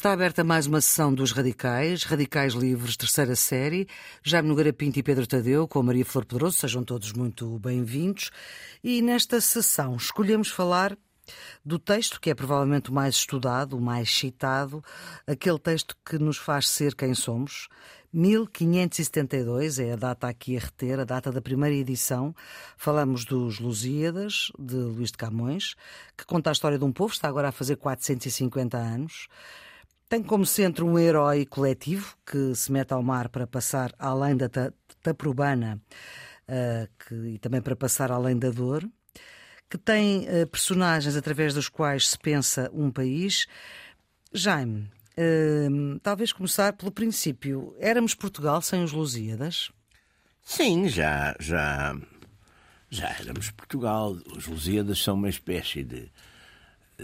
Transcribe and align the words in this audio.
Está 0.00 0.12
aberta 0.14 0.42
mais 0.42 0.66
uma 0.66 0.80
sessão 0.80 1.12
dos 1.12 1.30
Radicais, 1.30 2.04
Radicais 2.04 2.54
Livres, 2.54 2.96
terceira 2.96 3.36
série. 3.36 3.86
Jaime 4.22 4.48
Nogueira 4.48 4.72
Pinto 4.72 4.98
e 4.98 5.02
Pedro 5.02 5.26
Tadeu, 5.26 5.68
com 5.68 5.82
Maria 5.82 6.06
Flor 6.06 6.24
Pedroso, 6.24 6.56
sejam 6.56 6.82
todos 6.82 7.12
muito 7.12 7.58
bem-vindos. 7.58 8.30
E 8.82 9.02
nesta 9.02 9.42
sessão 9.42 9.96
escolhemos 9.96 10.48
falar 10.48 10.96
do 11.62 11.78
texto 11.78 12.18
que 12.18 12.30
é 12.30 12.34
provavelmente 12.34 12.88
o 12.88 12.94
mais 12.94 13.14
estudado, 13.14 13.76
o 13.76 13.80
mais 13.80 14.10
citado, 14.10 14.82
aquele 15.26 15.58
texto 15.58 15.94
que 16.02 16.18
nos 16.18 16.38
faz 16.38 16.70
ser 16.70 16.94
quem 16.94 17.12
somos. 17.12 17.68
1572 18.10 19.80
é 19.80 19.92
a 19.92 19.96
data 19.96 20.28
aqui 20.28 20.56
a 20.56 20.60
reter, 20.60 20.98
a 20.98 21.04
data 21.04 21.30
da 21.30 21.42
primeira 21.42 21.76
edição. 21.76 22.34
Falamos 22.74 23.26
dos 23.26 23.60
Lusíadas, 23.60 24.50
de 24.58 24.76
Luís 24.76 25.10
de 25.10 25.18
Camões, 25.18 25.74
que 26.16 26.24
conta 26.24 26.48
a 26.48 26.52
história 26.54 26.78
de 26.78 26.84
um 26.86 26.90
povo, 26.90 27.12
está 27.12 27.28
agora 27.28 27.48
a 27.48 27.52
fazer 27.52 27.76
450 27.76 28.78
anos. 28.78 29.28
Tem 30.10 30.24
como 30.24 30.44
centro 30.44 30.88
um 30.88 30.98
herói 30.98 31.46
coletivo 31.46 32.16
que 32.26 32.52
se 32.56 32.72
mete 32.72 32.90
ao 32.90 33.00
mar 33.00 33.28
para 33.28 33.46
passar 33.46 33.94
além 33.96 34.36
da 34.36 34.50
Taprobana 35.00 35.80
uh, 36.48 36.88
que, 36.98 37.14
e 37.14 37.38
também 37.38 37.62
para 37.62 37.76
passar 37.76 38.10
além 38.10 38.36
da 38.36 38.50
dor 38.50 38.84
que 39.70 39.78
tem 39.78 40.26
uh, 40.28 40.48
personagens 40.48 41.14
através 41.14 41.54
dos 41.54 41.68
quais 41.68 42.08
se 42.08 42.18
pensa 42.18 42.68
um 42.74 42.90
país. 42.90 43.46
Jaime, 44.34 44.90
uh, 45.16 46.00
talvez 46.02 46.32
começar 46.32 46.72
pelo 46.72 46.90
princípio. 46.90 47.72
Éramos 47.78 48.12
Portugal 48.12 48.60
sem 48.60 48.82
os 48.82 48.90
Lusíadas? 48.90 49.70
Sim, 50.42 50.88
já, 50.88 51.36
já, 51.38 51.96
já 52.90 53.10
éramos 53.10 53.52
Portugal. 53.52 54.18
Os 54.36 54.48
Lusíadas 54.48 55.00
são 55.00 55.14
uma 55.14 55.28
espécie 55.28 55.84
de, 55.84 56.10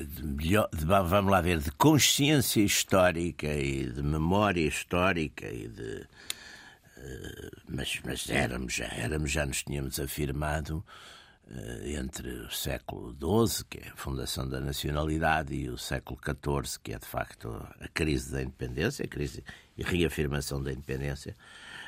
de, 0.05 0.77
de, 0.77 0.85
vamos 0.85 1.31
lá 1.31 1.41
ver, 1.41 1.59
de 1.59 1.71
consciência 1.73 2.63
histórica 2.63 3.49
e 3.49 3.87
de 3.87 4.03
memória 4.03 4.67
histórica 4.67 5.47
e 5.47 5.69
de 5.69 6.07
uh, 6.97 7.63
mas, 7.69 8.01
mas 8.05 8.29
éramos, 8.29 8.75
já 8.75 8.87
éramos, 8.87 9.31
já 9.31 9.47
nos 9.47 9.63
tínhamos 9.63 9.99
afirmado 9.99 10.85
eh, 11.49 11.93
entre 11.93 12.29
o 12.29 12.51
século 12.51 13.15
XII, 13.15 13.65
que 13.71 13.79
é 13.79 13.91
a 13.91 13.97
fundação 13.97 14.49
da 14.49 14.61
nacionalidade, 14.61 15.55
e 15.55 15.69
o 15.69 15.79
século 15.79 16.19
XIV, 16.21 16.81
que 16.83 16.93
é 16.93 16.99
de 16.99 17.07
facto 17.07 17.49
a 17.81 17.89
crise 17.89 18.33
da 18.33 18.43
independência, 18.43 19.05
a 19.05 19.09
crise 19.09 19.45
e 19.79 19.83
reafirmação 19.85 20.61
da 20.61 20.73
independência, 20.73 21.37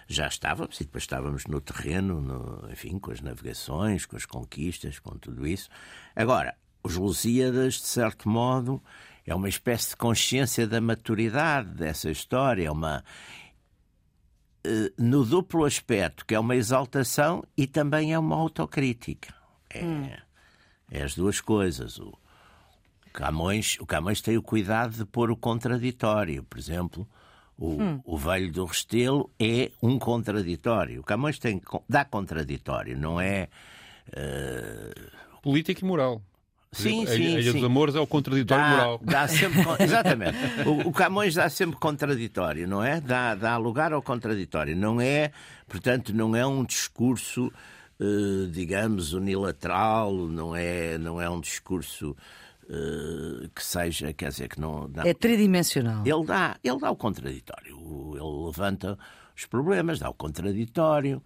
já 0.07 0.29
estávamos, 0.29 0.81
e 0.81 0.85
depois 0.85 1.03
estávamos 1.03 1.47
no 1.47 1.61
terreno, 1.61 2.21
no, 2.21 2.71
enfim, 2.71 3.01
com 3.01 3.11
as 3.11 3.21
navegações, 3.21 4.07
com 4.07 4.17
as 4.17 4.25
conquistas, 4.25 5.01
com 5.01 5.19
tudo 5.19 5.45
isso. 5.45 5.69
Agora, 6.15 6.55
os 6.83 6.97
Lusíadas, 6.97 7.75
de 7.75 7.87
certo 7.87 8.29
modo, 8.29 8.83
é 9.27 9.35
uma 9.35 9.49
espécie 9.49 9.91
de 9.91 9.97
consciência 9.97 10.67
da 10.67 10.81
maturidade 10.81 11.71
dessa 11.75 12.11
história, 12.11 12.67
é 12.67 12.71
uma 12.71 13.05
eh, 14.65 14.93
no 14.99 15.25
duplo 15.25 15.65
aspecto, 15.65 16.27
que 16.27 16.35
é 16.35 16.41
uma 16.41 16.57
exaltação 16.57 17.43
e 17.57 17.67
também 17.67 18.13
é 18.13 18.19
uma 18.19 18.37
autocrítica. 18.37 19.35
É, 19.71 19.85
hum. 19.85 20.09
é 20.91 21.03
as 21.03 21.15
duas 21.15 21.41
coisas. 21.41 21.99
O 21.99 22.13
Camões, 23.13 23.77
o 23.81 23.87
Camões 23.87 24.21
tem 24.21 24.37
o 24.37 24.43
cuidado 24.43 24.97
de 24.97 25.05
pôr 25.05 25.31
o 25.31 25.37
contraditório. 25.37 26.43
Por 26.45 26.59
exemplo, 26.59 27.09
o, 27.57 27.83
hum. 27.83 28.01
o 28.05 28.17
velho 28.17 28.53
do 28.53 28.65
Restelo 28.65 29.31
é 29.39 29.71
um 29.83 29.99
contraditório. 29.99 31.01
O 31.01 31.05
Camões 31.05 31.39
tem, 31.39 31.61
dá 31.89 32.05
contraditório, 32.05 32.99
não 32.99 33.21
é. 33.21 33.49
Uh... 34.09 35.41
Político 35.43 35.83
e 35.83 35.85
moral. 35.85 36.23
Sim, 36.71 37.05
a, 37.05 37.07
sim, 37.07 37.13
a 37.13 37.41
Ilha 37.41 37.43
sim. 37.43 37.53
dos 37.53 37.65
Amores 37.65 37.95
é 37.95 38.01
o 38.01 38.07
contraditório 38.07 38.63
dá, 38.63 38.71
moral. 38.71 39.01
Dá 39.03 39.29
sempre, 39.29 39.61
exatamente. 39.83 40.37
O, 40.67 40.89
o, 40.89 40.93
Camões 40.93 41.35
dá 41.35 41.49
sempre 41.49 41.79
contraditório, 41.79 42.69
não 42.69 42.85
é? 42.85 43.01
Dá, 43.01 43.35
dá 43.35 43.57
lugar 43.57 43.93
ao 43.93 44.03
contraditório. 44.03 44.77
Não 44.77 45.01
é, 45.01 45.33
portanto, 45.67 46.13
não 46.15 46.37
é 46.37 46.47
um 46.47 46.65
discurso 46.65 47.51
eh, 48.01 48.47
digamos, 48.53 49.13
unilateral, 49.13 50.15
não 50.15 50.55
é, 50.55 50.97
não 50.99 51.21
é 51.21 51.29
um 51.29 51.41
discurso 51.41 52.17
uh, 52.63 53.49
que 53.53 53.61
seja, 53.65 54.13
quer 54.13 54.29
dizer, 54.29 54.49
que 54.49 54.61
não. 54.61 54.89
É 55.05 55.13
tridimensional. 55.13 56.07
Ele 56.07 56.25
dá, 56.25 56.57
ele 56.63 56.79
dá 56.79 56.93
o 56.93 56.97
contraditório, 56.97 57.77
ele 58.15 58.47
levanta 58.47 58.97
os 59.37 59.47
problemas, 59.47 59.99
dá 59.99 60.09
o 60.09 60.15
contraditório, 60.15 61.21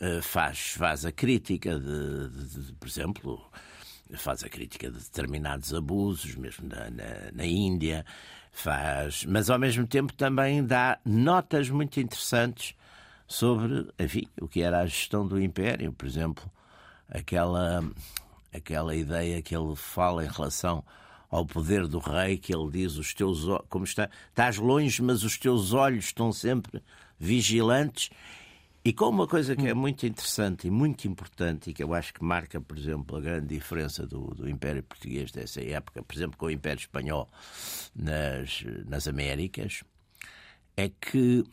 uh, 0.00 0.22
faz, 0.22 0.70
faz 0.70 1.04
a 1.04 1.12
crítica 1.12 1.78
de, 1.78 2.30
de, 2.30 2.68
de, 2.68 2.72
por 2.72 2.88
exemplo, 2.88 3.50
faz 4.18 4.44
a 4.44 4.48
crítica 4.48 4.90
de 4.90 4.98
determinados 4.98 5.72
abusos, 5.74 6.34
mesmo 6.34 6.68
na, 6.68 6.90
na, 6.90 7.32
na 7.32 7.46
Índia, 7.46 8.04
faz, 8.52 9.24
mas 9.24 9.50
ao 9.50 9.58
mesmo 9.58 9.86
tempo 9.86 10.12
também 10.12 10.64
dá 10.64 10.98
notas 11.04 11.68
muito 11.68 11.98
interessantes 12.00 12.74
sobre, 13.26 13.88
enfim, 13.98 14.26
o 14.40 14.46
que 14.46 14.62
era 14.62 14.80
a 14.80 14.86
gestão 14.86 15.26
do 15.26 15.40
Império, 15.40 15.92
por 15.92 16.06
exemplo, 16.06 16.48
aquela, 17.08 17.82
aquela 18.52 18.94
ideia 18.94 19.42
que 19.42 19.56
ele 19.56 19.74
fala 19.74 20.24
em 20.24 20.28
relação 20.28 20.84
ao 21.30 21.44
poder 21.44 21.88
do 21.88 21.98
rei, 21.98 22.38
que 22.38 22.54
ele 22.54 22.70
diz 22.70 22.96
os 22.96 23.12
teus 23.12 23.44
como 23.68 23.84
está, 23.84 24.08
estás 24.28 24.56
longe, 24.56 25.02
mas 25.02 25.24
os 25.24 25.36
teus 25.36 25.72
olhos 25.72 26.04
estão 26.04 26.32
sempre 26.32 26.80
vigilantes. 27.18 28.10
E 28.86 28.92
com 28.92 29.08
uma 29.08 29.26
coisa 29.26 29.56
que 29.56 29.66
é 29.66 29.72
muito 29.72 30.04
interessante 30.04 30.66
e 30.66 30.70
muito 30.70 31.08
importante 31.08 31.70
e 31.70 31.72
que 31.72 31.82
eu 31.82 31.94
acho 31.94 32.12
que 32.12 32.22
marca, 32.22 32.60
por 32.60 32.76
exemplo, 32.76 33.16
a 33.16 33.20
grande 33.20 33.46
diferença 33.46 34.06
do, 34.06 34.26
do 34.34 34.46
Império 34.46 34.82
Português 34.82 35.32
dessa 35.32 35.64
época, 35.64 36.02
por 36.02 36.14
exemplo, 36.14 36.36
com 36.36 36.46
o 36.46 36.50
Império 36.50 36.80
Espanhol 36.80 37.30
nas, 37.96 38.62
nas 38.86 39.08
Américas, 39.08 39.82
é 40.76 40.90
que 40.90 41.44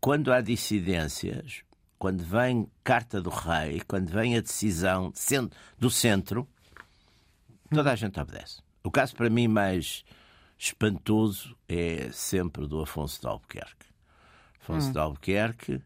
quando 0.00 0.32
há 0.32 0.40
dissidências, 0.40 1.62
quando 2.00 2.24
vem 2.24 2.68
carta 2.82 3.22
do 3.22 3.30
rei, 3.30 3.80
quando 3.86 4.08
vem 4.08 4.36
a 4.36 4.40
decisão 4.40 5.12
do 5.78 5.88
centro, 5.88 6.48
toda 7.72 7.92
a 7.92 7.94
gente 7.94 8.18
obedece. 8.18 8.60
O 8.82 8.90
caso 8.90 9.14
para 9.14 9.30
mim 9.30 9.46
mais 9.46 10.04
espantoso 10.58 11.56
é 11.68 12.10
sempre 12.10 12.66
do 12.66 12.80
Afonso 12.80 13.20
de 13.20 13.26
Albuquerque. 13.28 13.86
Afonso 14.60 14.88
hum. 14.88 14.92
de 14.92 14.98
Albuquerque, 14.98 15.82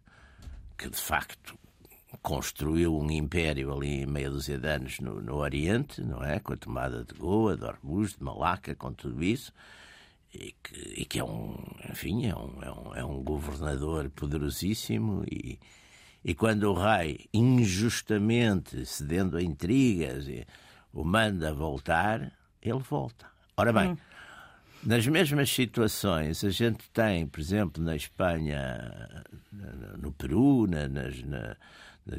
que 0.81 0.89
de 0.89 0.97
facto 0.97 1.59
construiu 2.23 2.97
um 2.97 3.11
império 3.11 3.71
ali 3.71 4.07
meia 4.07 4.31
dúzia 4.31 4.57
de 4.57 4.67
anos 4.67 4.99
no, 4.99 5.21
no 5.21 5.37
Oriente, 5.37 6.01
não 6.01 6.25
é? 6.25 6.41
Com 6.41 6.55
a 6.55 6.57
tomada 6.57 7.05
de 7.05 7.13
Goa, 7.13 7.55
de 7.55 7.65
Hormuz, 7.65 8.15
de 8.15 8.25
Malaca, 8.25 8.75
com 8.75 8.91
tudo 8.91 9.23
isso 9.23 9.53
e 10.33 10.55
que, 10.63 11.03
e 11.03 11.05
que 11.05 11.19
é 11.19 11.25
um, 11.25 11.55
enfim, 11.91 12.27
é 12.27 12.35
um, 12.35 12.63
é 12.63 12.71
um, 12.73 12.95
é 12.95 13.05
um 13.05 13.23
governador 13.23 14.09
poderosíssimo 14.09 15.23
e, 15.31 15.59
e 16.25 16.35
quando 16.35 16.65
o 16.65 16.73
rei, 16.73 17.29
injustamente, 17.31 18.87
cedendo 18.87 19.37
a 19.37 19.43
intrigas, 19.43 20.25
o 20.95 21.05
manda 21.05 21.53
voltar, 21.53 22.33
ele 22.63 22.79
volta. 22.79 23.27
Ora 23.55 23.71
bem, 23.71 23.91
hum. 23.91 23.97
Nas 24.83 25.07
mesmas 25.07 25.51
situações, 25.51 26.43
a 26.43 26.51
gente 26.51 26.89
tem, 26.91 27.27
por 27.27 27.41
exemplo, 27.41 27.83
na 27.83 27.95
Espanha, 27.95 29.25
no 29.99 30.13
Peru, 30.13 30.67
na, 30.67 30.89
nas, 30.89 31.23
na, 31.23 31.57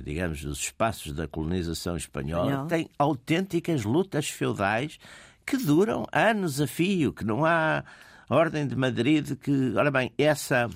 digamos, 0.04 0.44
nos 0.44 0.60
espaços 0.60 1.14
da 1.14 1.28
colonização 1.28 1.98
espanhola, 1.98 2.52
Espanhol. 2.52 2.68
tem 2.68 2.90
autênticas 2.98 3.84
lutas 3.84 4.30
feudais 4.30 5.00
que 5.46 5.58
duram 5.58 6.06
anos 6.12 6.62
a 6.62 6.68
fio, 6.68 7.12
que 7.12 7.26
não 7.26 7.46
há 7.46 7.84
Ordem 8.30 8.68
de 8.68 8.76
Madrid 8.76 9.36
que, 9.38 9.74
ora 9.76 9.92
bem, 9.92 10.12
essa 10.18 10.70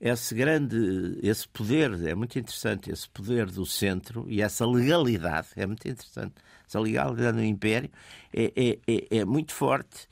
esse 0.00 0.34
grande, 0.34 1.18
esse 1.22 1.48
poder, 1.48 1.92
é 2.06 2.14
muito 2.14 2.38
interessante, 2.38 2.90
esse 2.90 3.08
poder 3.08 3.46
do 3.46 3.64
centro 3.64 4.26
e 4.28 4.42
essa 4.42 4.66
legalidade, 4.66 5.48
é 5.56 5.66
muito 5.66 5.88
interessante, 5.88 6.34
essa 6.68 6.78
legalidade 6.78 7.38
do 7.38 7.44
Império 7.44 7.90
é, 8.30 8.52
é, 8.54 8.78
é, 8.86 9.18
é 9.18 9.24
muito 9.24 9.52
forte 9.52 10.06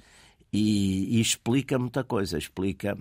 e, 0.52 1.16
e, 1.16 1.20
explica 1.20 1.78
muita 1.78 2.04
coisa, 2.04 2.37
explica 2.37 2.96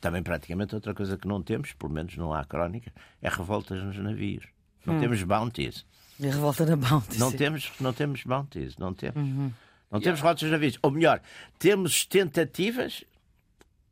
também 0.00 0.22
praticamente 0.22 0.74
outra 0.74 0.94
coisa 0.94 1.18
que 1.18 1.28
não 1.28 1.42
temos, 1.42 1.72
pelo 1.72 1.92
menos 1.92 2.16
não 2.16 2.32
há 2.32 2.44
crónica, 2.44 2.92
é 3.20 3.28
revoltas 3.28 3.82
nos 3.82 3.98
navios. 3.98 4.46
Não 4.86 4.96
hum. 4.96 5.00
temos 5.00 5.22
bounties. 5.22 5.84
E 6.18 6.26
a 6.26 6.32
revolta 6.32 6.64
na 6.64 6.76
bounties. 6.76 7.18
Não 7.18 7.30
temos, 7.30 7.72
não 7.80 7.92
temos 7.92 8.24
bounties, 8.24 8.76
não 8.76 8.94
temos. 8.94 9.16
Uhum. 9.16 9.52
Não 9.90 10.00
temos 10.00 10.20
rotas 10.20 10.40
de 10.40 10.50
navios. 10.50 10.78
Ou 10.82 10.90
melhor, 10.90 11.20
temos 11.58 12.04
tentativas 12.04 13.04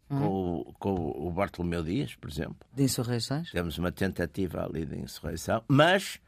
com, 0.09 0.61
o, 0.61 0.73
com 0.75 0.95
o 0.95 1.31
Bartolomeu 1.31 1.83
Dias, 1.83 2.15
por 2.15 2.31
exemplo. 2.31 2.57
De 2.75 2.83
insurreições? 2.83 3.51
Temos 3.51 3.79
uma 3.79 3.91
tentativa 3.91 4.65
ali 4.65 4.85
de 4.85 4.97
insurreição, 4.97 5.63
mas 5.69 6.21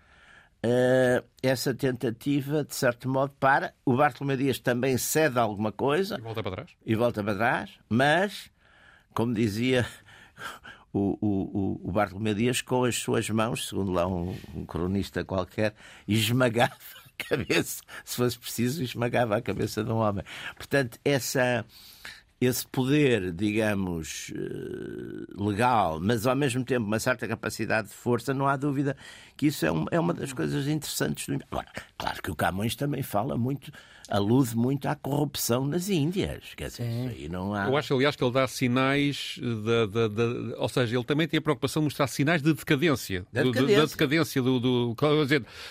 uh, 0.64 1.24
essa 1.42 1.74
tentativa, 1.74 2.64
de 2.64 2.74
certo 2.74 3.08
modo, 3.08 3.32
para. 3.38 3.74
O 3.84 3.96
Bartolomeu 3.96 4.36
Dias 4.36 4.58
também 4.58 4.96
cede 4.98 5.38
alguma 5.38 5.72
coisa. 5.72 6.16
E 6.18 6.22
volta 6.22 6.42
para 6.42 6.52
trás. 6.52 6.70
E 6.84 6.94
volta 6.94 7.24
para 7.24 7.34
trás, 7.34 7.70
mas, 7.88 8.50
como 9.14 9.34
dizia 9.34 9.86
o, 10.92 11.18
o, 11.20 11.88
o 11.88 11.92
Bartolomeu 11.92 12.34
Dias, 12.34 12.60
com 12.60 12.84
as 12.84 12.96
suas 12.96 13.28
mãos, 13.30 13.68
segundo 13.68 13.92
lá 13.92 14.06
um, 14.06 14.36
um 14.54 14.64
cronista 14.64 15.24
qualquer, 15.24 15.74
esmagava 16.06 16.76
cabeça, 17.18 17.82
se 18.04 18.16
fosse 18.16 18.38
preciso, 18.38 18.82
esmagava 18.82 19.36
a 19.36 19.42
cabeça 19.42 19.82
de 19.82 19.90
um 19.90 19.96
homem. 19.96 20.24
Portanto, 20.56 20.98
essa, 21.04 21.64
esse 22.40 22.64
poder, 22.68 23.32
digamos, 23.32 24.32
eh, 24.34 25.24
legal, 25.36 25.98
mas 26.00 26.26
ao 26.26 26.36
mesmo 26.36 26.64
tempo 26.64 26.86
uma 26.86 27.00
certa 27.00 27.26
capacidade 27.26 27.88
de 27.88 27.94
força, 27.94 28.32
não 28.32 28.46
há 28.46 28.56
dúvida 28.56 28.96
que 29.36 29.46
isso 29.48 29.66
é, 29.66 29.72
um, 29.72 29.86
é 29.90 29.98
uma 29.98 30.14
das 30.14 30.32
coisas 30.32 30.68
interessantes. 30.68 31.26
Do... 31.26 31.42
Agora, 31.50 31.66
claro 31.96 32.22
que 32.22 32.30
o 32.30 32.36
Camões 32.36 32.76
também 32.76 33.02
fala 33.02 33.36
muito, 33.36 33.72
alude 34.08 34.56
muito 34.56 34.86
à 34.86 34.94
corrupção 34.94 35.66
nas 35.66 35.88
Índias. 35.88 36.54
Quer 36.56 36.68
dizer, 36.68 36.84
isso 36.88 37.08
aí 37.08 37.28
não 37.28 37.52
há. 37.54 37.66
Eu 37.68 37.76
acho, 37.76 37.92
aliás, 37.94 38.14
que 38.14 38.22
ele 38.22 38.32
dá 38.32 38.46
sinais 38.46 39.40
da, 39.64 39.86
da, 39.86 40.08
da- 40.08 40.58
Ou 40.58 40.68
seja, 40.68 40.96
ele 40.96 41.04
também 41.04 41.26
tem 41.26 41.38
a 41.38 41.42
preocupação 41.42 41.82
de 41.82 41.86
mostrar 41.86 42.06
sinais 42.06 42.40
de 42.40 42.52
decadência. 42.54 43.26
Da 43.32 43.42
Do- 43.42 43.48
do- 43.48 43.52
decadência. 43.52 43.80
da 43.82 43.86
decadência 43.90 44.42
do. 44.42 44.60
do- 44.60 44.96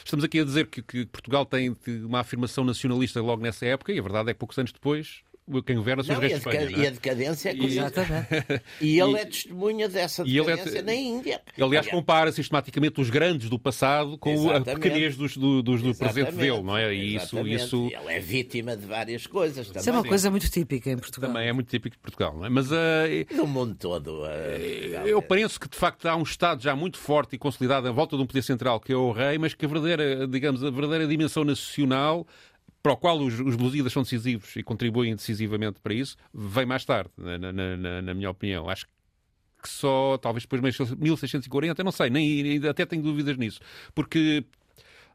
estamos 0.04 0.26
aqui 0.26 0.40
a 0.42 0.44
dizer 0.44 0.68
que, 0.68 0.82
que 0.82 1.06
Portugal 1.06 1.46
tem 1.46 1.76
uma 2.04 2.20
afirmação 2.20 2.66
nacionalista 2.66 3.22
logo 3.22 3.42
nessa 3.42 3.66
época 3.66 3.94
e 3.94 4.00
a 4.00 4.02
verdade 4.02 4.30
é 4.32 4.34
que 4.34 4.40
poucos 4.40 4.58
anos 4.58 4.74
depois 4.74 5.22
quem 5.66 5.76
governa 5.76 6.04
são 6.04 6.16
os 6.16 6.22
Não, 6.22 6.24
e, 6.24 6.26
a 6.26 6.30
reis 6.30 6.42
de 6.44 6.50
Espanha. 6.50 6.70
não 6.70 6.80
é? 6.80 6.84
e 6.84 6.88
a 6.88 6.90
decadência 6.92 7.50
é 7.50 7.54
E- 7.54 7.58
curiosa. 7.58 7.80
Exatamente. 8.02 8.28
E 8.82 9.00
ele 9.00 9.12
E- 9.12 9.16
é 9.18 9.26
testemunha 9.26 9.90
dessa 9.90 10.24
e 10.26 10.38
ele 10.38 10.52
é- 10.52 10.56
decadência 10.56 10.82
na 10.82 10.94
Índia. 10.94 11.42
Ele, 11.56 11.66
aliás, 11.66 11.88
compara 11.88 12.32
sistematicamente 12.32 13.00
os 13.02 13.10
grandes 13.10 13.50
do 13.50 13.58
passado 13.58 14.18
com 14.18 14.30
a 14.30 14.34
Exatamente. 14.34 14.74
pequenez 14.82 15.16
dos, 15.16 15.38
do, 15.38 15.62
dos- 15.64 15.82
do 15.82 15.96
presente 15.96 16.32
dele, 16.34 16.62
não 16.62 16.78
é? 16.78 16.94
E 16.94 17.16
isso, 17.16 17.36
exatamente. 17.38 17.56
isso 17.56 17.88
E 17.92 17.94
Ele 17.96 18.14
é 18.14 18.20
vítima 18.20 18.76
de 18.78 18.86
várias 18.86 19.26
coisas 19.28 19.68
Isso 19.68 19.78
é 19.78 19.82
também. 19.82 20.02
uma 20.02 20.08
coisa 20.08 20.30
muito 20.32 20.50
típica 20.50 20.90
em 20.92 20.98
Portugal. 20.98 21.32
também 21.32 21.48
é 21.48 21.54
muito 21.54 21.70
típico 21.70 21.96
de 21.96 22.02
Portugal, 22.02 22.36
não 22.38 22.46
é? 22.46 22.50
Mas 22.50 22.72
ah, 22.72 23.06
No 23.36 23.48
mundo 23.48 23.76
todo. 23.76 24.26
eh, 24.26 24.58
Portugal 24.80 25.08
Eu 25.08 25.20
é- 25.20 25.22
penso 25.22 25.60
que 25.60 25.70
de 25.70 25.78
facto 25.78 26.06
há 26.08 26.16
um 26.16 26.24
Estado 26.24 26.62
já 26.62 26.76
muito 26.76 26.98
forte 26.98 27.36
e 27.36 27.38
consolidado 27.40 27.88
à 27.88 27.92
volta 27.92 28.16
de 28.18 28.22
um 28.24 28.26
poder 28.26 28.42
central 28.42 28.80
que 28.80 28.92
é 28.92 28.96
o 28.96 29.12
rei, 29.12 29.38
mas 29.38 29.54
que 29.54 29.66
a 29.66 29.68
verdadeira, 29.68 30.28
digamos, 30.28 30.64
a 30.64 30.70
verdadeira 30.70 31.08
dimensão 31.08 31.44
nacional 31.44 32.28
para 32.88 32.94
o 32.94 32.98
qual 32.98 33.20
os, 33.20 33.38
os 33.40 33.58
Lusíadas 33.58 33.92
são 33.92 34.04
decisivos 34.04 34.56
e 34.56 34.64
contribuem 34.64 35.14
decisivamente 35.16 35.80
para 35.82 35.94
isso, 35.94 36.16
vem 36.34 36.66
mais 36.66 36.86
tarde, 36.86 37.10
na, 37.18 37.38
na- 37.38 37.52
na- 37.78 38.02
na 38.02 38.14
minha 38.14 38.30
opinião. 38.30 38.70
Acho 38.70 38.86
que 39.62 39.68
só, 39.68 40.18
talvez 40.18 40.44
depois 40.46 40.62
de 40.62 40.96
1640, 40.96 41.82
eu 41.82 41.84
não 41.86 41.92
sei, 41.92 42.10
nem- 42.10 42.66
até 42.68 42.86
tenho 42.86 43.02
dúvidas 43.04 43.36
nisso. 43.38 43.60
Porque, 43.94 44.46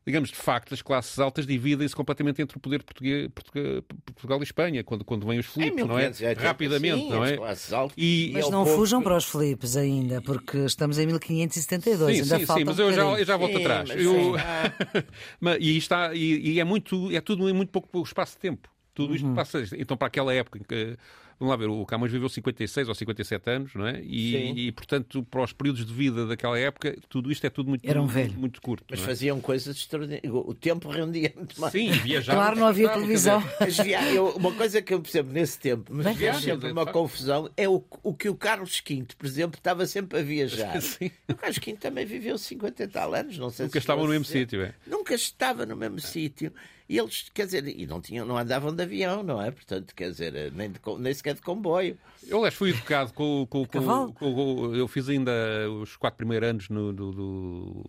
digamos, 0.04 0.30
de 0.30 0.36
facto, 0.36 0.74
as 0.74 0.82
classes 0.82 1.18
altas 1.18 1.46
dividem-se 1.46 1.94
completamente 1.94 2.42
entre 2.42 2.56
o 2.56 2.60
poder 2.60 2.82
português, 2.82 3.28
Portugal, 3.34 3.82
Portugal 4.06 4.40
e 4.40 4.42
Espanha, 4.42 4.84
quando, 4.84 5.04
quando 5.04 5.26
vêm 5.26 5.38
os 5.38 5.46
Filipes, 5.46 5.84
não 5.84 5.98
é? 5.98 6.06
1580, 6.08 6.42
Rapidamente, 6.42 7.02
sim, 7.04 7.10
não 7.10 7.24
é? 7.24 7.36
altas. 7.72 7.94
E, 7.96 8.30
Mas 8.32 8.50
não 8.50 8.64
povo 8.64 8.76
fujam 8.76 9.02
para 9.02 9.16
os 9.16 9.24
Filipes 9.24 9.76
ainda, 9.76 10.20
porque 10.22 10.58
estamos 10.58 10.98
em 10.98 11.06
1572. 11.06 12.16
Sim, 12.16 12.22
ainda 12.22 12.38
sim, 12.38 12.46
falta 12.46 12.60
sim, 12.60 12.64
mas 12.64 12.78
um 12.78 12.82
eu 12.82 12.92
já, 12.92 13.02
eu 13.20 13.24
já 13.24 13.36
volto 13.36 13.52
Sim, 13.52 13.60
atrás. 13.60 13.88
mas 13.88 14.02
Eu- 14.02 14.12
sim, 14.12 14.32
ah, 15.42 15.56
e, 15.58 15.76
está, 15.76 16.14
e, 16.14 16.52
e 16.52 16.60
é 16.60 16.64
muito, 16.64 17.10
é 17.14 17.20
tudo 17.20 17.48
em 17.48 17.52
muito 17.52 17.70
pouco 17.70 18.02
espaço 18.02 18.32
de 18.34 18.38
tempo. 18.38 18.68
Tudo 18.94 19.10
Uhum. 19.10 19.16
isto 19.16 19.34
passa. 19.34 19.62
Então, 19.78 19.96
para 19.96 20.08
aquela 20.08 20.34
época 20.34 20.58
em 20.58 20.62
que. 20.62 20.96
Vamos 21.42 21.50
lá 21.50 21.56
ver, 21.56 21.68
o 21.68 21.84
Camões 21.84 22.12
viveu 22.12 22.28
56 22.28 22.88
ou 22.88 22.94
57 22.94 23.50
anos, 23.50 23.74
não 23.74 23.84
é? 23.84 23.94
Sim. 23.94 24.02
E, 24.04 24.66
e, 24.68 24.72
portanto, 24.72 25.24
para 25.24 25.42
os 25.42 25.52
períodos 25.52 25.84
de 25.84 25.92
vida 25.92 26.24
daquela 26.24 26.56
época, 26.56 26.96
tudo 27.08 27.32
isto 27.32 27.44
é 27.44 27.50
tudo 27.50 27.68
muito, 27.70 27.84
Era 27.84 28.00
um 28.00 28.06
velho. 28.06 28.32
muito 28.34 28.62
curto. 28.62 28.84
Mas 28.88 29.00
não 29.00 29.04
é? 29.04 29.08
faziam 29.08 29.40
coisas 29.40 29.76
extraordinárias. 29.76 30.32
O 30.32 30.54
tempo 30.54 30.88
rendia 30.88 31.32
muito 31.34 31.60
mais. 31.60 31.72
Sim, 31.72 31.90
viajar. 31.90 32.34
Claro, 32.34 32.60
não 32.60 32.68
havia 32.68 32.86
quer 32.88 32.94
televisão. 32.94 33.42
dizer, 33.66 33.82
via- 33.82 34.12
eu- 34.12 34.28
uma 34.36 34.52
coisa 34.52 34.80
que 34.80 34.94
eu 34.94 35.00
percebo 35.00 35.32
nesse 35.32 35.58
tempo, 35.58 35.90
mas 35.92 36.04
Bem, 36.06 36.14
fez 36.14 36.30
viagens, 36.30 36.44
sempre 36.44 36.70
uma 36.70 36.84
facto. 36.84 36.92
confusão, 36.94 37.50
é 37.56 37.68
o, 37.68 37.84
o 38.04 38.14
que 38.14 38.28
o 38.28 38.36
Carlos 38.36 38.80
V, 38.88 39.04
por 39.18 39.26
exemplo, 39.26 39.58
estava 39.58 39.84
sempre 39.86 40.20
a 40.20 40.22
viajar. 40.22 40.78
Sim. 40.80 41.10
O 41.28 41.34
Carlos 41.34 41.58
V 41.58 41.72
também 41.72 42.06
viveu 42.06 42.38
50 42.38 42.84
e 42.84 42.86
tal 42.86 43.12
anos, 43.14 43.36
não 43.36 43.50
sei 43.50 43.66
Nunca 43.66 43.80
se 43.80 43.82
estavam 43.82 44.04
no 44.04 44.12
chegou 44.12 44.16
a 44.16 44.20
mesmo 44.20 44.24
60. 44.32 44.50
sítio. 44.50 44.62
É. 44.62 44.74
Nunca 44.88 45.14
estava 45.14 45.66
no 45.66 45.74
mesmo 45.74 45.98
sítio. 45.98 46.52
E 46.92 46.98
eles, 46.98 47.30
quer 47.32 47.46
dizer, 47.46 47.66
e 47.66 47.86
não, 47.86 48.02
tinham, 48.02 48.26
não 48.26 48.36
andavam 48.36 48.70
de 48.74 48.82
avião, 48.82 49.22
não 49.22 49.40
é? 49.40 49.50
Portanto, 49.50 49.94
quer 49.94 50.10
dizer, 50.10 50.52
nem, 50.52 50.70
de 50.70 50.78
nem 50.98 51.14
sequer 51.14 51.34
de 51.34 51.40
comboio. 51.40 51.96
Eu, 52.28 52.36
aliás, 52.36 52.54
fui 52.54 52.68
educado 52.70 53.12
com, 53.14 53.46
com, 53.48 53.64
com, 53.64 53.82
com- 53.82 54.12
com- 54.12 54.74
Eu 54.76 54.86
fiz 54.86 55.08
ainda 55.08 55.32
os 55.80 55.96
quatro 55.96 56.18
primeiros 56.18 56.48
anos 56.50 56.68
no- 56.68 56.92
do, 56.92 57.10
do, 57.12 57.84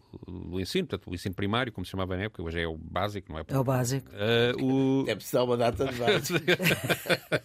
do 0.50 0.60
ensino, 0.62 0.88
portanto, 0.88 1.12
o 1.12 1.14
ensino 1.14 1.36
primário, 1.36 1.72
como 1.74 1.84
se 1.86 1.92
chamava 1.92 2.16
na 2.16 2.24
época, 2.24 2.42
hoje 2.44 2.62
é 2.62 2.68
o 2.68 2.78
básico, 2.78 3.30
não 3.32 3.40
é? 3.40 3.44
É 3.46 3.58
o 3.60 3.64
básico. 3.64 4.10
Ah, 4.14 4.56
o... 4.64 5.04
Deve 5.06 5.22
ser 5.24 5.38
uma 5.40 5.58
data 5.58 5.86
de 5.86 5.96
base. 6.00 6.34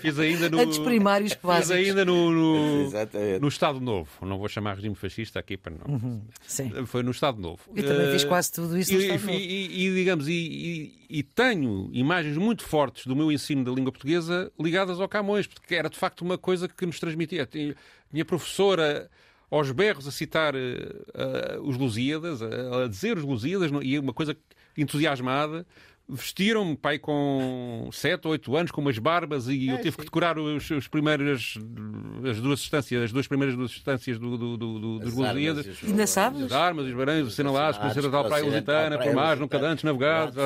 Fiz 0.00 0.18
ainda 0.18 0.48
no. 0.50 0.60
Antes 0.60 0.78
primários 0.78 1.32
que 1.32 1.38
Fiz 1.40 1.46
básicos. 1.46 1.88
ainda 1.88 2.04
no, 2.04 2.30
no, 2.30 2.82
Exatamente. 2.86 3.40
no 3.40 3.48
Estado 3.48 3.80
Novo. 3.80 4.10
Não 4.22 4.38
vou 4.38 4.48
chamar 4.48 4.74
regime 4.74 4.94
fascista 4.94 5.38
aqui 5.38 5.56
para 5.56 5.74
não. 5.74 6.22
Sim. 6.46 6.70
Foi 6.86 7.02
no 7.02 7.10
Estado 7.10 7.40
Novo. 7.40 7.60
Eu 7.74 7.84
também 7.86 8.08
Eh, 8.08 8.12
fiz 8.12 8.24
quase 8.24 8.52
tudo 8.52 8.76
isso 8.76 8.92
e, 8.92 8.96
no 8.96 9.00
Estado 9.02 9.20
Novo. 9.20 9.30
e- 9.38 9.66
e- 9.66 9.86
e, 9.86 9.94
digamos, 9.94 10.28
e, 10.28 10.32
e- 11.08 11.22
tenho 11.22 11.90
imagens 11.92 12.36
muito 12.36 12.62
fortes 12.64 13.06
do 13.06 13.14
meu 13.14 13.30
ensino 13.30 13.64
da 13.64 13.70
língua 13.70 13.92
portuguesa 13.92 14.50
ligadas 14.58 15.00
ao 15.00 15.08
Camões, 15.08 15.46
porque 15.46 15.74
era 15.74 15.88
de 15.88 15.96
facto 15.96 16.22
uma 16.22 16.38
coisa 16.38 16.68
que 16.68 16.86
nos 16.86 16.98
transmitia. 16.98 17.48
Minha 18.12 18.24
professora 18.24 19.10
aos 19.50 19.70
berros 19.70 20.08
a 20.08 20.10
citar 20.10 20.54
eh, 20.54 21.58
os 21.62 21.76
Lusíadas, 21.76 22.42
a, 22.42 22.84
a 22.84 22.88
dizer 22.88 23.16
os 23.16 23.24
Lusíadas, 23.24 23.70
e 23.82 23.98
uma 23.98 24.12
coisa 24.12 24.36
entusiasmada. 24.76 25.66
Vestiram-me, 26.08 26.76
pai, 26.76 27.00
com 27.00 27.88
7 27.92 28.26
ou 28.26 28.30
8 28.32 28.56
anos, 28.56 28.70
com 28.70 28.80
umas 28.80 28.96
barbas, 28.96 29.48
e 29.48 29.66
eu 29.66 29.76
tive 29.82 29.96
que 29.96 30.04
decorar 30.04 30.38
os, 30.38 30.70
os 30.70 30.86
primeiros, 30.86 31.58
as 32.30 32.40
duas 32.40 32.60
instâncias, 32.60 33.02
as 33.02 33.12
duas 33.12 33.26
primeiras 33.26 33.56
duas 33.56 33.72
instâncias 33.72 34.16
do, 34.16 34.38
do, 34.38 34.56
do, 34.56 34.78
do- 34.78 34.98
dos 35.00 35.14
Lusíadas. 35.14 35.66
Ainda 35.82 36.06
sabes? 36.06 36.42
As 36.44 36.52
armas, 36.52 36.86
os 36.86 36.92
barões, 36.94 37.26
os 37.26 37.34
sinalados, 37.34 37.76
com 37.78 37.86
a 37.86 37.88
Assinados, 37.88 37.96
ocidental 38.14 38.24
praia 38.28 38.44
lusitana, 38.44 38.98
por 38.98 39.14
lusitana, 39.14 39.40
nunca 39.40 39.58
dantes 39.58 39.82
navegados, 39.82 40.38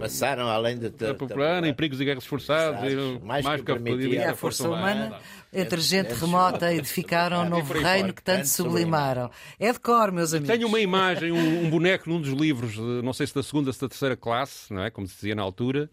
Passaram 0.00 0.48
além 0.48 0.76
de 0.76 0.86
a 0.86 1.14
popular, 1.14 1.62
em 1.64 1.72
perigos 1.72 2.00
e 2.00 2.04
guerras 2.04 2.26
forçados, 2.26 2.80
e 2.92 2.96
Mais 3.24 3.44
mais 3.44 3.60
que 3.60 3.72
que 4.10 4.18
a 4.18 4.34
força 4.34 4.68
humana, 4.68 5.20
entre 5.52 5.80
gente 5.80 6.10
Entre- 6.12 6.20
remota, 6.20 6.72
edificaram 6.74 7.42
um 7.42 7.46
E 7.46 7.48
novo 7.48 7.72
reino 7.72 8.12
que 8.12 8.22
tanto 8.22 8.46
sublimaram. 8.48 9.30
É 9.58 9.72
de 9.72 9.78
cor, 9.80 10.10
meus 10.12 10.34
amigos. 10.34 10.54
Tenho 10.54 10.68
uma 10.68 10.80
imagem, 10.80 11.32
um, 11.32 11.64
um 11.64 11.70
boneco 11.70 12.08
num 12.10 12.20
dos 12.20 12.30
livros, 12.32 12.72
de- 12.74 12.80
não 13.02 13.12
sei 13.12 13.26
se 13.26 13.34
da 13.34 13.42
segunda 13.42 13.68
ou 13.70 13.72
se 13.72 13.80
da 13.80 13.88
terceira 13.88 14.16
classe, 14.16 14.72
não 14.72 14.82
é? 14.84 14.90
Como 14.90 15.06
se 15.06 15.14
dizia 15.14 15.34
na 15.34 15.42
altura, 15.42 15.90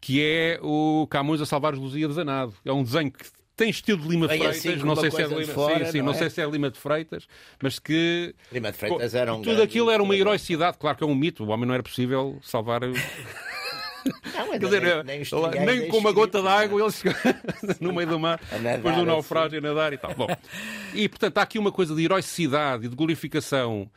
que 0.00 0.22
é 0.22 0.58
o 0.62 1.06
Camões 1.10 1.40
a 1.40 1.46
salvar 1.46 1.72
os 1.74 1.78
Lusíadas 1.80 2.18
a 2.18 2.24
nado. 2.24 2.54
É 2.64 2.72
um 2.72 2.82
desenho 2.82 3.10
que 3.10 3.24
tem 3.56 3.70
estilo 3.70 4.00
de 4.00 4.06
Lima 4.08 4.28
de 4.28 4.36
Freitas, 4.38 4.58
assim 4.58 4.76
não 4.76 4.94
sei 4.94 5.10
se 5.10 5.20
é 5.20 5.26
de 5.26 5.34
coisa 5.34 5.52
de 5.52 5.58
Lima, 5.58 5.68
fora, 5.68 5.84
sim, 5.86 5.90
sim, 5.90 5.98
não 5.98 6.04
não 6.06 6.12
é? 6.12 6.16
sei 6.16 6.30
se 6.30 6.40
é 6.40 6.46
de 6.46 6.52
Lima 6.52 6.70
de 6.70 6.78
Freitas, 6.78 7.26
mas 7.60 7.78
que 7.80 8.32
Lima 8.52 8.70
de 8.70 8.78
Freitas 8.78 9.14
era 9.16 9.34
um 9.34 9.42
tudo 9.42 9.60
aquilo 9.60 9.90
era 9.90 10.00
uma 10.00 10.14
heroicidade, 10.14 10.76
claro 10.78 10.96
que 10.96 11.02
é 11.02 11.06
um 11.08 11.14
mito, 11.14 11.42
o 11.44 11.48
homem 11.48 11.66
não 11.66 11.74
era 11.74 11.82
possível 11.82 12.38
salvar 12.40 12.82
Não, 14.34 14.50
Quer 14.50 14.58
dizer, 14.58 14.82
nem- 15.04 15.24
nem, 15.64 15.64
nem 15.80 15.88
com 15.88 15.98
uma 15.98 16.12
gota 16.12 16.38
escrito, 16.38 16.56
d'água 16.58 16.82
ele 16.82 16.92
chegou 16.92 17.14
no 17.80 17.92
meio 17.92 18.08
do 18.08 18.18
mar, 18.18 18.40
depois 18.50 18.82
do 18.94 19.00
assim. 19.00 19.04
naufrágio 19.06 19.58
a 19.58 19.62
nadar 19.62 19.92
e 19.92 19.98
tal. 19.98 20.14
Bom, 20.14 20.26
e 20.94 21.08
portanto 21.08 21.38
há 21.38 21.42
aqui 21.42 21.58
uma 21.58 21.72
coisa 21.72 21.94
de 21.94 22.04
heroicidade 22.04 22.86
e 22.86 22.88
de 22.88 22.94
glorificação 22.96 23.90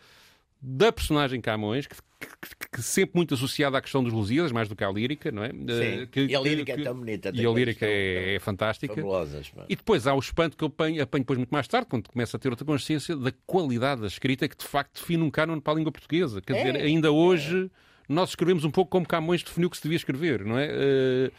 da 0.64 0.92
personagem 0.92 1.42
Camões, 1.42 1.88
que, 1.88 1.96
que- 2.20 2.68
que 2.72 2.82
sempre 2.84 3.16
muito 3.16 3.34
associada 3.34 3.78
à 3.78 3.82
questão 3.82 4.04
dos 4.04 4.14
Lusíadas, 4.14 4.52
mais 4.52 4.70
do 4.70 4.76
que 4.76 4.84
à 4.84 4.90
lírica, 4.92 5.32
não 5.32 5.44
é? 5.44 5.48
Eh, 5.50 6.08
que- 6.12 6.26
E 6.28 6.36
a 6.36 6.40
lírica 6.40 6.74
é 6.74 6.78
tão 6.84 6.96
bonita. 6.96 7.32
E 7.34 7.46
a 7.46 7.50
lírica 7.50 7.86
é, 7.86 8.36
é 8.36 8.40
fantástica. 8.40 8.94
Fabulosas. 8.94 9.52
E 9.68 9.76
depois 9.76 10.06
há 10.06 10.14
o 10.14 10.20
espanto 10.20 10.56
que 10.56 10.64
eu 10.64 10.68
apanho, 10.68 11.02
apanho 11.02 11.24
depois 11.24 11.38
muito 11.38 11.50
mais 11.50 11.68
tarde, 11.68 11.88
quando 11.90 12.08
começo 12.10 12.36
a 12.36 12.40
ter 12.40 12.50
outra 12.50 12.64
consciência 12.66 13.16
da 13.16 13.32
qualidade 13.46 14.02
da 14.02 14.08
escrita 14.08 14.48
que 14.48 14.56
de 14.56 14.66
facto 14.66 15.00
define 15.02 15.24
um 15.24 15.32
cânon 15.32 15.60
para 15.60 15.74
a 15.74 15.76
língua 15.76 15.92
portuguesa. 15.92 16.40
Quer 16.42 16.54
É, 16.58 16.64
dizer, 16.72 16.76
ainda 16.86 17.12
hoje 17.12 17.70
nós 18.12 18.30
escrevemos 18.30 18.64
um 18.66 18.72
pouco 18.72 18.92
como 18.92 19.08
Camões 19.08 19.42
definiu 19.44 19.70
que 19.70 19.78
se 19.78 19.84
devia 19.84 19.98
escrever, 19.98 20.46
não 20.46 20.58
é? 20.58 20.68
Eh, 20.70 21.32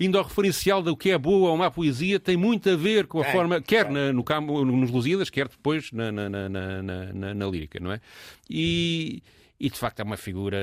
Indo 0.00 0.16
ao 0.16 0.22
referencial 0.22 0.80
do 0.80 0.96
que 0.96 1.10
é 1.10 1.18
boa 1.18 1.50
ou 1.50 1.56
má 1.56 1.72
poesia, 1.72 2.20
tem 2.20 2.36
muito 2.36 2.70
a 2.70 2.76
ver 2.76 3.08
com 3.08 3.20
a 3.20 3.24
Tem, 3.24 3.32
forma, 3.32 3.60
quer 3.60 3.90
na- 3.90 4.12
no, 4.12 4.22
Camo- 4.22 4.64
nos 4.64 4.92
Lusíadas, 4.92 5.28
quer 5.28 5.48
depois 5.48 5.90
na, 5.90 6.12
na, 6.12 6.28
na, 6.30 6.48
na, 6.48 7.34
na- 7.34 7.46
lírica, 7.48 7.80
não 7.80 7.90
é? 7.90 8.00
E, 8.48 9.20
e 9.58 9.68
de 9.68 9.76
facto 9.76 9.98
é 9.98 10.04
uma 10.04 10.16
figura, 10.16 10.56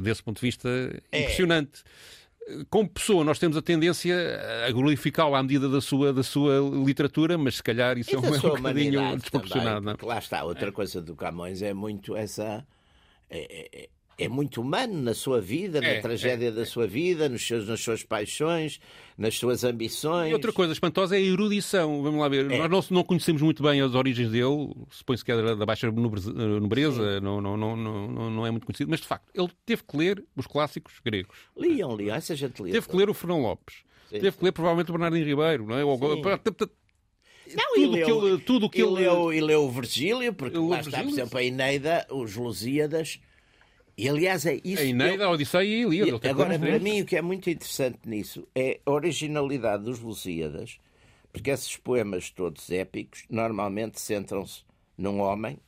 desse 0.00 0.22
ponto 0.22 0.36
de 0.40 0.46
vista, 0.46 0.68
É. 1.12 1.20
impressionante 1.20 1.82
como 2.70 2.88
pessoa, 2.88 3.22
nós 3.22 3.38
temos 3.38 3.58
a 3.58 3.62
tendência 3.62 4.16
a 4.66 4.72
glorificá-lo 4.72 5.34
à 5.34 5.42
medida 5.42 5.68
da 5.68 5.82
sua, 5.82 6.10
da 6.10 6.22
sua 6.22 6.54
literatura, 6.82 7.36
mas 7.36 7.56
se 7.56 7.62
calhar 7.62 7.98
isso 7.98 8.10
E 8.10 8.14
é 8.14 8.18
um, 8.18 8.24
é 8.24 8.30
um 8.30 8.40
sua 8.40 8.56
bocadinho 8.56 9.16
desproporcionado. 9.18 9.80
também, 9.84 9.96
não 10.00 10.08
é? 10.08 10.14
lá 10.14 10.18
está, 10.18 10.44
outra 10.44 10.72
coisa 10.72 11.02
do 11.02 11.14
Camões 11.14 11.60
é 11.60 11.74
muito 11.74 12.16
essa. 12.16 12.66
É, 14.18 14.22
é- 14.24 14.26
é 14.26 14.28
muito 14.28 14.60
humano 14.60 15.00
na 15.02 15.14
sua 15.14 15.40
vida, 15.40 15.78
É, 15.78 15.96
na 15.96 16.02
tragédia 16.02 16.52
da 16.52 16.64
sua 16.66 16.86
vida, 16.86 17.28
nos 17.28 17.46
seus, 17.46 17.66
nas 17.66 17.80
suas 17.80 18.02
paixões, 18.02 18.78
nas 19.16 19.34
suas 19.38 19.64
ambições. 19.64 20.30
E 20.30 20.34
outra 20.34 20.52
coisa 20.52 20.72
espantosa 20.72 21.16
é 21.16 21.18
a 21.18 21.22
erudição. 21.22 22.02
Vamos 22.02 22.20
lá 22.20 22.28
ver. 22.28 22.50
É. 22.50 22.68
Nós 22.68 22.90
não, 22.90 22.98
não 22.98 23.04
conhecemos 23.04 23.42
muito 23.42 23.62
bem 23.62 23.80
as 23.80 23.94
origens 23.94 24.30
dele, 24.30 24.72
supõe-se 24.90 25.24
que 25.24 25.32
é 25.32 25.56
da 25.56 25.66
baixa 25.66 25.90
nobreza, 25.90 26.32
nobreza 26.32 27.20
não, 27.20 27.40
não, 27.40 27.56
não, 27.56 27.76
não, 27.76 28.30
não- 28.30 28.46
é 28.46 28.50
muito 28.50 28.66
conhecido, 28.66 28.90
mas 28.90 29.00
de 29.00 29.06
facto, 29.06 29.28
ele 29.34 29.48
teve 29.66 29.82
que 29.82 29.96
ler 29.96 30.24
os 30.36 30.46
clássicos 30.46 30.94
gregos. 31.04 31.36
Liam, 31.56 31.96
liam, 31.96 32.14
essa 32.16 32.34
gente 32.36 32.62
lia. 32.62 32.72
Teve 32.72 32.88
que 32.88 32.96
ler 32.96 33.08
o 33.10 33.14
Fernão 33.14 33.40
Lopes. 33.42 33.76
Sim, 34.10 34.20
Teve 34.20 34.36
que 34.36 34.44
ler 34.44 34.52
provavelmente 34.52 34.90
o 34.90 34.92
Bernardino 34.92 35.24
Ribeiro, 35.26 35.66
não 35.66 35.76
é? 35.78 35.84
Ou-. 35.84 35.98
Não, 37.54 37.74
tudo 37.74 37.96
e 37.96 38.04
que 38.04 38.06
leu, 38.12 38.28
ele- 38.28 38.38
tudo 38.42 38.70
que 38.70 38.78
e 38.78 38.82
ele- 38.82 38.92
leu, 38.92 39.32
e 39.32 39.40
leu 39.40 39.64
o 39.64 39.70
Virgílio, 39.70 40.32
porque 40.32 40.56
Ele 40.56 40.68
lá 40.68 40.80
está, 40.80 41.02
por 41.02 41.08
exemplo, 41.10 41.38
a 41.38 41.44
Eneida, 41.44 42.06
os 42.10 42.34
Lusíadas, 42.36 43.20
E 43.96 44.08
aliás 44.08 44.46
é 44.46 44.58
isso. 44.64 44.82
A 44.82 44.86
Eneida, 44.86 45.24
a 45.26 45.30
Odisseia 45.30 45.62
e 45.64 45.84
a 45.84 45.86
Ilíada. 45.86 46.30
Agora, 46.30 46.58
para 46.58 46.78
mim, 46.78 47.02
o 47.02 47.04
que 47.04 47.16
é 47.16 47.22
muito 47.22 47.48
interessante 47.50 47.98
nisso 48.06 48.46
é 48.54 48.80
a 48.86 48.90
originalidade 48.90 49.84
dos 49.84 50.00
Lusíadas, 50.00 50.78
porque 51.32 51.50
esses 51.50 51.76
poemas 51.76 52.30
todos 52.30 52.70
épicos 52.70 53.24
normalmente 53.28 54.00
centram-se 54.00 54.62
num 54.96 55.20
homem, 55.20 55.58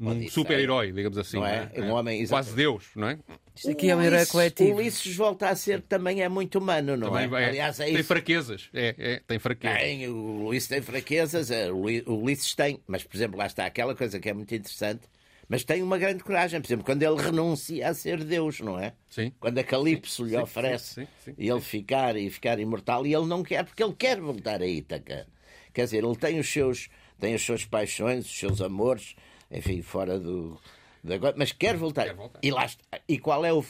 Odisseia. 0.00 0.30
super-herói, 0.30 0.92
digamos 0.92 1.18
assim. 1.18 1.36
Não 1.36 1.46
é? 1.46 1.70
não 1.76 1.86
Um 1.86 1.90
homem, 1.92 2.16
Quase 2.26 2.50
exatamente. 2.50 2.56
Deus, 2.56 2.84
não 2.96 3.08
é? 3.08 3.18
Isto 3.54 3.70
aqui 3.70 3.90
é 3.90 3.96
um 3.96 4.00
herói 4.00 4.16
Ulisses- 4.18 4.32
coletivo. 4.32 4.76
Ulisses 4.78 5.16
volta 5.16 5.48
a 5.50 5.54
ser 5.56 5.82
também 5.82 6.22
é 6.22 6.28
muito 6.28 6.58
humano, 6.58 6.96
não 6.96 7.08
Também 7.08 7.24
é? 7.24 7.28
vai- 7.28 7.44
Aliás, 7.44 7.78
é 7.80 7.84
tem 7.86 7.94
isso. 7.96 8.04
fraquezas. 8.04 8.68
É, 8.72 8.94
é, 8.98 9.20
tem 9.26 9.38
fraquezas. 9.38 9.78
Tem, 9.78 10.08
o 10.08 10.46
Ulisses 10.46 10.68
tem 10.68 10.80
fraquezas, 10.82 11.50
é, 11.50 11.70
o 11.70 11.84
Ulisses 12.14 12.54
tem, 12.54 12.80
mas 12.86 13.04
por 13.04 13.14
exemplo, 13.16 13.36
lá 13.38 13.46
está 13.46 13.66
aquela 13.66 13.94
coisa 13.94 14.18
que 14.18 14.28
é 14.28 14.32
muito 14.32 14.54
interessante, 14.54 15.02
mas 15.50 15.64
tem 15.64 15.82
uma 15.82 15.98
grande 15.98 16.22
coragem, 16.22 16.60
por 16.60 16.66
exemplo, 16.68 16.84
quando 16.86 17.02
ele 17.02 17.20
renuncia 17.20 17.88
a 17.88 17.92
ser 17.92 18.22
Deus, 18.22 18.60
não 18.60 18.78
é? 18.78 18.94
Sim. 19.08 19.32
Quando 19.40 19.58
a 19.58 19.64
Calipso 19.64 20.22
lhe 20.24 20.30
Sim, 20.30 20.36
oferece 20.38 20.94
sim, 20.94 21.08
sim, 21.24 21.34
sim. 21.34 21.34
ele 21.36 21.60
ficar 21.60 22.16
e 22.16 22.30
ficar 22.30 22.60
imortal, 22.60 23.04
e 23.04 23.12
ele 23.12 23.26
não 23.26 23.42
quer, 23.42 23.64
porque 23.64 23.82
ele 23.82 23.94
quer 23.94 24.20
voltar 24.20 24.62
a 24.62 24.66
Ítaca. 24.66 25.26
Quer 25.74 25.84
dizer, 25.84 26.04
ele 26.04 26.16
tem 26.16 26.38
os 26.38 26.48
seus, 26.48 26.88
tem 27.18 27.34
as 27.34 27.42
suas 27.42 27.64
paixões, 27.64 28.24
os 28.26 28.38
seus 28.38 28.60
amores, 28.60 29.16
enfim, 29.50 29.82
fora 29.82 30.20
do. 30.20 30.56
go- 31.04 31.34
mas 31.36 31.50
quer 31.50 31.76
voltar. 31.76 32.04
Quer 32.04 32.14
voltar. 32.14 32.38
E, 32.42 32.50
lá 32.52 32.64
está. 32.64 32.84
e 33.08 33.18
qual 33.18 33.44
é 33.44 33.52
o 33.52 33.64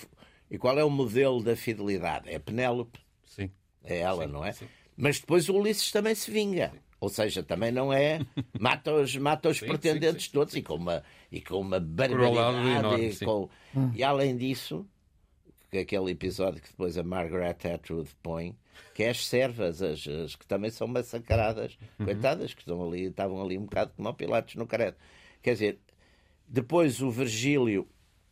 e 0.50 0.58
qual 0.58 0.78
é 0.78 0.84
o 0.84 0.90
modelo 0.90 1.42
da 1.42 1.56
fidelidade? 1.56 2.28
É 2.28 2.38
Penélope. 2.38 2.98
Sim. 3.24 3.50
É 3.82 3.98
ela, 4.00 4.26
Sim, 4.26 4.32
não 4.32 4.44
é? 4.44 4.52
sim. 4.52 4.68
Mas 4.96 5.18
depois 5.18 5.48
o 5.48 5.54
Ulisses 5.56 5.90
também 5.90 6.14
se 6.14 6.30
vinga. 6.30 6.72
Ou 7.00 7.08
seja, 7.08 7.42
também 7.42 7.72
não 7.72 7.92
é. 7.92 8.20
Mata 8.60 8.92
os, 8.94 9.16
mata 9.16 9.48
os 9.48 9.58
Sim, 9.58 9.66
pretendentes 9.66 10.24
sim, 10.24 10.28
sim. 10.28 10.32
todos 10.34 10.54
e 10.54 10.62
com 10.62 10.74
uma, 10.74 11.02
e 11.32 11.40
com 11.40 11.58
uma 11.58 11.80
barbaridade. 11.80 12.68
enorme, 12.68 13.08
e, 13.10 13.16
com- 13.24 13.48
e 13.94 14.04
além 14.04 14.36
disso, 14.36 14.86
que 15.70 15.78
aquele 15.78 16.10
episódio 16.10 16.60
que 16.60 16.68
depois 16.68 16.98
a 16.98 17.02
Margaret 17.02 17.56
Atwood 17.74 18.10
põe, 18.22 18.54
que 18.94 19.02
é 19.04 19.10
as 19.10 19.26
servas, 19.26 19.80
as, 19.80 20.06
as 20.06 20.36
que 20.36 20.46
também 20.46 20.70
são 20.70 20.86
massacradas, 20.86 21.78
Uhum. 21.98 22.04
coitadas, 22.06 22.52
que 22.52 22.60
estão 22.60 22.86
ali, 22.86 23.04
estavam 23.04 23.42
ali 23.42 23.56
um 23.56 23.62
bocado 23.64 23.92
como 23.96 24.12
Pilatos 24.12 24.56
no 24.56 24.66
careto. 24.66 24.98
Quer 25.42 25.52
dizer, 25.54 25.78
depois 26.46 27.00
o 27.00 27.10
Virgílio 27.10 27.88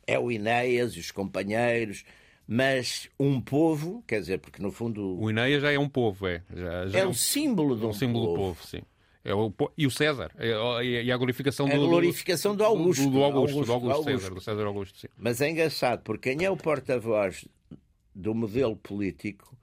é 0.07 0.19
o 0.19 0.31
Ineias 0.31 0.95
e 0.95 1.01
os 1.01 1.11
companheiros, 1.11 2.05
mas 2.51 3.11
um 3.21 3.39
povo, 3.43 4.03
quer 4.07 4.21
dizer, 4.21 4.39
porque 4.39 4.63
no 4.63 4.73
fundo 4.73 5.21
O 5.21 5.29
Ineia 5.29 5.61
já 5.61 5.71
é 5.71 5.79
um 5.79 5.89
povo, 5.89 6.27
é. 6.27 6.43
Já, 6.51 6.87
já 6.87 6.99
é 7.01 7.07
o 7.07 7.13
símbolo 7.13 7.77
de 7.77 7.85
um, 7.85 7.91
um 7.91 7.93
símbolo 7.93 8.29
do 8.29 8.35
povo, 8.35 8.67
sim. 8.67 8.81
É 9.23 9.35
o, 9.35 9.53
e 9.77 9.87
o 9.87 9.91
César. 9.91 10.31
É, 10.39 10.49
e 10.83 11.13
a 11.13 11.17
glorificação 11.19 11.67
A 11.67 11.77
do. 11.77 11.87
glorificação 11.87 12.57
do 12.57 12.65
Augusto. 12.65 13.05
Do, 13.05 13.11
do 13.11 13.23
Augusto, 13.23 13.57
Augusto, 13.59 13.67
do 13.67 13.73
Augusto, 13.73 13.97
Augusto. 14.09 14.21
César, 14.23 14.35
do 14.35 14.41
César 14.41 14.65
Augusto, 14.67 14.99
sim. 14.99 15.09
Mas 15.19 15.41
é 15.43 15.51
engraçado, 15.51 16.01
porque 16.03 16.35
quem 16.35 16.47
é 16.47 16.51
o 16.51 16.57
porta-voz 16.57 17.47
do 18.15 18.35
modelo 18.35 18.75
político 18.77 19.55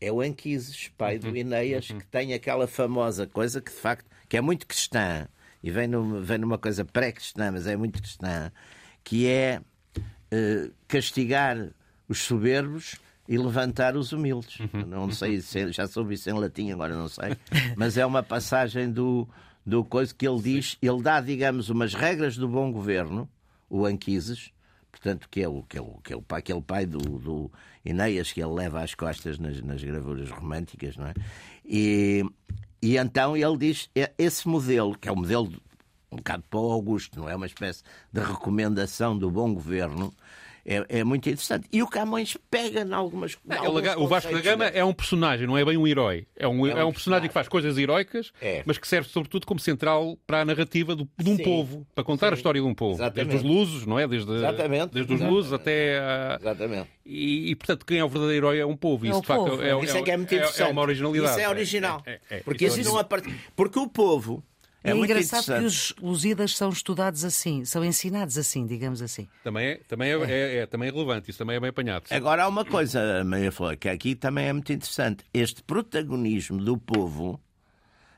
é 0.00 0.12
o 0.12 0.20
Anquises, 0.20 0.88
pai 0.96 1.14
Uhum, 1.16 1.32
do 1.32 1.36
Ineias, 1.36 1.88
que 1.88 2.06
tem 2.06 2.32
aquela 2.34 2.68
famosa 2.68 3.26
coisa 3.26 3.60
que 3.60 3.72
de 3.72 3.78
facto 3.78 4.06
que 4.28 4.36
é 4.36 4.40
muito 4.40 4.64
cristã 4.66 5.26
e 5.62 5.70
vem, 5.70 5.88
num- 5.88 6.20
vem 6.22 6.38
numa 6.38 6.58
coisa 6.58 6.84
pré-cristã, 6.84 7.50
mas 7.50 7.66
é 7.66 7.76
muito 7.76 8.00
cristã, 8.00 8.52
que 9.02 9.26
é 9.26 9.60
eh, 10.30 10.70
castigar 10.86 11.70
os 12.08 12.18
soberbos 12.22 12.96
e 13.28 13.36
levantar 13.36 13.96
os 13.96 14.12
humildes. 14.12 14.60
Uhum. 14.60 14.86
Não 14.86 15.10
sei, 15.10 15.40
se, 15.40 15.72
já 15.72 15.86
soube 15.88 16.14
isso 16.14 16.30
em 16.30 16.32
latim, 16.34 16.70
agora 16.70 16.94
não 16.94 17.08
sei, 17.08 17.36
mas 17.76 17.96
é 17.96 18.06
uma 18.06 18.22
passagem 18.22 18.90
do, 18.90 19.28
do 19.64 19.84
coisa 19.84 20.14
que 20.14 20.26
ele 20.26 20.40
diz, 20.40 20.78
ele 20.80 21.02
dá, 21.02 21.20
digamos, 21.20 21.68
umas 21.68 21.92
regras 21.94 22.36
do 22.36 22.48
bom 22.48 22.70
governo, 22.70 23.28
o 23.68 23.84
Anquises, 23.84 24.52
portanto, 24.92 25.28
que 25.28 25.42
é, 25.42 25.48
o, 25.48 25.62
que 25.64 25.76
é, 25.76 25.80
o, 25.80 25.98
que 26.04 26.12
é 26.12 26.16
o 26.16 26.22
pai, 26.22 26.38
aquele 26.38 26.62
pai 26.62 26.86
do, 26.86 26.98
do 26.98 27.50
Ineias 27.84 28.32
que 28.32 28.40
ele 28.40 28.52
leva 28.52 28.80
às 28.82 28.94
costas 28.94 29.38
nas, 29.38 29.60
nas 29.60 29.82
gravuras 29.82 30.30
românticas, 30.30 30.96
não 30.96 31.06
é? 31.06 31.14
E, 31.64 32.24
e 32.80 32.96
então 32.96 33.36
ele 33.36 33.56
diz: 33.56 33.90
"É- 33.94 34.12
esse 34.16 34.46
modelo, 34.46 34.96
que 34.96 35.08
é 35.08 35.12
o 35.12 35.16
modelo 35.16 35.48
de- 35.48 35.60
um 36.12 36.16
bocado 36.16 36.44
para 36.48 36.60
o 36.60 36.70
Augusto, 36.70 37.18
não 37.18 37.28
é? 37.28 37.34
Uma 37.34 37.46
espécie 37.46 37.82
de 38.12 38.20
recomendação 38.20 39.18
do 39.18 39.30
bom 39.30 39.52
governo. 39.52 40.14
É, 40.68 40.98
é 40.98 41.04
muito 41.04 41.28
interessante. 41.28 41.68
E 41.72 41.80
o 41.80 41.86
Camões 41.86 42.36
pega 42.50 42.80
em 42.80 42.92
algumas 42.92 43.36
alguns 43.48 43.96
o 43.98 44.08
Vasco 44.08 44.32
da 44.32 44.40
Gama 44.40 44.64
é 44.66 44.84
um 44.84 44.92
personagem, 44.92 45.46
não 45.46 45.56
é 45.56 45.64
bem 45.64 45.76
um 45.76 45.86
herói. 45.86 46.26
É 46.36 46.48
um, 46.48 46.66
é 46.66 46.84
um, 46.84 46.88
um 46.88 46.92
personagem 46.92 47.28
que 47.28 47.32
faz 47.34 47.46
coisas 47.46 47.78
heroicas, 47.78 48.32
É. 48.42 48.64
mas 48.66 48.76
que 48.76 48.88
serve 48.88 49.08
sobretudo 49.08 49.46
como 49.46 49.60
central 49.60 50.18
para 50.26 50.40
a 50.40 50.44
narrativa 50.44 50.96
do- 50.96 51.08
de 51.16 51.30
um 51.30 51.36
Sim, 51.36 51.44
povo, 51.44 51.86
para 51.94 52.02
contar 52.02 52.32
a 52.32 52.36
história 52.36 52.60
de 52.60 52.66
um 52.66 52.74
povo. 52.74 52.96
Exatamente. 53.00 53.28
Desde 53.30 53.36
os 53.36 53.42
lusos, 53.54 53.86
não 53.86 53.96
é? 53.96 54.08
Desde, 54.08 54.32
Exatamente, 54.32 54.92
desde 54.92 55.14
os 55.14 55.20
lusos 55.20 55.52
até 55.52 55.98
a... 56.00 56.38
Exatamente. 56.40 56.88
E, 57.06 57.50
e, 57.52 57.54
portanto, 57.54 57.86
quem 57.86 57.98
é 58.00 58.04
o 58.04 58.08
verdadeiro 58.08 58.46
herói 58.48 58.58
é 58.58 58.66
um 58.66 58.76
povo. 58.76 59.06
É 59.06 59.10
Isso, 59.10 59.18
o 59.18 59.20
de 59.22 59.26
facto, 59.28 59.44
povo. 59.44 59.62
é, 59.62 59.84
Isso 59.84 59.96
é 59.96 60.02
que 60.02 60.10
é 60.10 60.16
muito 60.16 60.32
é, 60.32 60.36
interessante. 60.38 60.68
é 60.68 60.72
uma 60.72 60.82
originalidade. 60.82 61.30
Isso 61.30 61.40
é 61.40 61.48
original. 61.48 62.02
É, 62.04 62.10
é, 62.12 62.20
é. 62.30 62.40
Porque 62.40 62.66
Isso 62.66 62.80
isso 62.80 62.90
não 62.90 62.98
aparte... 62.98 63.32
Porque 63.54 63.78
o 63.78 63.86
povo 63.88 64.42
é, 64.86 64.90
É, 64.90 64.94
muito 64.94 65.10
engraçado 65.10 65.44
que 65.44 65.50
interessante. 65.52 65.66
os 65.66 65.94
Lusíadas 66.00 66.56
são 66.56 66.68
estudados 66.70 67.24
assim, 67.24 67.64
são 67.64 67.84
ensinados 67.84 68.38
assim, 68.38 68.66
digamos 68.66 69.02
assim. 69.02 69.28
Também 69.42 69.66
é, 69.68 69.74
também 69.88 70.10
é, 70.10 70.14
é- 70.30 70.56
é- 70.58 70.66
também 70.66 70.88
é 70.88 70.92
relevante, 70.92 71.30
isso 71.30 71.38
também 71.38 71.56
é 71.56 71.60
bem 71.60 71.70
apanhado. 71.70 72.08
sim. 72.08 72.14
Agora 72.14 72.44
há 72.44 72.48
uma 72.48 72.64
coisa, 72.64 73.24
Maria 73.24 73.50
Flor, 73.52 73.76
que 73.76 73.88
aqui 73.88 74.14
também 74.14 74.46
é 74.46 74.52
muito 74.52 74.72
interessante. 74.72 75.24
Este 75.32 75.62
protagonismo 75.62 76.58
do 76.62 76.76
povo, 76.78 77.40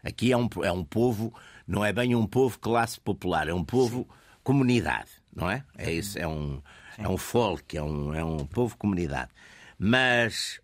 aqui 0.02 0.32
é 0.32 0.36
um, 0.36 0.48
é 0.62 0.72
um 0.72 0.84
povo, 0.84 1.32
não 1.66 1.84
é 1.84 1.92
bem 1.92 2.14
um 2.14 2.26
povo 2.26 2.58
classe 2.58 3.00
popular, 3.00 3.48
é 3.48 3.54
um 3.54 3.64
povo 3.64 4.08
comunidade, 4.42 5.10
não 5.34 5.50
é? 5.50 5.64
É 5.76 5.92
isso, 5.92 6.18
é 6.18 6.26
um, 6.26 6.62
é 6.96 7.08
um 7.08 7.16
folk, 7.18 7.76
é 7.76 7.82
um, 7.82 8.14
é 8.14 8.24
um 8.24 8.46
povo 8.46 8.76
comunidade. 8.76 9.30
Mas 9.78 10.60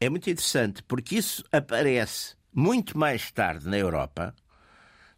é 0.00 0.08
muito 0.08 0.28
interessante 0.28 0.82
porque 0.82 1.16
isso 1.16 1.42
aparece 1.50 2.34
muito 2.52 2.98
mais 2.98 3.30
tarde 3.30 3.66
na 3.68 3.76
Europa, 3.78 4.34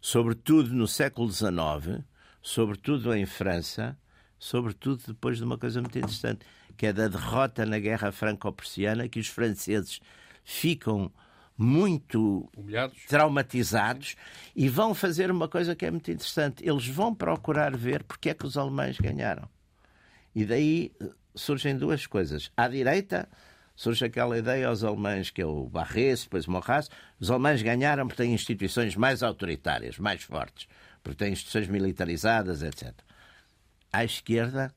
sobretudo 0.01 0.73
no 0.73 0.87
século 0.87 1.31
XIX, 1.31 2.03
sobretudo 2.41 3.13
em 3.13 3.25
França, 3.25 3.97
sobretudo 4.37 5.03
depois 5.07 5.37
de 5.37 5.43
uma 5.43 5.57
coisa 5.57 5.81
muito 5.81 5.97
interessante, 5.97 6.45
que 6.77 6.85
é 6.85 6.93
da 6.93 7.07
derrota 7.07 7.65
na 7.65 7.77
Guerra 7.79 8.11
Franco-Prussiana, 8.11 9.09
que 9.09 9.19
os 9.19 9.27
franceses 9.27 9.99
ficam 10.43 11.11
muito 11.57 12.49
Humilhados. 12.55 12.97
traumatizados 13.05 14.15
e 14.55 14.69
vão 14.69 14.95
fazer 14.95 15.29
uma 15.29 15.49
coisa 15.49 15.75
que 15.75 15.85
é 15.85 15.91
muito 15.91 16.09
interessante. 16.09 16.67
Eles 16.67 16.87
vão 16.87 17.13
procurar 17.13 17.75
ver 17.75 18.01
porque 18.03 18.29
é 18.29 18.33
que 18.33 18.45
os 18.45 18.57
alemães 18.57 18.97
ganharam. 18.97 19.49
E 20.33 20.45
daí 20.45 20.93
eh, 21.01 21.09
surgem 21.35 21.77
duas 21.77 22.07
coisas. 22.07 22.49
À 22.55 22.69
direita 22.69 23.27
surge 23.79 24.03
aquela 24.03 24.37
ideia 24.37 24.67
aos 24.67 24.83
alemães 24.83 25.29
que 25.29 25.41
é 25.41 25.45
o 25.45 25.69
Barres, 25.69 26.23
depois 26.23 26.45
o 26.45 26.51
Maurras. 26.51 26.89
Os 27.17 27.31
alemães 27.31 27.61
ganharam 27.61 28.05
porque 28.05 28.21
têm 28.21 28.33
instituições 28.33 28.93
mais 28.97 29.23
autoritárias, 29.23 29.97
mais 29.97 30.21
fortes, 30.21 30.67
porque 31.01 31.23
têm 31.23 31.31
instituições 31.31 31.69
militarizadas, 31.69 32.61
etc. 32.61 32.93
À 33.89 34.03
esquerda 34.03 34.75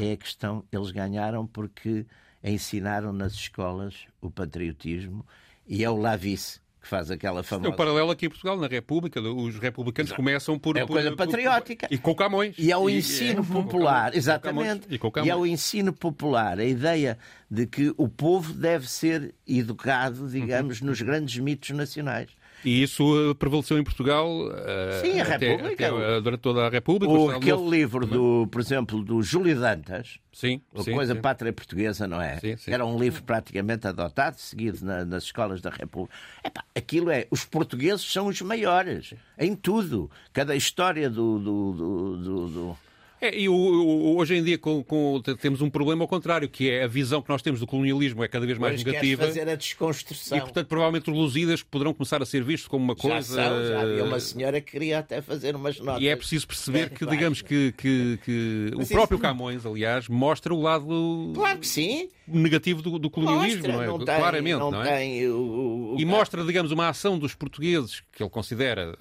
é 0.00 0.12
a 0.14 0.16
questão, 0.16 0.64
eles 0.72 0.90
ganharam 0.90 1.46
porque 1.46 2.04
ensinaram 2.42 3.12
nas 3.12 3.34
escolas 3.34 4.08
o 4.20 4.32
patriotismo 4.32 5.24
e 5.64 5.84
é 5.84 5.88
o 5.88 5.96
Lavis 5.96 6.60
que 6.80 6.88
faz 6.88 7.10
aquela 7.10 7.40
É 7.40 7.42
famosa 7.42 7.68
o 7.68 7.76
paralelo 7.76 8.10
aqui 8.10 8.26
em 8.26 8.28
Portugal, 8.28 8.56
na 8.58 8.66
República. 8.66 9.20
Os 9.20 9.56
republicanos 9.58 10.12
começam 10.12 10.58
por. 10.58 10.76
É 10.76 10.80
por- 10.86 10.94
coisa 10.94 11.10
por- 11.10 11.16
patriótica. 11.18 11.86
E 11.90 11.98
com 11.98 12.14
Camões. 12.14 12.54
E 12.58 12.72
ao 12.72 12.88
ensino 12.88 13.42
é, 13.42 13.44
com 13.46 13.62
popular, 13.64 14.04
Camões, 14.12 14.16
exatamente. 14.16 14.86
E 14.88 14.98
com 14.98 15.08
E 15.08 15.12
Camões. 15.12 15.30
ao 15.32 15.46
ensino 15.46 15.92
popular, 15.92 16.58
a 16.58 16.64
ideia 16.64 17.18
de 17.50 17.66
que 17.66 17.92
o 17.96 18.08
povo 18.08 18.52
deve 18.52 18.88
ser 18.90 19.34
educado, 19.46 20.28
digamos, 20.28 20.80
nos 20.80 21.00
grandes 21.02 21.38
mitos 21.38 21.70
nacionais. 21.70 22.28
E 22.64 22.82
isso 22.82 23.30
eh, 23.30 23.34
prevaleceu 23.34 23.78
em 23.78 23.82
Portugal 23.84 24.28
eh, 24.52 25.00
Sim, 25.02 25.20
a 25.20 25.22
até- 25.34 25.48
República. 25.50 25.88
até, 25.88 26.16
eh, 26.16 26.20
durante 26.20 26.40
toda 26.40 26.66
a 26.66 26.68
República. 26.68 27.12
O, 27.12 27.30
aquele 27.30 27.50
Novo- 27.52 27.70
livro, 27.70 28.06
do, 28.06 28.46
por 28.50 28.60
exemplo, 28.60 29.02
do 29.02 29.22
Júlio 29.22 29.58
Dantas, 29.58 30.18
Sim, 30.32 30.60
a 30.74 30.82
sim, 30.82 30.92
coisa 30.92 31.14
sim. 31.14 31.20
pátria 31.20 31.52
portuguesa, 31.52 32.06
não 32.06 32.20
é? 32.20 32.38
Sim, 32.38 32.56
sim. 32.56 32.70
Era 32.72 32.84
um 32.84 32.98
livro 32.98 33.22
praticamente 33.22 33.86
adotado, 33.86 34.36
seguido 34.38 34.84
na- 34.84 35.04
nas 35.04 35.24
escolas 35.24 35.60
da 35.60 35.70
República. 35.70 36.14
Epá, 36.44 36.62
aquilo 36.74 37.10
é, 37.10 37.26
os 37.30 37.44
portugueses 37.44 38.02
são 38.10 38.26
os 38.26 38.40
maiores, 38.42 39.14
em 39.38 39.54
tudo. 39.56 40.10
Cada 40.32 40.54
história 40.54 41.08
do- 41.08 41.38
do- 41.38 41.72
do- 41.72 42.48
do 42.48 42.78
É, 43.20 43.38
e 43.38 43.48
o- 43.48 43.54
o- 43.54 44.16
hoje 44.16 44.34
em 44.34 44.42
dia 44.42 44.56
com- 44.56 44.82
com- 44.82 45.20
te- 45.22 45.34
temos 45.36 45.60
um 45.60 45.68
problema 45.68 46.02
ao 46.04 46.08
contrário, 46.08 46.48
que 46.48 46.70
é 46.70 46.84
a 46.84 46.86
visão 46.86 47.20
que 47.20 47.28
nós 47.28 47.42
temos 47.42 47.60
do 47.60 47.66
colonialismo 47.66 48.24
é 48.24 48.28
cada 48.28 48.46
vez 48.46 48.56
mais 48.58 48.72
queres 48.76 48.86
negativa. 48.94 49.26
fazer 49.26 49.46
a 49.48 49.54
desconstrução. 49.54 50.38
E, 50.38 50.40
portanto, 50.40 50.66
provavelmente 50.68 51.10
os 51.10 51.16
lusíadas 51.16 51.62
poderão 51.62 51.92
começar 51.92 52.22
a 52.22 52.26
ser 52.26 52.42
vistos 52.42 52.66
como 52.66 52.82
uma 52.84 52.94
já 52.94 53.00
coisa. 53.02 53.34
são, 53.34 53.66
já 53.66 53.80
havia 53.82 54.04
uma 54.04 54.18
senhora 54.20 54.60
que 54.60 54.72
queria 54.72 55.00
até 55.00 55.20
fazer 55.20 55.54
umas 55.54 55.78
notas. 55.78 56.02
E 56.02 56.08
é 56.08 56.16
preciso 56.16 56.46
perceber 56.46 56.88
que, 56.90 57.00
Claro. 57.00 57.14
digamos 57.14 57.42
que, 57.42 57.72
que- 57.72 58.18
que 58.24 58.70
o 58.74 58.86
próprio 58.86 59.16
isso- 59.16 59.22
Camões, 59.22 59.66
aliás, 59.66 60.08
mostra 60.08 60.54
o 60.54 60.60
lado 60.62 61.32
Claro 61.34 61.58
que 61.58 61.66
sim. 61.68 62.08
negativo 62.26 62.80
do, 62.80 62.98
do 62.98 63.10
colonialismo, 63.10 63.56
Mostra, 63.58 63.72
não 63.74 63.82
é? 63.82 63.86
não 63.86 63.98
tem, 63.98 64.16
Claramente, 64.16 64.58
não 64.58 64.70
não 64.70 64.82
é? 64.82 65.04
o- 65.28 65.94
o- 65.94 66.00
E 66.00 66.04
mostra, 66.06 66.42
digamos, 66.42 66.72
uma 66.72 66.88
ação 66.88 67.18
dos 67.18 67.34
portugueses 67.34 68.02
que 68.12 68.22
ele 68.22 68.30
considera 68.30 68.96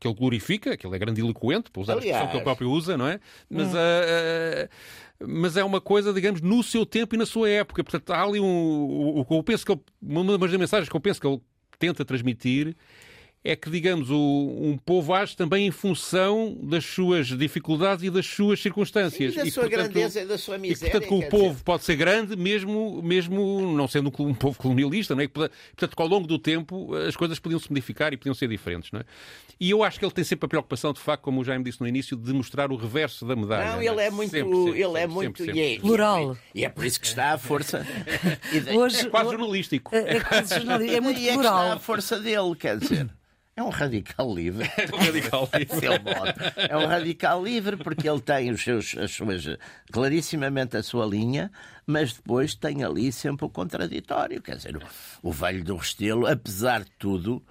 que 0.00 0.06
ele 0.06 0.14
glorifica, 0.14 0.76
que 0.76 0.86
ele 0.86 0.94
é 0.94 0.98
grandiloquente, 0.98 1.70
para 1.70 1.82
usar 1.82 1.94
a 1.94 1.96
expressão 1.96 2.18
que 2.20 2.24
ele 2.26 2.30
Aliás. 2.30 2.44
próprio 2.44 2.70
usa, 2.70 2.96
não 2.96 3.06
é? 3.08 3.18
Mas, 3.50 3.68
Hum. 3.68 3.76
ah, 3.76 4.68
ah, 5.20 5.26
mas 5.26 5.56
é 5.56 5.64
uma 5.64 5.80
coisa, 5.80 6.12
digamos, 6.12 6.40
no 6.40 6.62
seu 6.62 6.86
tempo 6.86 7.14
e 7.14 7.18
na 7.18 7.26
sua 7.26 7.48
época. 7.50 7.82
Portanto, 7.82 8.10
há 8.12 8.22
ali 8.22 8.38
um. 8.38 8.44
O, 8.46 9.20
o 9.20 9.24
que 9.24 9.34
eu 9.34 9.42
penso 9.42 9.66
que 9.66 9.72
ele, 9.72 9.80
uma 10.00 10.38
das 10.38 10.52
mensagens 10.56 10.88
que 10.88 10.94
eu 10.96 11.00
penso 11.00 11.20
que 11.20 11.26
ele 11.26 11.40
tenta 11.78 12.04
transmitir 12.04 12.76
é 13.44 13.54
que, 13.56 13.70
digamos, 13.70 14.10
o, 14.10 14.16
um 14.16 14.76
povo 14.76 15.14
age 15.14 15.36
também 15.36 15.66
em 15.66 15.70
função 15.70 16.56
das 16.60 16.84
suas 16.84 17.28
dificuldades 17.28 18.04
e 18.04 18.10
das 18.10 18.26
suas 18.26 18.60
circunstâncias. 18.60 19.32
E 19.32 19.36
da 19.36 19.44
E, 19.46 19.50
sua 19.50 19.62
portanto, 19.62 19.92
grandeza 19.92 20.20
e 20.20 20.26
da 20.26 20.36
sua 20.36 20.56
e 20.56 20.58
miséria. 20.58 20.90
portanto, 20.92 21.08
que 21.08 21.14
o 21.26 21.28
povo 21.30 21.50
dizer. 21.52 21.64
pode 21.64 21.84
ser 21.84 21.96
grande, 21.96 22.36
mesmo, 22.36 23.00
mesmo 23.02 23.72
não 23.76 23.86
sendo 23.88 24.12
um 24.18 24.34
povo 24.34 24.58
colonialista, 24.58 25.14
não 25.14 25.22
é? 25.22 25.24
E, 25.24 25.28
Portanto, 25.28 25.96
que 25.96 26.02
ao 26.02 26.08
longo 26.08 26.26
do 26.26 26.38
tempo 26.38 26.94
as 26.94 27.16
coisas 27.16 27.38
podiam 27.38 27.58
se 27.60 27.70
modificar 27.70 28.12
e 28.12 28.16
podiam 28.16 28.34
ser 28.34 28.48
diferentes, 28.48 28.90
não 28.92 29.00
é? 29.00 29.04
E 29.60 29.70
eu 29.70 29.82
acho 29.82 29.98
que 29.98 30.04
ele 30.04 30.12
tem 30.12 30.24
sempre 30.24 30.46
a 30.46 30.48
preocupação, 30.48 30.92
de 30.92 31.00
facto, 31.00 31.22
como 31.22 31.40
o 31.40 31.44
Jaime 31.44 31.64
disse 31.64 31.80
no 31.80 31.88
início, 31.88 32.16
de 32.16 32.32
mostrar 32.32 32.70
o 32.70 32.76
reverso 32.76 33.24
da 33.24 33.34
medalha. 33.34 33.66
Não, 33.66 33.72
não 33.76 33.82
ele 33.82 34.00
é 34.02 34.10
muito. 34.10 34.30
Sempre, 34.30 34.54
sempre, 34.56 34.80
ele 34.82 34.98
é 34.98 35.06
muito. 35.06 35.38
sempre, 35.44 35.56
e 35.56 35.60
é- 35.60 35.68
sempre. 35.70 35.80
Plural. 35.80 36.36
E 36.54 36.64
é 36.64 36.68
por 36.68 36.84
isso 36.84 37.00
que 37.00 37.06
está 37.06 37.32
a 37.32 37.38
força. 37.38 37.86
E 38.52 38.76
Hoje, 38.76 39.00
É 39.00 39.04
quase 39.08 39.30
jornalístico. 39.30 39.94
é, 39.94 40.16
é 40.16 40.20
quase 40.20 40.54
jornalista, 40.54 40.96
é 40.96 41.00
muito 41.00 41.16
daí 41.16 41.28
é 41.28 41.32
que 41.32 41.38
está 41.38 41.50
a 41.50 41.60
plural. 41.60 41.80
força 41.80 42.20
dele, 42.20 42.54
quer 42.56 42.78
dizer. 42.78 43.08
É 43.58 43.62
um 43.62 43.70
radical 43.70 44.32
livre. 44.32 44.70
É 44.78 44.94
um 44.94 44.98
radical. 44.98 45.50
Seu 45.80 45.92
modo. 45.94 46.32
É 46.56 46.76
um 46.76 46.86
radical 46.86 47.42
livre 47.42 47.76
porque 47.76 48.08
ele 48.08 48.20
tem 48.20 48.52
os 48.52 48.62
seus, 48.62 48.96
as 48.96 49.10
suas, 49.10 49.44
clarissimamente 49.90 50.76
a 50.76 50.82
sua 50.82 51.04
linha, 51.04 51.50
mas 51.84 52.12
depois 52.12 52.54
tem 52.54 52.84
ali 52.84 53.10
sempre 53.10 53.46
o 53.46 53.50
contraditório. 53.50 54.40
Quer 54.40 54.58
dizer, 54.58 54.76
o, 54.76 54.82
o 55.24 55.32
velho 55.32 55.64
do 55.64 55.74
Restelo, 55.74 56.28
apesar 56.28 56.84
de 56.84 56.92
tudo, 57.00 57.44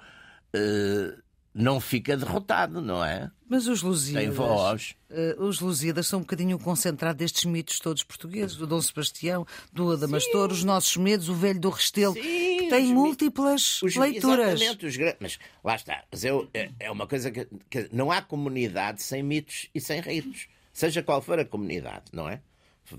eh, 0.54 1.14
não 1.58 1.80
fica 1.82 2.16
derrotado, 2.16 2.80
não 2.82 3.04
é? 3.04 3.32
Mas 3.50 3.66
os 3.68 3.80
Tem 3.82 3.90
Lusíadas, 3.90 4.36
voz. 4.36 4.96
eh, 5.10 5.36
os 5.40 5.60
Lusíadas 5.60 6.06
são 6.06 6.20
um 6.20 6.22
bocadinho 6.22 6.60
concentrado 6.60 7.18
destes 7.18 7.46
mitos 7.46 7.80
todos 7.80 8.04
portugueses, 8.04 8.56
do 8.56 8.68
Dom 8.68 8.80
Sebastião, 8.82 9.46
do 9.74 9.92
Adamastor, 9.92 10.52
os 10.52 10.64
nossos 10.64 10.96
medos, 10.98 11.30
o 11.30 11.34
velho 11.34 11.60
do 11.60 11.70
Restelo, 11.70 12.14
Sim, 12.14 12.22
que 12.22 12.68
tem 12.70 12.94
múltiplas 12.94 13.82
Os- 13.82 13.96
leituras. 13.96 14.62
Exatamente, 14.62 14.86
os 14.86 15.16
mas 15.20 15.40
lá 15.64 15.76
está. 15.76 16.04
Mas 16.12 16.24
eu- 16.24 16.48
é, 16.54 16.70
é 16.80 16.92
uma 16.92 17.08
coisa 17.08 17.32
que, 17.32 17.48
que 17.70 17.90
não 17.92 18.12
há 18.12 18.22
comunidade 18.22 19.02
sem 19.02 19.24
mitos 19.24 19.68
e 19.74 19.82
sem 19.82 20.00
ritos. 20.02 20.48
Seja 20.72 21.02
qual 21.02 21.22
for 21.24 21.40
a 21.40 21.46
comunidade, 21.46 22.04
não 22.14 22.30
é? 22.30 22.40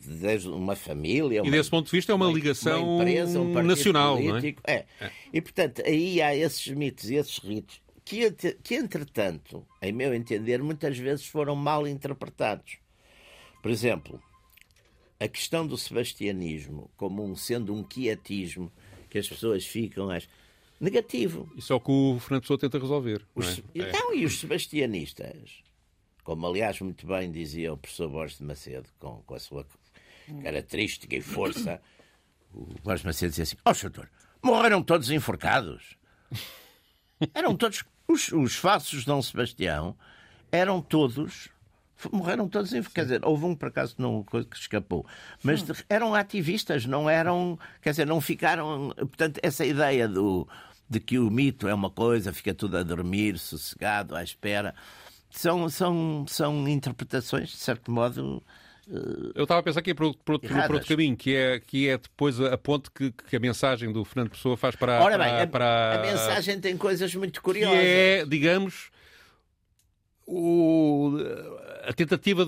Desde 0.04 0.48
uma 0.48 0.74
família. 0.76 1.38
E 1.38 1.40
uma- 1.42 1.50
desse 1.50 1.70
ponto 1.70 1.86
de 1.86 1.92
vista 1.92 2.10
é 2.12 2.14
uma 2.14 2.26
ligação 2.30 2.96
uma 2.96 3.02
empresa, 3.02 3.40
um 3.40 3.62
nacional, 3.62 4.14
não 4.20 4.36
é? 4.36 4.40
político. 4.40 4.62
é? 4.66 4.84
E 5.32 5.40
portanto, 5.40 5.82
aí 5.86 6.20
há 6.20 6.34
esses 6.34 6.66
mitos 6.68 7.08
e 7.08 7.14
esses 7.14 7.38
ritos 7.38 7.80
que, 8.08 8.30
que, 8.62 8.74
entretanto, 8.74 9.66
em 9.82 9.92
meu 9.92 10.14
entender, 10.14 10.62
muitas 10.62 10.96
vezes 10.96 11.26
foram 11.26 11.54
mal 11.54 11.86
interpretados. 11.86 12.78
Por 13.60 13.70
exemplo, 13.70 14.22
a 15.20 15.28
questão 15.28 15.66
do 15.66 15.76
sebastianismo 15.76 16.90
como 16.96 17.22
um, 17.22 17.36
sendo 17.36 17.74
um 17.74 17.82
quietismo 17.82 18.72
que 19.10 19.18
as 19.18 19.28
pessoas 19.28 19.66
ficam 19.66 20.10
às... 20.10 20.26
negativo. 20.80 21.50
Isso 21.56 21.72
é 21.72 21.76
o 21.76 21.80
que 21.80 21.90
o 21.90 22.18
Fernando 22.18 22.42
Pessoa 22.42 22.58
tenta 22.58 22.78
resolver. 22.78 23.26
não 23.36 23.46
Os- 23.46 23.58
é? 23.58 23.62
Então, 23.74 24.14
e 24.14 24.24
os 24.24 24.38
sebastianistas? 24.40 25.62
Como, 26.24 26.46
aliás, 26.46 26.80
muito 26.80 27.06
bem 27.06 27.30
dizia 27.30 27.72
o 27.72 27.76
professor 27.76 28.08
Borges 28.08 28.38
de 28.38 28.44
Macedo, 28.44 28.88
com, 28.98 29.22
com 29.22 29.34
a 29.34 29.38
sua 29.40 29.66
característica 30.42 31.14
e 31.16 31.20
força, 31.20 31.80
o 32.54 32.64
Borges 32.82 33.00
de 33.00 33.06
Macedo 33.06 33.30
dizia 33.30 33.44
assim: 33.44 33.56
Ó, 33.64 33.72
doutor, 33.72 34.10
morreram 34.42 34.82
todos 34.82 35.10
enforcados. 35.10 35.96
Eram 37.34 37.56
todos. 37.56 37.84
Os, 38.10 38.32
os 38.32 38.56
falsos 38.56 39.00
de 39.00 39.06
Dom 39.06 39.20
Sebastião 39.20 39.94
eram 40.50 40.80
todos. 40.80 41.48
Morreram 42.10 42.48
todos 42.48 42.72
enforcados. 42.72 42.94
Quer 42.94 43.02
dizer, 43.18 43.26
houve 43.28 43.44
um 43.44 43.54
por 43.54 43.68
acaso 43.68 43.94
não, 43.98 44.22
que 44.24 44.56
escapou. 44.56 45.04
Mas 45.42 45.62
de- 45.62 45.72
eram 45.90 46.14
ativistas, 46.14 46.86
não 46.86 47.10
eram. 47.10 47.58
Quer 47.82 47.90
dizer, 47.90 48.06
não 48.06 48.20
ficaram. 48.20 48.94
Portanto, 48.96 49.38
essa 49.42 49.66
ideia 49.66 50.08
do, 50.08 50.48
de 50.88 51.00
que 51.00 51.18
o 51.18 51.30
mito 51.30 51.68
é 51.68 51.74
uma 51.74 51.90
coisa, 51.90 52.32
fica 52.32 52.54
tudo 52.54 52.78
a 52.78 52.82
dormir, 52.82 53.38
sossegado, 53.38 54.16
à 54.16 54.22
espera. 54.22 54.74
São, 55.30 55.68
são, 55.68 56.24
são 56.26 56.66
interpretações, 56.66 57.50
de 57.50 57.56
certo 57.58 57.90
modo. 57.90 58.42
Eu 59.34 59.42
estava 59.42 59.60
a 59.60 59.62
pensar 59.62 59.80
aqui 59.80 59.92
por, 59.94 60.06
outro- 60.06 60.20
caminho, 60.86 61.14
que 61.16 61.34
é, 61.34 61.60
que 61.60 61.88
é 61.88 61.98
depois 61.98 62.40
a, 62.40 62.56
ponte 62.56 62.90
que, 62.90 63.12
que 63.12 63.36
a 63.36 63.40
mensagem 63.40 63.92
do 63.92 64.04
Fernando 64.04 64.30
Pessoa 64.30 64.56
faz 64.56 64.74
para, 64.74 65.02
Ora 65.02 65.18
bem, 65.18 65.28
para, 65.28 65.42
a, 65.42 65.46
para- 65.46 65.94
a 65.94 65.98
mensagem 66.10 66.58
tem 66.58 66.76
coisas 66.76 67.14
muito 67.14 67.34
que 67.34 67.40
curiosas. 67.40 67.78
é, 67.78 68.24
digamos, 68.26 68.90
o- 70.26 71.16
a 71.84 71.92
tentativa 71.92 72.44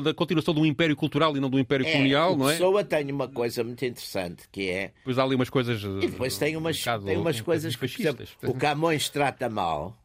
da 0.00 0.14
continuação 0.14 0.52
de 0.54 0.60
um 0.60 0.66
império 0.66 0.96
cultural 0.96 1.36
e 1.36 1.40
não 1.40 1.48
de 1.50 1.56
um 1.56 1.58
império 1.60 1.84
colonial, 1.86 2.34
o 2.34 2.36
não 2.36 2.48
é? 2.48 2.52
Pessoa 2.54 2.84
tem 2.84 3.10
uma 3.10 3.28
coisa 3.28 3.62
muito 3.62 3.84
interessante 3.84 4.48
que 4.50 4.68
é. 4.68 4.92
Depois 4.98 5.18
há 5.18 5.24
ali 5.24 5.34
umas 5.34 5.50
coisas. 5.50 5.80
E 5.82 6.08
depois 6.08 6.36
tem 6.38 6.56
umas, 6.56 6.84
um 6.86 7.04
tem 7.04 7.16
umas 7.16 7.40
coisas 7.40 7.74
que, 7.74 7.80
por 7.80 7.88
fascistas. 7.88 8.28
exemplo, 8.38 8.50
o 8.50 8.54
Camões 8.54 9.08
trata 9.08 9.48
mal 9.48 9.96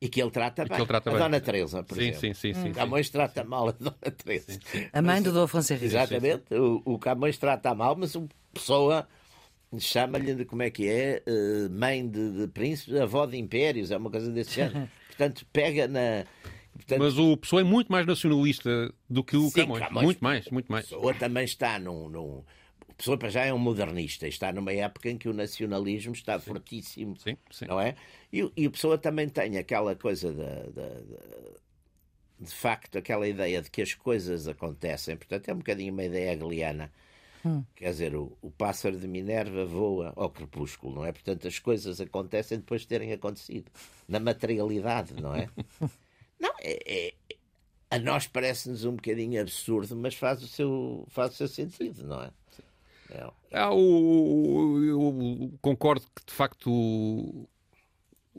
e 0.00 0.08
que 0.08 0.20
ele 0.22 0.30
trata 0.30 0.64
bem. 0.64 0.74
que 0.74 0.80
ele 0.80 0.86
trata 0.88 1.10
a 1.10 1.12
bem. 1.12 1.22
Dona 1.22 1.40
Teresa, 1.40 1.82
por 1.82 1.94
sim, 1.96 2.08
exemplo. 2.08 2.20
sim, 2.20 2.34
sim, 2.34 2.54
sim, 2.54 2.62
sim. 2.62 2.72
Camões 2.72 3.10
trata 3.10 3.44
mal 3.44 3.68
a 3.68 3.72
Dona 3.72 3.96
Teresa. 4.16 4.58
A 4.92 5.02
mãe 5.02 5.20
do 5.20 5.30
Dom 5.32 5.42
Afonso 5.42 5.72
Henriques. 5.72 5.92
Exatamente. 5.94 6.54
O, 6.54 6.82
o 6.84 6.98
Camões 6.98 7.36
trata 7.36 7.74
mal, 7.74 7.94
mas 7.96 8.14
o 8.14 8.26
Pessoa 8.52 9.06
chama-lhe 9.78 10.34
de 10.34 10.44
como 10.44 10.62
é 10.62 10.70
que 10.70 10.88
é? 10.88 11.22
eh, 11.26 11.68
mãe 11.70 12.06
de, 12.08 12.32
de 12.32 12.48
príncipes, 12.48 13.00
avó 13.00 13.26
de 13.26 13.36
impérios, 13.36 13.90
é 13.90 13.96
uma 13.96 14.10
coisa 14.10 14.30
desse 14.32 14.54
género. 14.54 14.88
Portanto, 15.08 15.46
pega 15.52 15.86
na. 15.86 16.24
Portanto, 16.72 16.98
Mas 16.98 17.18
o 17.18 17.36
Pessoa 17.36 17.60
é 17.60 17.64
muito 17.64 17.92
mais 17.92 18.06
nacionalista 18.06 18.92
do 19.08 19.22
que 19.22 19.36
o 19.36 19.50
Sim, 19.50 19.60
Camões. 19.62 19.84
Camões. 19.84 20.04
Muito 20.04 20.24
mais, 20.24 20.48
muito 20.48 20.72
mais. 20.72 20.86
Pessoa 20.86 21.14
também 21.14 21.44
está 21.44 21.78
num. 21.78 22.08
num... 22.08 22.42
O 22.88 22.94
Pessoa 22.96 23.16
para 23.18 23.28
já 23.28 23.44
é 23.44 23.52
um 23.52 23.58
modernista, 23.58 24.26
está 24.26 24.52
numa 24.52 24.72
época 24.72 25.08
em 25.10 25.16
que 25.16 25.28
o 25.28 25.32
nacionalismo 25.32 26.12
está 26.12 26.38
fortíssimo, 26.38 27.16
Sim, 27.16 27.36
sim. 27.50 27.64
não 27.66 27.80
é? 27.80 27.94
E, 28.32 28.42
o- 28.44 28.52
e 28.56 28.66
o 28.66 28.70
Pessoa 28.70 28.96
também 28.98 29.28
tem 29.28 29.58
aquela 29.58 29.94
coisa 29.96 30.32
da, 30.32 30.62
da- 30.70 31.00
da- 31.00 31.60
de 32.38 32.54
facto, 32.54 32.96
aquela 32.96 33.28
ideia 33.28 33.60
de 33.60 33.70
que 33.70 33.82
as 33.82 33.92
coisas 33.94 34.48
acontecem, 34.48 35.16
portanto 35.16 35.48
é 35.48 35.52
um 35.54 35.58
bocadinho 35.58 35.92
uma 35.92 36.04
ideia 36.04 36.32
hegeliana. 36.32 36.90
Quer 37.74 37.90
dizer, 37.90 38.14
o, 38.14 38.36
o 38.42 38.50
pássaro 38.50 38.98
de 38.98 39.08
Minerva 39.08 39.64
voa 39.64 40.12
ao 40.16 40.28
crepúsculo, 40.30 40.94
não 40.96 41.04
é? 41.04 41.12
Portanto, 41.12 41.48
as 41.48 41.58
coisas 41.58 42.00
acontecem 42.00 42.58
depois 42.58 42.82
de 42.82 42.86
terem 42.88 43.12
acontecido. 43.12 43.70
Na 44.08 44.20
materialidade, 44.20 45.14
não 45.14 45.34
é? 45.34 45.48
Não, 46.38 46.54
é, 46.60 47.08
é- 47.08 47.14
a 47.90 47.98
nós 47.98 48.26
parece-nos 48.26 48.84
um 48.84 48.92
bocadinho 48.96 49.40
absurdo, 49.42 49.94
mas 49.96 50.14
faz 50.14 50.42
o 50.42 50.48
seu, 50.48 51.04
faz 51.08 51.32
o 51.32 51.36
seu 51.36 51.48
sentido, 51.48 52.06
não 52.06 52.22
é? 52.22 52.30
É, 53.10 53.30
Ah, 53.52 53.74
o- 53.74 54.82
eu 54.84 55.52
concordo 55.60 56.06
que 56.16 56.24
de 56.24 56.32
facto 56.32 57.48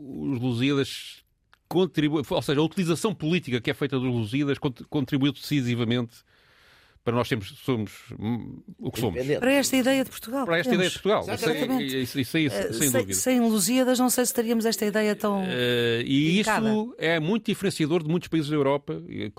os 0.04 0.40
Lusíadas 0.42 1.22
contribuem, 1.68 2.24
ou 2.30 2.42
seja, 2.42 2.60
a 2.60 2.64
utilização 2.64 3.14
política 3.16 3.62
que 3.62 3.70
é 3.72 3.74
feita 3.74 3.98
dos 4.00 4.08
Lusíadas 4.14 4.58
cont- 4.58 4.84
contribuiu 4.90 5.32
decisivamente 5.32 6.18
para 7.04 7.16
nós 7.16 7.28
sermos 7.28 7.48
somos 7.66 7.92
o 8.78 8.92
que 8.92 9.00
somos. 9.00 9.26
Para 9.40 9.54
esta 9.54 9.76
ideia 9.76 10.04
de 10.04 10.10
Portugal. 10.12 10.46
Para 10.46 10.60
esta 10.60 10.70
temos. 10.70 10.86
ideia 10.86 10.90
de 10.90 11.02
Portugal. 11.02 11.22
Isso, 11.36 11.50
Exatamente. 11.50 12.02
isso, 12.02 12.20
isso 12.20 12.38
aí, 12.38 12.46
Eh, 12.46 12.74
sem 12.74 12.90
sem, 12.90 13.14
sem 13.14 13.40
Lusíadas, 13.40 13.98
não 13.98 14.10
sei 14.10 14.24
se 14.26 14.34
teríamos 14.34 14.66
esta 14.68 14.86
ideia 14.86 15.16
tão. 15.16 15.44
Eh, 15.48 16.04
e 16.06 16.32
Indicada. 16.34 16.70
isso 16.70 16.96
é 17.00 17.20
muito 17.20 17.46
diferenciador 17.48 18.04
de 18.04 18.10
muitos 18.10 18.28
países 18.30 18.50
da 18.52 18.56
Europa. 18.56 19.02
Eh, 19.10 19.32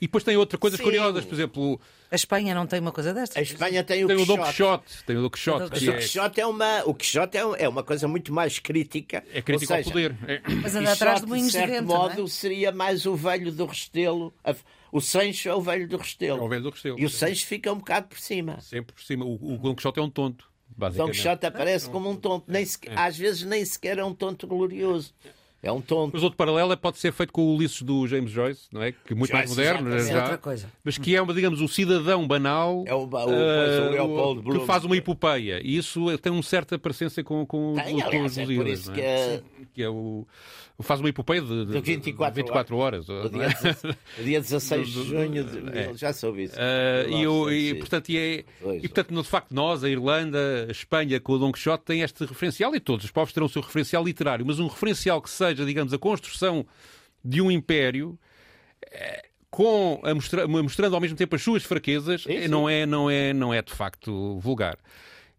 e 0.00 0.06
depois 0.06 0.22
tem 0.24 0.36
outras 0.36 0.58
coisas 0.60 0.78
Sim. 0.78 0.84
curiosas, 0.84 1.24
por 1.24 1.34
exemplo, 1.34 1.80
A 2.10 2.14
Espanha 2.14 2.54
não 2.54 2.66
tem 2.66 2.80
uma 2.80 2.92
coisa 2.92 3.14
destas? 3.14 3.36
A 3.36 3.40
Espanha 3.42 3.82
tem 3.82 4.04
o 4.04 4.08
tem 4.08 4.16
o 4.16 4.26
Dom 4.26 4.42
Quixote. 4.44 5.04
Tem 5.04 5.16
o 5.16 5.22
Dom 5.22 5.30
Quixote, 5.30 5.64
que 5.64 5.70
Mas 5.70 5.82
o 5.82 5.90
é, 5.90 5.96
Quixote 5.98 6.40
é 6.40 6.46
uma, 6.46 6.82
o 6.84 6.94
Quixote 6.94 7.36
é, 7.36 7.40
é 7.58 7.68
uma 7.68 7.82
coisa 7.82 8.06
muito 8.06 8.32
mais 8.32 8.58
crítica. 8.58 9.24
é 9.32 9.40
crítico 9.42 9.72
ao 9.72 9.82
poder. 9.82 10.16
É. 10.26 10.40
Mas 10.62 10.74
anda 10.74 10.92
atrás 10.92 11.20
de 11.20 11.26
moinhos 11.26 11.52
de 11.52 11.58
de 11.58 11.58
certo 11.66 11.72
vento. 11.72 11.88
não 11.88 11.94
é? 11.94 11.98
modo, 11.98 12.28
seria 12.28 12.70
mais 12.72 13.06
o 13.06 13.14
velho 13.16 13.50
do 13.52 13.64
Restelo. 13.66 14.34
O 14.92 15.00
Sancho 15.00 15.48
é 15.48 15.54
o 15.54 15.60
velho 15.60 15.88
do 15.88 15.96
Restelo. 15.96 16.38
É 16.40 16.42
o 16.42 16.48
velho 16.48 16.62
do 16.62 16.70
Restelo. 16.70 16.98
E 17.00 17.04
o 17.04 17.10
Sancho 17.10 17.46
fica 17.46 17.72
um 17.72 17.78
bocado 17.78 18.06
por 18.08 18.18
cima. 18.18 18.60
Sempre 18.60 18.94
por 18.94 19.02
cima. 19.02 19.24
O, 19.24 19.54
o 19.54 19.58
Dom 19.58 19.74
Quixote 19.74 19.98
é 19.98 20.02
um 20.02 20.10
tonto, 20.10 20.48
Dom. 20.94 21.10
Quixote 21.10 21.46
aparece 21.46 21.88
como 21.90 22.10
um 22.10 22.16
tonto. 22.16 22.44
Nem 22.50 22.64
sequer- 22.64 22.98
Às 22.98 23.16
vezes 23.16 23.42
nem 23.42 23.64
sequer 23.64 23.98
é 23.98 24.04
um 24.04 24.14
tonto 24.14 24.46
glorioso. 24.46 25.12
É 25.66 25.72
um 25.72 25.80
tonto. 25.80 26.12
Mas 26.14 26.22
outro 26.22 26.36
paralelo 26.36 26.72
é, 26.72 26.76
pode 26.76 26.98
ser 26.98 27.12
feito 27.12 27.32
com 27.32 27.42
o 27.42 27.56
Ulisses 27.56 27.82
do 27.82 28.06
James 28.06 28.30
Joyce, 28.30 28.68
não 28.72 28.82
é? 28.82 28.92
Que 28.92 29.12
é 29.12 29.14
muito 29.16 29.32
mais 29.32 29.50
moderno, 29.50 29.88
exatamente. 29.94 30.12
já, 30.12 30.18
É 30.18 30.22
outra 30.22 30.38
coisa. 30.38 30.70
mas 30.84 30.96
que 30.98 31.16
é, 31.16 31.20
uma, 31.20 31.34
digamos, 31.34 31.60
o 31.60 31.68
cidadão 31.68 32.26
banal 32.26 32.84
É 32.86 32.94
o- 32.94 33.02
o- 33.02 33.08
pois, 33.08 33.26
o 33.26 33.90
Leopold 33.90 34.58
que 34.60 34.66
faz 34.66 34.84
uma 34.84 34.96
epopeia. 34.96 35.60
E 35.64 35.76
isso 35.76 36.16
tem 36.18 36.32
uma 36.32 36.42
certa 36.42 36.78
parecência 36.78 37.24
com, 37.24 37.44
com, 37.44 37.74
Tem, 37.74 37.98
com 38.00 38.06
aliás, 38.06 38.32
os 38.32 38.38
é 38.38 38.42
por 38.44 38.48
Lusíadas, 38.50 38.78
isso 38.80 38.88
não 38.90 38.94
que 38.94 39.00
é? 39.00 39.04
é- 39.34 39.42
que 39.74 39.82
é 39.82 39.88
o 39.88 40.26
faz 40.82 41.00
uma 41.00 41.08
epopeia 41.08 41.40
de, 41.40 41.64
de, 41.64 41.72
De 41.72 41.80
24 41.80 42.34
de 42.36 42.42
24 42.42 42.76
horas. 42.76 43.08
O 43.08 43.12
não 43.14 43.30
dia, 43.30 43.44
é? 43.44 43.48
16 43.48 43.96
o 44.18 44.22
dia 44.24 44.40
16 44.42 44.88
de 44.88 45.04
junho, 45.04 45.44
de, 45.44 45.94
já 45.98 46.12
soube 46.12 46.42
isso. 46.44 46.54
Ah, 46.58 47.06
e, 47.08 47.22
eu- 47.22 47.50
e, 47.50 47.72
1906. 47.72 47.78
portanto, 47.78 48.08
e, 48.10 48.18
é- 48.18 48.44
Pois. 48.60 48.84
e, 48.84 48.88
portanto, 48.88 49.10
no- 49.14 49.22
de 49.22 49.28
facto, 49.28 49.52
nós, 49.54 49.82
a 49.82 49.88
Irlanda, 49.88 50.66
a 50.68 50.70
Espanha, 50.70 51.18
com 51.18 51.32
o 51.32 51.38
Dom 51.38 51.50
Quixote, 51.50 51.82
tem 51.86 52.02
este 52.02 52.26
referencial 52.26 52.74
e 52.76 52.80
todos 52.80 53.06
os 53.06 53.10
povos 53.10 53.32
terão 53.32 53.46
o 53.46 53.48
seu 53.48 53.62
referencial 53.62 54.04
literário, 54.04 54.44
mas 54.44 54.58
um 54.60 54.66
referencial 54.66 55.22
que 55.22 55.30
seja, 55.30 55.55
digamos, 55.64 55.92
a 55.92 55.98
construção 55.98 56.66
de 57.24 57.40
um 57.40 57.50
império 57.50 58.18
eh, 58.90 59.24
com 59.50 60.00
a 60.04 60.14
mostra- 60.14 60.46
mostrando 60.46 60.94
ao 60.94 61.00
mesmo 61.00 61.16
tempo 61.16 61.34
as 61.34 61.42
suas 61.42 61.62
fraquezas, 61.64 62.22
Sim, 62.24 62.42
sim. 62.42 62.48
Não, 62.48 62.68
é, 62.68 62.84
não, 62.84 63.08
é, 63.10 63.32
não 63.32 63.54
é 63.54 63.62
de 63.62 63.72
facto 63.72 64.38
vulgar. 64.40 64.76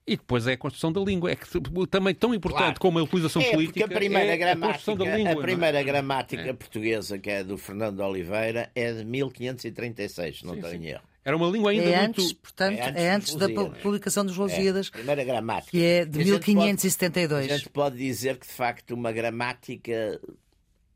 E 0.10 0.16
depois 0.16 0.48
é 0.48 0.54
a 0.54 0.58
construção 0.58 0.90
da 0.92 1.02
língua. 1.02 1.30
É 1.32 1.36
que 1.36 1.46
também 1.92 2.16
tão 2.16 2.34
importante 2.34 2.60
Claro. 2.64 2.80
como 2.80 2.98
a 2.98 3.04
utilização 3.04 3.42
É, 3.42 3.52
política 3.52 3.82
porque 3.82 3.94
a 3.94 3.98
primeira 3.98 4.30
é 4.32 4.34
a 4.34 4.38
gramática, 4.38 4.96
da 4.96 5.18
língua. 5.18 5.30
a 5.30 5.34
é? 5.34 5.42
primeira 5.42 5.84
gramática 5.84 6.54
portuguesa, 6.54 7.20
que 7.20 7.30
é 7.30 7.44
do 7.44 7.58
Fernando 7.58 8.00
Oliveira, 8.00 8.72
é 8.74 8.94
de 8.94 9.04
1536, 9.04 10.40
se 10.40 10.46
não 10.46 10.56
tenho 10.60 10.84
erro. 10.86 11.04
Era 11.28 11.36
uma 11.36 11.48
língua 11.50 11.72
ainda 11.72 11.90
É 11.90 11.98
muito... 12.04 12.22
antes, 12.22 12.32
portanto, 12.34 12.78
É 12.80 12.88
antes 12.90 13.04
é 13.04 13.10
antes 13.12 13.36
da 13.36 13.48
Lusíadas. 13.48 13.78
publicação 13.82 14.26
dos 14.26 14.38
Lusíadas, 14.38 14.90
Primeira 14.90 15.24
gramática. 15.26 15.72
que 15.72 15.84
é 15.84 16.06
de 16.06 16.20
E 16.20 16.22
a 16.22 16.26
gente 16.26 16.40
pode- 16.40 16.54
1572. 16.56 17.52
A 17.52 17.58
gente 17.58 17.70
pode 17.70 17.98
dizer 17.98 18.38
que, 18.38 18.48
de 18.48 18.54
facto, 18.54 18.92
uma 18.92 19.12
gramática 19.12 20.22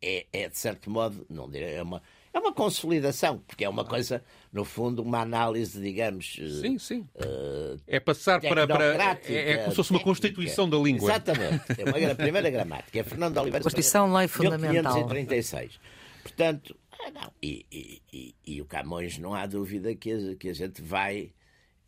é, 0.01 0.25
é, 0.31 0.47
de 0.49 0.57
certo 0.57 0.89
modo, 0.89 1.25
não 1.29 1.49
direi, 1.49 1.75
é 1.75 1.83
uma, 1.83 2.01
é 2.33 2.39
uma 2.39 2.53
consolidação, 2.53 3.39
porque 3.45 3.65
é 3.65 3.69
uma 3.69 3.83
coisa, 3.83 4.23
no 4.53 4.63
fundo, 4.63 5.01
uma 5.03 5.19
análise, 5.19 5.79
digamos. 5.81 6.37
eh, 6.41 6.47
Sim, 6.61 6.79
sim. 6.79 7.07
eh, 7.15 7.75
É 7.85 7.99
passar 7.99 8.39
para... 8.39 8.65
para 8.65 9.19
é, 9.27 9.51
é 9.51 9.57
como 9.57 9.71
se 9.71 9.75
fosse 9.75 9.91
uma 9.91 9.99
constituição 9.99 10.67
da 10.69 10.77
língua. 10.77 11.09
Exatamente. 11.11 11.63
É 11.77 11.83
uma 11.83 11.99
gra- 11.99 12.15
primeira 12.15 12.49
gramática. 12.49 12.97
É 12.99 13.03
Fernando 13.03 13.35
Oliveira. 13.41 13.63
Constituição, 13.63 14.11
lei 14.13 14.29
fundamental. 14.29 14.93
1536. 14.95 15.77
Portanto, 16.23 16.75
ah, 17.05 17.11
não. 17.11 17.31
E, 17.41 17.65
e- 17.71 18.01
e- 18.13 18.35
e 18.45 18.61
o 18.61 18.65
Camões, 18.65 19.17
não 19.17 19.33
há 19.33 19.45
dúvida 19.45 19.95
que 19.95 20.11
a, 20.11 20.35
que 20.35 20.49
a 20.49 20.53
gente 20.53 20.81
vai. 20.81 21.33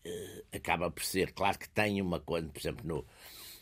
eh, 0.05 0.43
acaba 0.53 0.91
por 0.91 1.03
ser. 1.03 1.31
Claro 1.31 1.57
que 1.57 1.69
tem 1.69 2.01
uma 2.01 2.19
coisa, 2.19 2.47
por 2.49 2.59
exemplo, 2.59 2.85
no, 2.85 3.05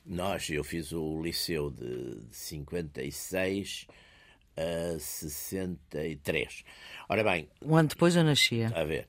nós, 0.05 0.49
eu 0.49 0.63
fiz 0.63 0.91
o 0.91 1.21
liceu 1.21 1.69
de, 1.69 2.15
de 2.25 2.35
56 2.35 3.85
a 4.57 4.99
63. 4.99 6.63
Ora 7.09 7.23
bem, 7.23 7.47
Um 7.61 7.75
ano 7.75 7.89
depois 7.89 8.15
eu 8.15 8.23
nascia. 8.23 8.67
a 8.75 8.83
ver, 8.83 9.07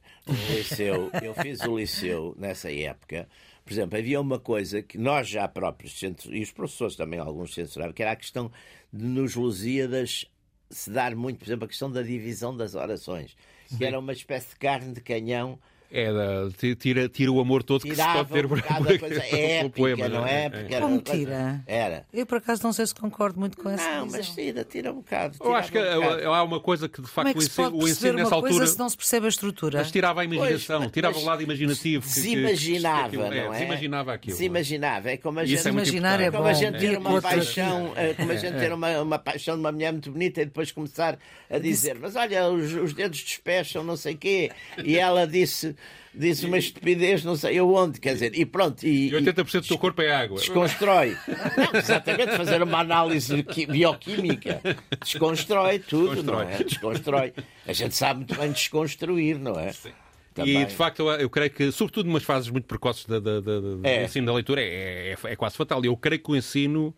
liceu, 0.54 1.10
eu 1.22 1.34
fiz 1.34 1.60
o 1.62 1.78
liceu 1.78 2.34
nessa 2.38 2.70
época. 2.72 3.28
Por 3.64 3.72
exemplo, 3.72 3.98
havia 3.98 4.20
uma 4.20 4.38
coisa 4.40 4.82
que 4.82 4.98
nós 4.98 5.28
já 5.28 5.46
próprios, 5.48 6.00
e 6.28 6.40
os 6.42 6.50
professores 6.50 6.96
também, 6.96 7.18
alguns 7.20 7.54
censuravam, 7.54 7.92
que 7.94 8.02
era 8.02 8.12
a 8.12 8.16
questão 8.16 8.50
de 8.92 9.04
nos 9.04 9.34
Lusíadas 9.36 10.26
se 10.72 10.90
dar 10.90 11.14
muito, 11.14 11.38
por 11.38 11.46
exemplo, 11.46 11.64
a 11.64 11.68
questão 11.68 11.90
da 11.90 12.02
divisão 12.02 12.56
das 12.56 12.74
orações, 12.74 13.36
que 13.76 13.84
era 13.84 13.98
uma 13.98 14.12
espécie 14.12 14.50
de 14.50 14.56
carne 14.56 14.92
de 14.92 15.00
canhão 15.00 15.58
É, 15.94 16.74
tira, 16.78 17.06
tira 17.06 17.30
o 17.30 17.38
amor 17.38 17.62
todo 17.62 17.82
que 17.82 17.90
se 17.90 17.94
tirava 17.96 18.24
pode 18.24 18.32
ter 18.32 18.46
um 18.46 18.48
por 18.48 18.62
coisa 18.62 19.20
por 19.20 19.34
épica, 19.38 19.70
poema, 19.76 20.08
não 20.08 20.26
é? 20.26 20.48
Porque 20.48 20.74
era 20.74 20.84
Como 20.86 21.00
tira? 21.02 21.62
Era. 21.66 22.06
Eu, 22.12 22.24
por 22.24 22.38
acaso, 22.38 22.62
não 22.62 22.72
sei 22.72 22.86
se 22.86 22.94
concordo 22.94 23.38
muito 23.38 23.58
com 23.58 23.68
essa 23.68 23.84
Não, 23.96 24.04
visão. 24.04 24.18
mas 24.20 24.28
tira, 24.34 24.64
tira 24.64 24.90
um 24.90 24.96
bocado. 24.96 25.36
Eu 25.40 25.54
acho 25.54 25.70
que 25.70 25.78
tirava 25.78 26.28
um 26.30 26.32
há 26.32 26.42
uma 26.42 26.60
coisa 26.60 26.88
que 26.88 27.02
de 27.02 27.08
Como 27.10 27.28
é 27.28 27.32
facto 27.32 27.32
que 27.32 27.38
o 27.38 27.42
se 27.42 27.50
pode 27.50 27.68
ensino, 27.76 27.84
o 27.84 27.88
ensino 27.88 28.12
nessa 28.14 28.30
coisa 28.30 28.46
altura 28.46 28.66
se 28.66 28.78
não 28.78 28.88
se 28.88 28.96
percebe 28.96 29.26
a 29.26 29.28
estrutura? 29.28 29.78
mas 29.80 29.90
tirava 29.90 30.20
a 30.22 30.24
imaginação, 30.24 30.80
Pois, 30.80 30.92
tirava 30.92 31.18
o 31.18 31.24
lado 31.24 31.42
imaginativo. 31.42 32.06
que- 32.08 32.14
que- 32.14 32.20
Desimaginava, 32.20 33.10
que- 33.10 33.16
que- 33.16 33.22
é, 33.22 33.44
não 33.44 33.54
é? 33.54 34.12
Aquilo. 34.12 34.36
Desimaginava. 34.36 35.10
É 35.10 35.16
como 35.18 35.40
a 35.40 35.44
Isso 35.44 35.56
gente... 35.56 35.66
é 35.66 35.70
Imaginar 35.70 36.20
é 36.20 36.30
como 36.30 36.44
a 36.44 36.52
bom. 36.52 36.58
gente 36.58 36.78
ter 36.78 36.94
É. 36.94 36.98
uma 36.98 37.20
paixão, 37.20 37.92
é, 37.96 38.14
como 38.14 38.32
a 38.32 38.36
gente 38.36 38.58
ter 38.58 38.72
uma, 38.72 39.18
paixão 39.18 39.54
de 39.56 39.60
uma 39.60 39.72
mulher 39.72 39.92
muito 39.92 40.10
bonita 40.10 40.40
e 40.40 40.44
depois 40.46 40.72
começar 40.72 41.18
a 41.50 41.58
dizer, 41.58 41.98
mas 42.00 42.16
olha, 42.16 42.48
os, 42.48 42.72
os 42.72 42.94
dedos 42.94 43.18
despecham, 43.22 43.84
não 43.84 43.96
sei 43.96 44.14
quê. 44.14 44.50
E 44.82 44.96
ela 44.98 45.26
disse, 45.26 45.76
disse 46.14 46.44
uma 46.46 46.58
estupidez, 46.58 47.24
não 47.24 47.36
sei 47.36 47.58
eu 47.58 47.72
onde, 47.72 47.98
quer 48.00 48.12
dizer, 48.14 48.32
e 48.38 48.44
pronto. 48.44 48.84
E, 48.86 49.08
E 49.08 49.12
80% 49.12 49.62
do 49.62 49.68
teu 49.68 49.78
corpo 49.78 50.02
é 50.02 50.12
água. 50.12 50.38
desconstrói. 50.38 51.16
Não, 51.56 51.78
exatamente, 51.80 52.36
fazer 52.36 52.62
uma 52.62 52.80
análise 52.80 53.42
bioquímica. 53.68 54.60
Desconstrói 55.02 55.78
tudo, 55.78 56.22
não 56.22 56.40
é? 56.40 56.62
Desconstrói. 56.62 57.32
A 57.66 57.72
gente 57.72 57.94
sabe 57.94 58.18
muito 58.20 58.34
bem 58.34 58.52
desconstruir, 58.52 59.38
não 59.38 59.58
é? 59.58 59.70
E 59.70 60.34
Também. 60.34 60.66
de 60.66 60.74
facto, 60.74 61.00
eu, 61.10 61.28
creio 61.28 61.50
que, 61.50 61.70
sobretudo 61.72 62.06
numas 62.06 62.22
fases 62.22 62.48
muito 62.48 62.64
precoces 62.64 63.04
da, 63.06 63.18
da- 63.18 63.40
da- 63.40 63.54
da- 63.54 63.60
do 63.60 63.80
É. 63.84 64.04
ensino 64.04 64.26
da 64.26 64.32
leitura, 64.32 64.62
é, 64.62 65.10
é- 65.24 65.32
é 65.32 65.36
quase 65.36 65.56
fatal. 65.56 65.84
Eu 65.84 65.94
creio 65.96 66.22
que 66.22 66.30
o 66.30 66.36
ensino, 66.36 66.94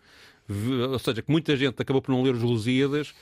ou 0.92 0.98
seja, 1.00 1.20
que 1.22 1.30
muita 1.30 1.56
gente 1.56 1.74
acabou 1.80 2.00
por 2.00 2.12
não 2.12 2.22
ler 2.22 2.34
os 2.34 2.42
Lusíadas 2.42 3.12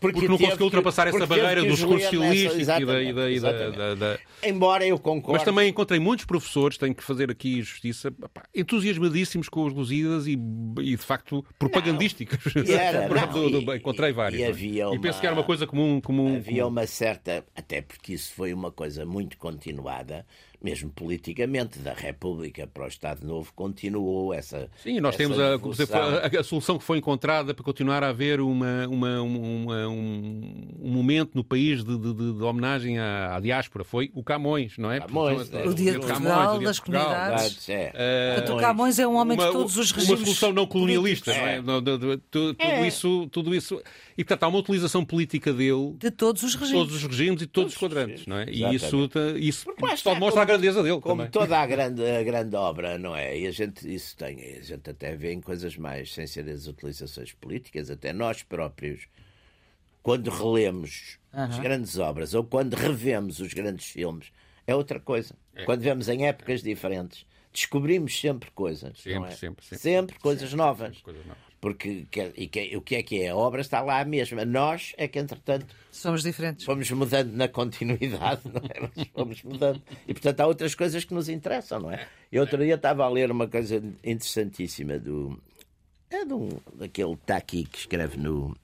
porque, 0.00 0.26
não 0.28 0.36
teve 0.36 0.44
conseguiu 0.46 0.64
ultrapassar 0.66 1.06
essa 1.08 1.18
porque 1.18 1.28
barreira 1.40 1.60
que 1.60 1.66
do 1.68 1.72
os 1.74 1.78
discurso 1.78 2.10
ler 2.12 2.18
nessa- 2.20 2.34
estilístico 2.34 2.60
e 2.82 2.84
da- 2.86 3.02
e 3.02 3.12
da- 3.12 3.30
e 3.30 3.40
da- 3.40 3.94
da- 3.94 4.18
Embora 4.42 4.86
eu 4.86 4.98
concorde. 4.98 5.32
Mas 5.34 5.42
também 5.42 5.68
encontrei 5.68 6.00
muitos 6.00 6.24
professores, 6.24 6.78
tenho 6.78 6.94
que 6.94 7.02
fazer 7.04 7.30
aqui 7.30 7.60
justiça, 7.62 8.10
pá, 8.10 8.42
entusiasmadíssimos 8.54 9.48
com 9.48 9.64
os 9.64 9.74
Lusíadas 9.74 10.26
e, 10.26 10.32
e, 10.80 10.90
de 10.92 10.96
facto 10.96 11.44
propagandísticos. 11.58 12.38
E 12.56 12.72
era, 12.72 13.06
não, 13.08 13.32
do- 13.50 13.60
do- 13.60 13.74
encontrei 13.74 14.12
vários. 14.12 14.38
e 14.40 14.42
não 14.42 14.48
é? 14.48 14.50
havia 14.52 14.84
E 14.86 14.98
penso 14.98 15.14
uma- 15.16 15.20
que 15.20 15.26
era 15.26 15.34
uma 15.34 15.44
coisa 15.44 15.66
comum. 15.66 16.00
comum, 16.00 16.36
Havia 16.36 16.62
comum. 16.62 16.68
uma 16.74 16.86
certa, 16.86 17.44
até 17.54 17.82
porque 17.82 18.14
isso 18.14 18.32
foi 18.34 18.52
uma 18.54 18.70
coisa 18.72 19.04
muito 19.04 19.36
continuada, 19.36 20.24
mesmo 20.62 20.90
politicamente, 20.90 21.78
da 21.78 21.92
República 21.94 22.66
para 22.66 22.84
o 22.84 22.88
Estado 22.88 23.26
Novo, 23.26 23.52
continuou 23.54 24.34
essa. 24.34 24.68
Sim, 24.82 25.00
nós 25.00 25.14
essa 25.14 25.18
temos 25.22 25.38
a, 25.38 25.54
a- 25.56 26.40
a 26.40 26.44
solução 26.44 26.76
que 26.78 26.84
foi 26.84 26.98
encontrada 26.98 27.54
para 27.54 27.64
continuar 27.64 28.02
a 28.04 28.08
haver 28.08 28.40
uma, 28.40 28.86
uma- 28.88 29.22
uma- 29.22 29.88
um, 29.88 30.74
um 30.82 30.90
momento 30.90 31.30
no 31.34 31.42
país 31.44 31.82
de, 31.82 31.96
de- 31.96 32.12
de- 32.14 32.32
de 32.34 32.42
homenagem 32.42 32.98
à, 32.98 33.36
à 33.36 33.40
diáspora. 33.40 33.84
Foi 33.84 34.10
o 34.14 34.22
Camões, 34.22 34.76
não 34.78 34.90
é? 34.92 35.00
Camões, 35.00 35.48
Portanto, 35.48 35.66
é. 35.66 35.68
O 35.68 35.74
Dia 35.74 35.92
de 35.92 35.98
Camões, 36.00 36.18
Portugal, 36.20 36.54
o 36.54 36.58
Dia 36.58 36.66
das 36.68 36.76
de 36.76 36.82
Portugal. 36.82 37.14
comunidades. 37.14 37.68
É. 37.68 38.34
Portanto, 38.34 38.56
o 38.56 38.60
Camões 38.60 38.98
é 38.98 39.06
um 39.06 39.14
homem 39.16 39.36
de 39.38 39.44
uma, 39.44 39.52
todos 39.52 39.76
os 39.76 39.90
uma 39.90 39.98
regimes. 40.00 40.20
solução 40.24 40.52
não 40.52 40.66
colonialista, 40.66 41.32
não 41.34 41.40
é? 41.46 41.56
É. 41.56 41.62
Tudo, 42.30 42.56
É. 42.58 42.86
isso, 42.86 43.28
tudo 43.32 43.54
isso. 43.54 43.80
E 44.16 44.24
portanto 44.24 44.42
há 44.42 44.48
uma 44.48 44.58
utilização 44.58 45.04
política 45.04 45.52
dele 45.52 45.94
De 45.98 46.10
todos 46.10 46.42
os 46.42 46.52
de 46.52 46.58
regimes. 46.58 46.80
todos 46.82 46.96
os 46.96 47.02
regimes 47.04 47.42
e 47.42 47.46
de 47.46 47.52
todos 47.52 47.72
os 47.72 47.78
quadrantes, 47.78 48.26
não 48.26 48.36
é? 48.38 48.46
E 48.50 48.74
isso, 48.74 49.10
isso 49.38 49.66
só 49.80 49.94
está, 49.94 50.12
demonstra 50.14 50.42
a 50.42 50.44
grandeza 50.50 50.82
dele 50.82 51.00
Como 51.00 51.26
também. 51.26 51.30
toda 51.30 51.58
a 51.58 51.66
grande, 51.66 52.04
a 52.04 52.22
grande 52.22 52.54
obra, 52.56 52.98
não 52.98 53.16
é? 53.16 53.38
E 53.38 53.46
a 53.46 53.50
gente, 53.50 53.92
isso 53.92 54.16
tem, 54.16 54.38
a 54.58 54.62
gente 54.62 54.88
até 54.90 55.14
vê 55.16 55.32
em 55.32 55.40
coisas 55.40 55.76
mais, 55.76 56.12
sem 56.12 56.26
ser 56.26 56.48
as 56.48 56.66
utilizações 56.66 57.32
políticas, 57.32 57.90
até 57.90 58.12
nós 58.12 58.42
próprios, 58.42 59.06
quando 60.02 60.30
relemos 60.30 61.18
as 61.32 61.58
grandes 61.58 61.98
obras 61.98 62.34
ou 62.34 62.44
quando 62.44 62.74
revemos 62.74 63.38
os 63.40 63.52
grandes 63.52 63.86
filmes, 63.86 64.32
é 64.66 64.74
outra 64.74 65.00
coisa. 65.00 65.34
Quando 65.64 65.80
vemos 65.82 66.08
em 66.08 66.26
épocas 66.26 66.62
diferentes, 66.62 67.26
descobrimos 67.52 68.18
sempre 68.18 68.50
coisas. 68.52 68.90
não 68.90 68.94
Sempre, 68.94 69.30
é? 69.32 69.36
sempre, 69.36 69.78
sempre. 69.78 70.18
coisas 70.18 70.52
novas. 70.54 70.98
Coisas 71.00 71.24
novas. 71.26 71.49
Porque 71.60 72.06
que- 72.10 72.32
e 72.36 72.46
que- 72.48 72.74
o 72.76 72.80
que 72.80 72.96
é 72.96 73.02
que 73.02 73.20
é? 73.22 73.28
A 73.28 73.36
obra 73.36 73.60
está 73.60 73.82
lá 73.82 74.02
mesma. 74.04 74.44
Nós 74.46 74.94
é 74.96 75.06
que, 75.06 75.18
entretanto, 75.18 75.66
Somos 75.92 76.22
diferentes. 76.22 76.64
fomos 76.64 76.90
mudando 76.90 77.32
na 77.32 77.48
continuidade, 77.48 78.40
não 78.46 78.62
é? 78.62 78.90
Mas 78.96 79.08
fomos 79.08 79.42
mudando. 79.42 79.82
E, 80.08 80.14
portanto, 80.14 80.40
há 80.40 80.46
outras 80.46 80.74
coisas 80.74 81.04
que 81.04 81.12
nos 81.12 81.28
interessam, 81.28 81.80
não 81.80 81.90
é? 81.90 82.06
E 82.32 82.38
outro 82.38 82.64
dia 82.64 82.76
estava 82.76 83.04
a 83.04 83.08
ler 83.10 83.30
uma 83.30 83.46
coisa 83.46 83.82
interessantíssima 84.02 84.98
do... 84.98 85.38
É 86.08 86.24
de 86.24 86.32
um, 86.32 86.48
daquele 86.74 87.16
Taki 87.26 87.64
que 87.64 87.78
escreve 87.78 88.16
no... 88.16 88.56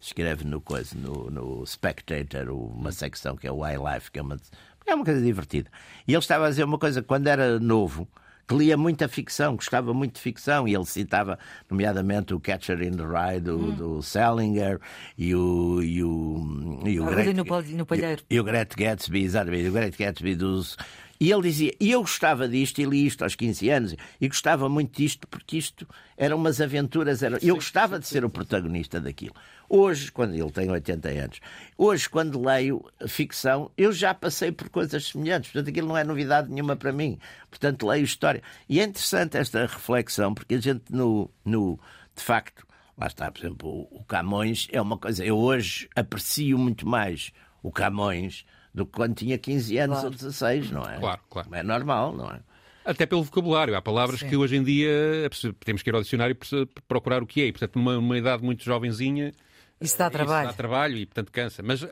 Escreve 0.00 0.44
no 0.44 0.60
coisa, 0.60 0.96
no, 0.98 1.30
no 1.30 1.64
Spectator, 1.64 2.50
uma 2.50 2.90
secção 2.90 3.36
que 3.36 3.46
é 3.46 3.52
o 3.52 3.60
Life, 3.64 4.10
que 4.10 4.18
é 4.18 4.22
uma, 4.22 4.36
é 4.84 4.92
uma 4.96 5.04
coisa 5.04 5.22
divertida. 5.22 5.70
E 6.08 6.12
ele 6.12 6.18
estava 6.18 6.46
a 6.46 6.50
dizer 6.50 6.64
uma 6.64 6.76
coisa, 6.76 7.00
quando 7.04 7.28
era 7.28 7.60
novo, 7.60 8.08
que 8.52 8.58
lia 8.58 8.76
muita 8.76 9.08
ficção, 9.08 9.56
gostava 9.56 9.92
muito 9.94 10.14
de 10.14 10.20
ficção, 10.20 10.68
e 10.68 10.74
ele 10.74 10.84
citava, 10.84 11.38
nomeadamente, 11.70 12.34
o 12.34 12.40
Catcher 12.40 12.82
in 12.82 12.92
the 12.92 13.04
Rye 13.04 13.40
do, 13.40 13.72
do 13.72 14.02
Salinger 14.02 14.78
e 15.16 15.34
o. 15.34 15.82
E 15.82 16.02
o, 16.02 16.80
e 16.84 17.00
o 17.00 17.04
Orelha 17.04 17.32
no 17.32 17.44
no 17.76 17.86
Palheiro. 17.86 18.22
e 18.28 18.40
o 18.40 18.44
Grant 18.44 18.74
Gatsby, 18.76 19.22
exatamente, 19.22 19.68
o 19.68 19.72
Grant 19.72 19.96
Gatsby 19.96 20.34
dos. 20.34 20.76
E 21.22 21.30
ele 21.30 21.42
dizia, 21.42 21.72
e 21.78 21.92
eu 21.92 22.00
gostava 22.00 22.48
disto, 22.48 22.80
e 22.80 22.84
li 22.84 23.06
isto 23.06 23.22
aos 23.22 23.36
15 23.36 23.70
anos, 23.70 23.96
e 24.20 24.26
gostava 24.26 24.68
muito 24.68 25.00
disto, 25.00 25.28
porque 25.28 25.56
isto 25.56 25.86
eram 26.16 26.36
umas 26.36 26.60
aventuras, 26.60 27.22
era... 27.22 27.38
eu 27.40 27.54
gostava 27.54 27.96
de 27.96 28.08
ser 28.08 28.24
o 28.24 28.28
protagonista 28.28 29.00
daquilo. 29.00 29.32
Hoje, 29.68 30.10
quando 30.10 30.34
ele 30.34 30.50
tem 30.50 30.68
80 30.68 31.08
anos, 31.10 31.40
hoje, 31.78 32.10
quando 32.10 32.44
leio 32.44 32.84
ficção, 33.06 33.70
eu 33.78 33.92
já 33.92 34.12
passei 34.12 34.50
por 34.50 34.68
coisas 34.68 35.10
semelhantes, 35.10 35.52
portanto, 35.52 35.70
aquilo 35.70 35.86
não 35.86 35.96
é 35.96 36.02
novidade 36.02 36.50
nenhuma 36.50 36.74
para 36.74 36.90
mim. 36.90 37.20
Portanto, 37.48 37.86
leio 37.86 38.02
história. 38.02 38.42
E 38.68 38.80
é 38.80 38.82
interessante 38.82 39.36
esta 39.36 39.60
reflexão, 39.60 40.34
porque 40.34 40.56
a 40.56 40.60
gente, 40.60 40.82
no, 40.90 41.30
no 41.44 41.78
de 42.16 42.22
facto, 42.24 42.66
lá 42.98 43.06
está, 43.06 43.30
por 43.30 43.38
exemplo, 43.38 43.86
o 43.92 44.02
Camões 44.08 44.66
é 44.72 44.82
uma 44.82 44.98
coisa. 44.98 45.24
Eu 45.24 45.38
hoje 45.38 45.88
aprecio 45.94 46.58
muito 46.58 46.84
mais 46.84 47.30
o 47.62 47.70
Camões 47.70 48.44
do 48.74 48.84
que 48.86 48.92
quando 48.92 49.14
tinha 49.14 49.36
15 49.38 49.78
anos 49.78 49.96
Claro. 50.00 50.08
ou 50.08 50.14
16, 50.14 50.70
não 50.70 50.82
é? 50.82 50.98
Claro, 50.98 51.20
claro. 51.30 51.54
É 51.54 51.62
normal, 51.62 52.14
não 52.16 52.30
é? 52.30 52.40
Até 52.84 53.06
pelo 53.06 53.22
vocabulário. 53.22 53.76
Há 53.76 53.82
palavras 53.82 54.18
Sim. 54.20 54.28
que 54.28 54.36
hoje 54.36 54.56
em 54.56 54.64
dia 54.64 54.90
é 54.90 55.28
temos 55.64 55.82
que 55.82 55.90
ir 55.90 55.94
ao 55.94 56.02
dicionário 56.02 56.34
para 56.34 56.48
procurar 56.88 57.22
o 57.22 57.26
que 57.26 57.42
é. 57.42 57.46
E, 57.46 57.52
portanto, 57.52 57.76
numa, 57.76 57.94
numa 57.94 58.18
idade 58.18 58.42
muito 58.42 58.64
jovenzinha. 58.64 59.32
Isso 59.80 59.96
dá 59.98 60.04
Isso 60.06 60.12
trabalho. 60.12 60.48
dá 60.48 60.52
trabalho 60.54 60.96
e, 60.96 61.06
portanto, 61.06 61.30
cansa. 61.32 61.60
Mas, 61.62 61.80
de, 61.80 61.88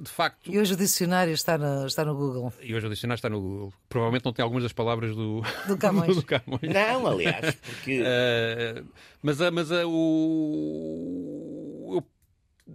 de 0.00 0.08
facto, 0.10 0.48
E 0.52 0.58
hoje 0.60 0.74
o 0.74 0.76
dicionário 0.76 1.32
está 1.34 1.58
no, 1.58 1.84
está 1.86 2.04
no 2.04 2.14
Google. 2.16 2.52
e 2.62 2.72
hoje 2.74 2.86
o 2.86 2.90
dicionário 2.90 3.18
está 3.18 3.28
no 3.28 3.40
Google. 3.40 3.72
Provavelmente 3.88 4.24
não 4.24 4.32
tem 4.32 4.42
algumas 4.44 4.62
das 4.62 4.72
palavras 4.72 5.14
do, 5.14 5.42
Do 5.66 5.76
Camões. 5.78 6.14
do 6.16 6.22
Camões. 6.24 6.62
Não, 6.62 7.06
aliás, 7.06 7.54
porque. 7.56 8.02
Eh, 8.06 8.82
mas 9.22 9.40
a- 9.40 9.50
mas 9.50 9.72
a- 9.72 9.86
o, 9.86 11.96
eu 11.96 12.04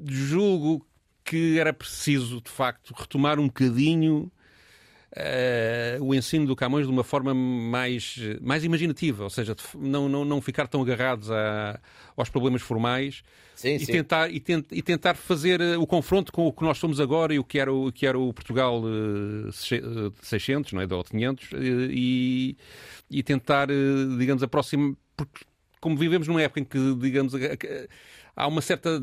julgo 0.06 0.86
que 1.24 1.60
era 1.60 1.74
preciso, 1.74 2.42
de 2.42 2.50
facto, 2.52 2.94
retomar 2.98 3.40
um 3.40 3.48
bocadinho 3.48 4.32
eh, 5.16 5.98
o 6.02 6.14
ensino 6.16 6.46
do 6.48 6.56
Camões 6.56 6.86
de 6.86 6.92
uma 6.92 7.04
forma 7.04 7.34
mais, 7.34 8.18
mais 8.42 8.64
imaginativa, 8.64 9.24
ou 9.24 9.30
seja, 9.30 9.54
de 9.56 9.64
não, 9.78 10.08
não, 10.08 10.24
não 10.26 10.42
ficar 10.42 10.68
tão 10.68 10.82
agarrados 10.82 11.30
a- 11.32 11.80
aos 12.16 12.30
problemas 12.30 12.62
formais 12.62 13.24
Sim, 13.56 13.78
e, 13.78 13.86
sim. 13.86 13.92
tentar, 13.92 14.32
e, 14.32 14.40
tent- 14.40 14.72
e 14.72 14.82
tentar 14.82 15.16
fazer 15.16 15.60
eh, 15.62 15.78
o 15.78 15.86
confronto 15.86 16.32
com 16.32 16.48
o 16.48 16.54
que 16.54 16.64
nós 16.64 16.78
somos 16.78 17.00
agora 17.00 17.34
e 17.34 17.40
o 17.40 17.44
que 17.44 17.60
era 17.60 17.72
o, 17.74 17.92
que 17.92 18.06
era 18.08 18.18
o 18.18 18.34
Portugal 18.34 18.82
se- 19.52 19.76
eh, 19.76 19.80
de 20.20 20.26
600, 20.26 20.74
não 20.74 20.82
é? 20.82 20.88
ou 20.92 21.04
500, 21.04 21.50
eh, 21.54 21.58
e, 21.92 22.58
e 23.10 23.24
tentar, 23.24 23.68
digamos, 24.18 24.44
aproximar. 24.44 24.96
Porque, 25.16 25.46
como 25.80 25.98
vivemos 25.98 26.28
numa 26.28 26.42
época 26.42 26.60
em 26.60 26.64
que, 26.64 26.96
digamos, 26.96 27.34
há 28.42 28.48
uma 28.48 28.62
certa. 28.62 29.02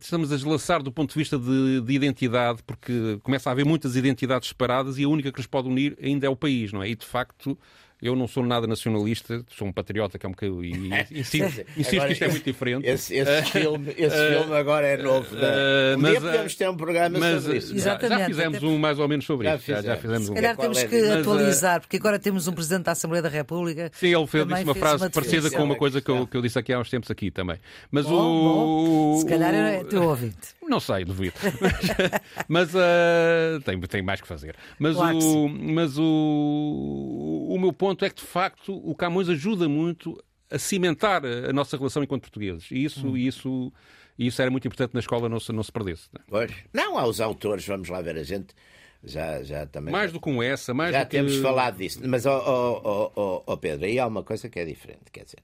Estamos 0.00 0.32
a 0.32 0.36
deslaçar 0.36 0.82
do 0.82 0.90
ponto 0.90 1.12
de 1.12 1.18
vista 1.18 1.38
de, 1.38 1.82
de 1.82 1.92
identidade, 1.92 2.62
porque 2.66 3.18
começa 3.22 3.50
a 3.50 3.52
haver 3.52 3.66
muitas 3.66 3.94
identidades 3.94 4.48
separadas 4.48 4.98
e 4.98 5.04
a 5.04 5.08
única 5.08 5.30
que 5.30 5.38
nos 5.38 5.46
pode 5.46 5.68
unir 5.68 5.96
ainda 6.02 6.26
é 6.26 6.30
o 6.30 6.36
país, 6.36 6.72
não 6.72 6.82
é? 6.82 6.88
E, 6.88 6.96
de 6.96 7.06
facto. 7.06 7.58
Eu 8.00 8.14
não 8.14 8.28
sou 8.28 8.44
nada 8.44 8.66
nacionalista, 8.66 9.44
sou 9.50 9.66
um 9.68 9.72
patriota, 9.72 10.18
que 10.18 10.24
é 10.24 10.28
um 10.28 10.32
bocadinho. 10.32 10.64
E, 10.64 11.06
e 11.10 11.18
insisto, 11.20 11.64
insisto 11.76 11.94
Agora, 11.94 12.06
que 12.06 12.12
isto 12.12 12.24
é 12.24 12.28
muito 12.28 12.44
diferente. 12.44 12.86
Esse, 12.88 13.14
esse 13.16 13.42
filme, 13.50 13.94
esse 13.96 14.16
filme 14.16 14.54
agora 14.54 14.86
é 14.86 14.96
novo. 14.96 15.34
não 15.34 15.42
é? 15.42 15.92
eh, 15.92 15.96
um 15.96 16.00
mas, 16.00 16.10
dia 16.10 16.18
eh, 16.18 16.20
podemos 16.30 16.54
ter 16.54 16.68
um 16.70 16.76
programa 16.76 17.18
Mas 17.18 17.42
sobre 17.42 17.56
eh, 17.56 17.58
isso. 17.58 17.68
já, 17.68 17.74
Exatamente. 17.74 18.18
já 18.20 18.26
fizemos 18.26 18.62
um 18.62 18.78
mais 18.78 18.98
ou 18.98 19.08
menos 19.08 19.24
sobre 19.26 19.46
Já 19.48 19.56
isso. 19.56 19.66
Já, 19.66 19.82
já 19.82 19.96
fizemos. 19.96 20.00
fizemos 20.02 20.24
Se 20.26 20.30
um. 20.30 20.34
calhar 20.34 20.56
temos 20.56 20.82
que 20.84 21.00
Mas, 21.02 21.16
atualizar, 21.16 21.80
porque 21.80 21.96
agora 21.96 22.18
temos 22.18 22.46
um 22.46 22.52
Presidente 22.52 22.84
da 22.84 22.92
Assembleia 22.92 23.22
da 23.22 23.28
República. 23.28 23.90
Sim, 23.94 24.14
ele 24.14 24.26
fez, 24.26 24.46
disse 24.46 24.62
uma 24.62 24.74
fez 24.74 24.78
frase 24.78 25.04
uma 25.04 25.10
parecida 25.10 25.50
com 25.50 25.62
uma 25.64 25.76
coisa 25.76 26.00
que 26.00 26.10
eu, 26.10 26.26
que 26.26 26.36
eu 26.36 26.42
disse 26.42 26.58
aqui 26.58 26.72
há 26.72 26.78
uns 26.78 26.88
tempos 26.90 27.10
aqui 27.10 27.30
também. 27.30 27.58
Mas 27.90 28.04
Bom, 28.06 28.12
o. 28.14 29.14
bom. 29.14 29.20
Se 29.20 29.26
calhar 29.26 29.52
é 29.54 29.82
teu 29.84 30.02
ouvinte. 30.04 30.56
Não 30.68 30.80
sei, 30.80 31.02
duvido. 31.02 31.32
Mas, 32.46 32.68
mas, 32.68 32.76
ah, 32.76 33.58
tem, 33.64 33.80
tem 33.80 34.02
mais 34.02 34.20
que 34.20 34.28
fazer. 34.28 34.54
Mas, 34.78 34.94
Claro 34.96 35.18
que 35.18 35.24
o, 35.24 35.48
mas 35.48 35.96
o, 35.98 37.46
o 37.48 37.58
meu 37.58 37.72
ponto 37.72 37.87
é 37.92 38.08
que, 38.10 38.16
de 38.16 38.22
facto, 38.26 38.74
o 38.74 38.94
Camões 38.94 39.28
ajuda 39.28 39.68
muito 39.68 40.22
a 40.50 40.58
cimentar 40.58 41.22
a 41.24 41.52
nossa 41.52 41.76
relação 41.76 42.02
enquanto 42.02 42.22
portugueses. 42.22 42.70
E 42.70 42.84
isso, 42.84 43.08
Hum. 43.08 43.16
isso, 43.16 43.72
isso 44.18 44.40
era 44.40 44.50
muito 44.50 44.66
importante 44.66 44.94
na 44.94 45.00
escola, 45.00 45.28
não 45.28 45.38
se, 45.40 45.52
não 45.52 45.62
se 45.62 45.70
perdesse. 45.72 46.08
Pois. 46.28 46.50
Não, 46.72 46.96
há 46.98 47.06
os 47.06 47.20
autores, 47.20 47.66
vamos 47.66 47.88
lá 47.88 48.00
ver, 48.00 48.16
a 48.16 48.22
gente 48.22 48.54
já, 49.04 49.42
já 49.42 49.66
também. 49.66 49.92
Mais 49.92 50.10
do 50.12 50.20
que 50.20 50.28
um 50.30 50.42
essa, 50.42 50.72
mais 50.72 50.92
já 50.92 51.04
do 51.04 51.06
que... 51.06 51.16
temos 51.16 51.36
falado 51.36 51.76
disso. 51.78 52.00
Mas, 52.06 52.24
ó, 52.26 53.12
ó, 53.14 53.42
ó, 53.46 53.56
Pedro, 53.56 53.84
aí 53.86 53.98
há 53.98 54.06
uma 54.06 54.22
coisa 54.22 54.48
que 54.48 54.58
é 54.58 54.64
diferente. 54.64 55.10
Quer 55.12 55.24
dizer, 55.24 55.40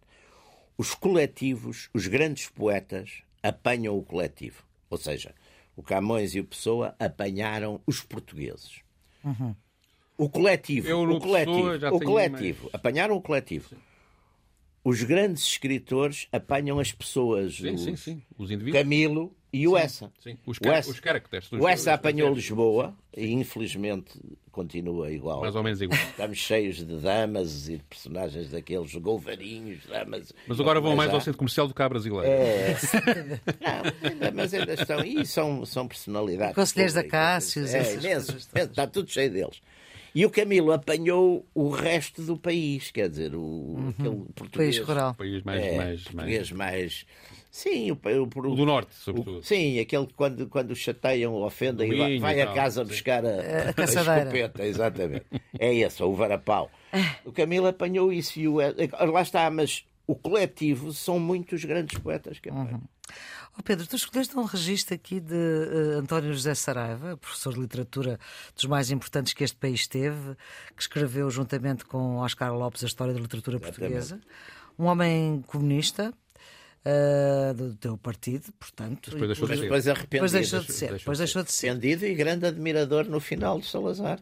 os 0.79 0.95
coletivos, 0.95 1.89
os 1.93 2.07
grandes 2.07 2.49
poetas 2.49 3.23
apanham 3.43 3.97
o 3.99 4.03
coletivo. 4.03 4.63
Ou 4.89 4.97
seja, 4.99 5.35
o 5.77 5.83
Camões 5.83 6.35
e 6.35 6.41
o 6.41 6.45
Pessoa 6.45 6.95
apanharam 6.99 7.81
os 7.87 8.01
portugueses. 8.01 8.81
O 10.17 10.29
coletivo, 10.29 10.89
Eu, 10.89 11.03
o 11.03 11.21
coletivo, 11.21 11.75
o 11.97 12.01
coletivo, 12.01 12.63
mais- 12.65 12.75
apanharam 12.75 13.17
o 13.17 13.21
coletivo. 13.21 13.75
Os 14.85 15.03
grandes 15.03 15.43
escritores 15.45 16.29
apanham 16.31 16.79
as 16.79 16.93
pessoas. 16.93 17.57
Sim, 17.57 17.71
o 17.75 17.79
sim, 17.79 17.97
sim. 17.97 18.23
Os 18.39 18.51
indivíduos. 18.51 18.81
Camilo 18.83 19.35
e 19.53 19.67
o 19.67 19.77
Essa. 19.79 20.13
Sim. 20.23 20.37
Os, 20.47 20.59
O 20.59 20.61
car 20.61 20.75
Essa- 20.75 20.91
os 20.91 21.01
caracteres. 21.01 21.51
os- 21.51 21.59
O 21.59 21.67
Essa 21.67 21.91
os 21.93 21.95
apanhou. 21.95 22.35
Lisboa 22.35 22.95
e 23.17 23.33
infelizmente 23.33 24.13
continua 24.53 25.11
igual. 25.11 25.41
Mais 25.41 25.57
ou 25.57 25.63
menos 25.63 25.81
igual. 25.81 25.99
Estamos 25.99 26.37
cheios 26.39 26.77
de 26.77 26.97
damas 26.99 27.67
e 27.69 27.79
de 27.79 27.83
personagens 27.85 28.51
daqueles 28.51 28.95
golvarinhos, 28.97 29.87
damas. 29.87 30.33
Mas 30.47 30.61
agora 30.61 30.81
vão 30.83 30.95
mais 30.95 31.11
há- 31.11 31.15
ao 31.15 31.21
centro 31.23 31.39
comercial 31.39 31.67
do 31.67 31.73
cá 31.75 31.89
brasileiro. 31.89 32.27
É. 32.27 32.77
Não, 34.21 34.33
mas 34.35 34.53
ainda 34.53 34.75
estão. 34.75 35.03
E 35.03 35.25
são, 35.27 35.65
são 35.65 35.89
personalidades. 35.89 36.55
Conselheiros 36.55 36.95
da. 36.95 37.03
Cássios, 37.05 37.73
É, 37.75 37.95
imenso, 37.95 38.37
Está 38.37 38.87
tudo 38.87 39.11
cheio 39.11 39.31
deles. 39.33 39.61
E 40.15 40.25
o 40.25 40.31
Camilo 40.31 40.71
apanhou 40.71 41.45
o 41.53 41.69
resto 41.71 42.23
do 42.23 42.37
país, 42.39 42.91
quer 42.93 43.09
dizer, 43.09 43.35
o, 43.35 43.77
aquele 43.99 44.17
português. 44.35 44.77
País 44.77 44.89
rural. 44.89 45.11
O 45.11 45.15
país 45.17 45.43
mais. 45.43 45.63
é, 45.65 45.77
mais, 45.77 46.03
português 46.05 46.53
mais. 46.53 47.07
Sim, 47.51 47.91
o, 47.91 47.95
o, 47.95 48.23
O 48.23 48.55
do 48.55 48.65
norte, 48.65 48.91
o- 48.91 48.95
sobretudo. 48.95 49.43
sim, 49.43 49.79
aquele 49.81 50.07
que 50.07 50.15
quando, 50.15 50.47
quando 50.49 50.71
o 50.71 50.77
chateiam, 50.77 51.35
ofendem, 51.35 51.89
Do 51.89 51.95
e 51.95 51.99
vai, 51.99 52.19
vai 52.19 52.41
a 52.43 52.53
casa 52.53 52.83
sim. 52.85 52.91
buscar 52.91 53.25
a, 53.27 53.31
a, 53.71 53.73
caçadeira. 53.73 54.21
escopeta, 54.31 54.65
exatamente. 54.67 55.27
É 55.59 55.75
esse, 55.75 56.03
o 56.03 56.13
varapau. 56.15 56.71
O 57.25 57.33
Camilo 57.33 57.67
apanhou 57.67 58.13
isso 58.13 58.39
e 58.39 58.47
o, 58.47 58.59
lá 58.59 59.23
está, 59.23 59.51
mas 59.51 59.85
o 60.07 60.15
coletivo 60.15 60.93
são 60.93 61.19
muitos 61.19 61.65
grandes 61.65 61.99
poetas 61.99 62.39
que 62.39 62.49
apanham. 62.51 62.83
Oh 63.59 63.63
Pedro, 63.63 63.87
tu 63.87 63.95
escolheste 63.97 64.37
um 64.37 64.45
registro 64.45 64.95
aqui 64.95 65.21
de 65.21 65.35
eh, 65.35 65.99
António 65.99 66.33
José 66.33 66.55
Saraiva, 66.55 67.17
professor 67.17 67.55
de 67.55 67.61
literatura 67.61 68.19
dos 68.55 68.65
mais 68.65 68.91
importantes 68.91 69.33
que 69.33 69.45
este 69.45 69.57
país 69.57 69.87
teve, 69.87 70.35
que 70.75 70.83
escreveu 70.83 71.31
juntamente 71.31 71.85
com 71.85 72.17
Oscar 72.17 72.53
Lopes 72.53 72.83
a 72.83 72.87
história 72.87 73.15
da 73.15 73.21
literatura 73.21 73.61
portuguesa. 73.61 74.21
Um 74.79 74.87
homem 74.87 75.43
comunista. 75.47 76.13
eh, 76.87 77.55
do 77.55 77.75
teu 77.77 77.97
partido, 77.97 78.53
portanto. 78.61 79.11
Depois 79.13 79.29
deixou 79.29 79.47
de 79.49 79.55
e- 79.55 79.57
ser. 79.57 79.63
Depois 79.63 79.89
arrependido. 79.89 80.11
Depois 80.11 80.33
deixou 80.33 80.61
de 80.61 80.73
ser. 80.73 80.93
Depois 80.93 81.17
de 81.19 81.25
deixou 81.25 81.43
de 81.43 81.53
ser. 81.53 81.69
Arrependido 81.71 82.05
e 82.07 82.15
grande 82.15 82.47
admirador 82.47 83.07
no 83.07 83.21
final 83.21 83.59
de 83.59 83.67
Salazar. 83.67 84.21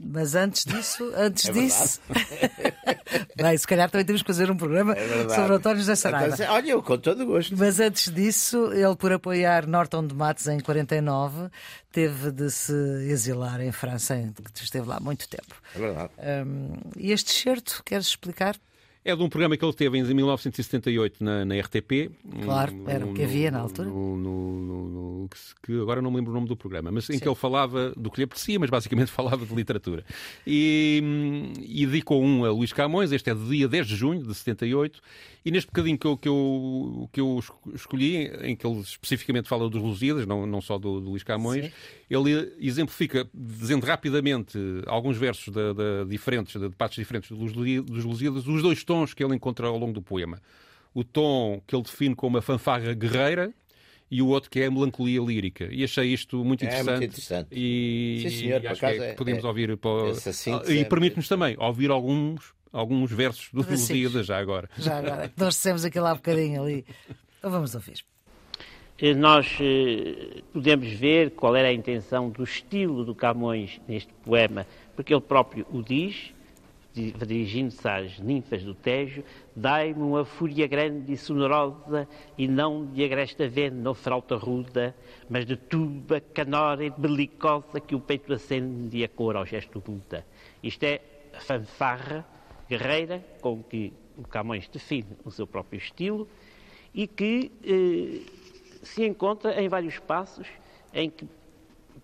Mas 0.00 0.34
antes 0.34 0.64
disso, 0.64 1.12
antes 1.16 1.46
É 1.46 1.52
disso. 1.52 2.00
Bem, 3.36 3.56
se 3.58 3.66
calhar 3.66 3.90
também 3.90 4.04
temos 4.04 4.22
que 4.22 4.26
fazer 4.26 4.50
um 4.50 4.56
programa 4.56 4.94
É 4.94 5.28
sobre 5.28 5.54
António 5.54 5.78
José 5.78 5.94
Saraiva. 5.94 6.34
Então, 6.34 6.52
olha, 6.54 6.70
eu 6.70 6.82
com 6.82 6.98
todo 6.98 7.22
o 7.22 7.26
gosto. 7.26 7.56
Mas 7.56 7.80
antes 7.80 8.12
disso, 8.12 8.72
ele, 8.72 8.96
por 8.96 9.12
apoiar 9.12 9.66
Norton 9.66 10.06
de 10.06 10.14
Matos 10.14 10.46
em 10.46 10.60
49, 10.60 11.48
teve 11.92 12.30
de 12.30 12.50
se 12.50 12.72
exilar 13.08 13.60
em 13.60 13.72
França, 13.72 14.16
que 14.54 14.64
esteve 14.64 14.88
lá 14.88 14.98
muito 15.00 15.28
tempo. 15.28 15.54
É 15.74 15.78
verdade. 15.78 16.10
Hum, 16.46 16.72
e 16.96 17.12
este 17.12 17.32
certo, 17.32 17.82
queres 17.84 18.06
explicar? 18.06 18.56
É 19.04 19.14
de 19.14 19.22
um 19.22 19.28
programa 19.28 19.54
que 19.56 19.62
ele 19.64 19.72
teve 19.74 19.98
em 19.98 20.02
1978 20.14 21.22
na, 21.22 21.44
na 21.44 21.54
RTP. 21.60 22.10
Claro, 22.42 22.74
Um- 22.74 22.88
era 22.88 23.06
o 23.06 23.12
que 23.12 23.22
havia 23.22 23.50
na 23.50 23.58
altura. 23.60 23.86
no- 23.88 24.16
no- 24.16 24.88
no- 24.88 25.28
que 25.62 25.72
agora 25.80 26.00
não 26.00 26.10
me 26.10 26.16
lembro 26.16 26.30
o 26.32 26.34
nome 26.34 26.46
do 26.48 26.56
programa, 26.56 26.90
mas 26.90 27.08
em 27.10 27.18
que 27.18 27.26
ele 27.28 27.34
falava 27.34 27.90
do 27.96 28.10
que 28.10 28.18
lhe 28.18 28.24
aprecia, 28.24 28.58
mas 28.58 28.70
basicamente 28.70 29.10
falava 29.12 29.44
de 29.44 29.54
literatura. 29.54 30.04
E, 30.46 31.00
hum, 31.04 31.52
e 31.60 31.84
dedicou 31.86 32.22
um 32.22 32.44
a 32.44 32.50
Luís 32.50 32.72
Camões, 32.72 33.12
este 33.12 33.28
é 33.30 33.34
do 33.34 33.44
dia 33.46 33.68
10 33.68 33.86
de 33.86 33.94
junho 33.96 34.22
de 34.22 34.34
78, 34.34 35.00
e 35.44 35.50
neste 35.50 35.66
bocadinho 35.66 35.98
que 35.98 36.06
eu, 36.06 36.16
que 36.16 36.28
eu, 36.28 37.08
que 37.12 37.20
eu 37.20 37.38
esco- 37.38 37.72
escolhi, 37.74 38.26
em 38.42 38.56
que 38.56 38.66
ele 38.66 38.80
especificamente 38.80 39.48
fala 39.48 39.68
dos 39.68 39.82
Lusíadas, 39.82 40.26
não, 40.26 40.46
não 40.46 40.60
só 40.62 40.78
do, 40.78 41.00
do 41.00 41.10
Luís 41.10 41.22
Camões, 41.22 41.66
Sim. 41.66 41.72
ele 42.08 42.52
exemplifica, 42.58 43.28
dizendo 43.34 43.84
rapidamente 43.84 44.58
alguns 44.86 45.16
versos 45.18 45.52
da- 45.52 45.72
da- 45.74 46.04
diferentes, 46.08 46.58
de, 46.58 46.70
partes 46.70 46.96
diferentes 46.98 47.30
dos, 47.36 47.52
dos 47.52 48.04
Lusíadas, 48.04 48.46
os 48.46 48.62
dois 48.62 48.82
tons 48.84 48.93
que 49.14 49.24
ele 49.24 49.34
encontra 49.34 49.66
ao 49.66 49.76
longo 49.78 49.92
do 49.92 50.02
poema. 50.02 50.38
O 50.94 51.02
tom 51.02 51.60
que 51.66 51.74
ele 51.74 51.82
define 51.82 52.14
como 52.14 52.38
a 52.38 52.42
fanfarra 52.42 52.92
guerreira 52.94 53.52
e 54.10 54.22
o 54.22 54.28
outro 54.28 54.48
que 54.50 54.60
é 54.60 54.66
a 54.66 54.70
melancolia 54.70 55.20
lírica. 55.20 55.66
E 55.72 55.82
achei 55.82 56.12
isto 56.12 56.44
muito 56.44 56.62
É 56.64 56.68
muito 56.68 56.80
interessante. 56.80 57.04
interessante. 57.06 57.48
E, 57.52 58.18
Sim, 58.22 58.30
senhor, 58.30 58.62
e 58.62 58.66
acho 58.68 58.78
que 58.80 58.86
é 58.86 58.96
é- 58.96 59.10
que 59.10 59.16
podemos 59.16 59.42
é- 59.44 59.46
ouvir. 59.48 59.76
para- 59.76 59.90
e 60.72 60.78
é- 60.78 60.84
permite-nos 60.84 61.26
também 61.26 61.56
ouvir 61.58 61.90
alguns, 61.90 62.54
alguns 62.72 63.10
versos 63.10 63.48
dos 63.52 63.64
Pedacinhos. 63.66 64.04
Lusíadas 64.12 64.26
já 64.26 64.38
agora. 64.38 64.70
Já 64.78 64.98
agora, 64.98 65.28
que 65.28 65.40
nós 65.40 65.54
dissemos 65.54 65.84
aquilo 65.84 66.06
há 66.06 66.14
bocadinho 66.14 66.62
ali. 66.62 66.84
Então 67.38 67.50
vamos 67.50 67.74
ouvir. 67.74 68.04
Eh, 69.00 69.12
Nós 69.14 69.58
eh, 69.60 70.42
podemos 70.52 70.88
ver 70.92 71.30
qual 71.32 71.56
era 71.56 71.66
a 71.68 71.72
intenção 71.72 72.30
do 72.30 72.44
estilo 72.44 73.04
do 73.04 73.12
Camões 73.14 73.80
neste 73.88 74.12
poema, 74.24 74.64
porque 74.94 75.12
ele 75.12 75.20
próprio 75.20 75.66
o 75.72 75.82
diz, 75.82 76.14
di- 76.14 76.33
dirigindo-se 76.94 77.86
às 77.88 78.18
ninfas 78.20 78.62
do 78.62 78.74
Tejo, 78.74 79.24
dai-me 79.54 80.00
uma 80.00 80.24
fúria 80.24 80.66
grande 80.66 81.12
e 81.12 81.16
sonorosa, 81.16 82.08
e 82.38 82.46
não 82.46 82.86
de 82.86 83.04
agresta 83.04 83.48
vena 83.48 83.88
ou 83.88 83.94
frauta 83.94 84.36
ruda, 84.36 84.94
mas 85.28 85.44
de 85.44 85.56
tuba, 85.56 86.20
canora 86.20 86.84
e 86.84 86.90
belicosa 86.90 87.80
que 87.80 87.94
o 87.94 88.00
peito 88.00 88.32
acende 88.32 88.98
e 88.98 89.04
a 89.04 89.08
cor 89.08 89.34
ao 89.34 89.44
gesto 89.44 89.82
muda. 89.86 90.24
Isto 90.62 90.84
é 90.84 91.00
a 91.36 91.40
fanfarra 91.40 92.24
guerreira 92.68 93.24
com 93.40 93.62
que 93.62 93.92
o 94.16 94.22
Camões 94.22 94.68
define 94.68 95.16
o 95.24 95.30
seu 95.30 95.46
próprio 95.46 95.78
estilo, 95.78 96.28
e 96.94 97.08
que 97.08 97.50
eh, 97.64 98.20
se 98.84 99.04
encontra 99.04 99.60
em 99.60 99.68
vários 99.68 99.98
passos 99.98 100.46
em 100.92 101.10
que, 101.10 101.26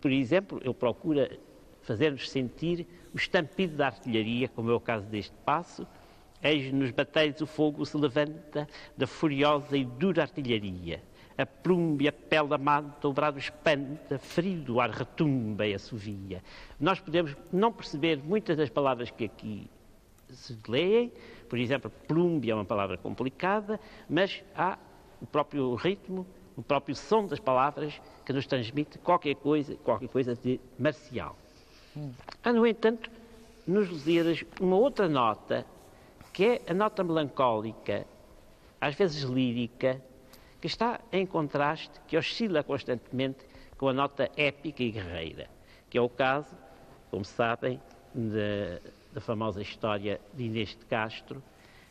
por 0.01 0.11
exemplo, 0.11 0.61
ele 0.65 0.75
procura 0.75 1.31
fazer-nos 1.91 2.31
sentir 2.31 2.87
o 3.13 3.17
estampido 3.17 3.77
da 3.77 3.87
artilharia, 3.87 4.49
como 4.49 4.71
é 4.71 4.75
o 4.75 4.79
caso 4.79 5.05
deste 5.07 5.35
passo. 5.45 5.85
Eis 6.41 6.73
nos 6.73 6.93
batéis 6.93 7.41
o 7.41 7.47
fogo 7.49 7.85
se 7.85 7.97
levanta 7.97 8.69
da 8.97 9.09
furiosa 9.09 9.77
e 9.77 9.85
dura 9.85 10.23
artilharia. 10.23 11.03
A 11.37 11.45
plumbe, 11.45 12.07
a 12.07 12.13
pele 12.13 12.55
amada, 12.55 12.95
o 13.03 13.13
brado 13.13 13.41
espanta, 13.41 14.21
ferido 14.21 14.77
o 14.77 14.81
ar 14.81 14.91
retumba 14.91 15.67
e 15.67 15.75
assovia. 15.75 16.45
Nós 16.79 17.01
podemos 17.01 17.37
não 17.53 17.73
perceber 17.73 18.23
muitas 18.23 18.57
das 18.57 18.71
palavras 18.71 19.11
que 19.11 19.25
aqui 19.25 19.69
se 20.29 20.57
leem, 20.69 21.11
por 21.49 21.59
exemplo, 21.59 21.91
plumbe 22.07 22.53
é 22.53 22.55
uma 22.55 22.65
palavra 22.65 22.97
complicada, 22.99 23.81
mas 24.09 24.45
há 24.55 24.79
o 25.21 25.27
próprio 25.27 25.75
ritmo, 25.75 26.25
o 26.57 26.63
próprio 26.63 26.95
som 26.95 27.27
das 27.27 27.41
palavras 27.41 28.01
que 28.25 28.33
nos 28.33 28.47
transmite 28.47 28.97
qualquer 28.99 29.35
coisa, 29.35 29.75
qualquer 29.75 30.09
coisa 30.09 30.37
de 30.37 30.61
marcial. 30.79 31.37
Há, 32.43 32.53
no 32.53 32.67
entanto, 32.67 33.11
nos 33.67 33.89
Lusíadas 33.89 34.45
uma 34.61 34.77
outra 34.77 35.09
nota, 35.09 35.67
que 36.33 36.45
é 36.45 36.63
a 36.71 36.75
nota 36.75 37.05
melancólica, 37.05 38.07
às 38.81 38.95
vezes 38.95 39.23
lírica, 39.23 40.01
que 40.61 40.67
está 40.67 41.01
em 41.13 41.27
contraste, 41.27 42.01
que 42.07 42.17
oscila 42.17 42.63
constantemente 42.63 43.39
com 43.77 43.89
a 43.89 43.93
nota 43.93 44.31
épica 44.37 44.83
e 44.83 44.91
guerreira, 44.91 45.49
que 45.89 45.97
é 45.97 46.01
o 46.01 46.09
caso, 46.09 46.55
como 47.11 47.25
sabem, 47.25 47.81
da, 48.15 48.81
da 49.13 49.21
famosa 49.21 49.63
história 49.63 50.21
de 50.35 50.45
Inês 50.45 50.71
de 50.71 50.85
Castro, 50.85 51.43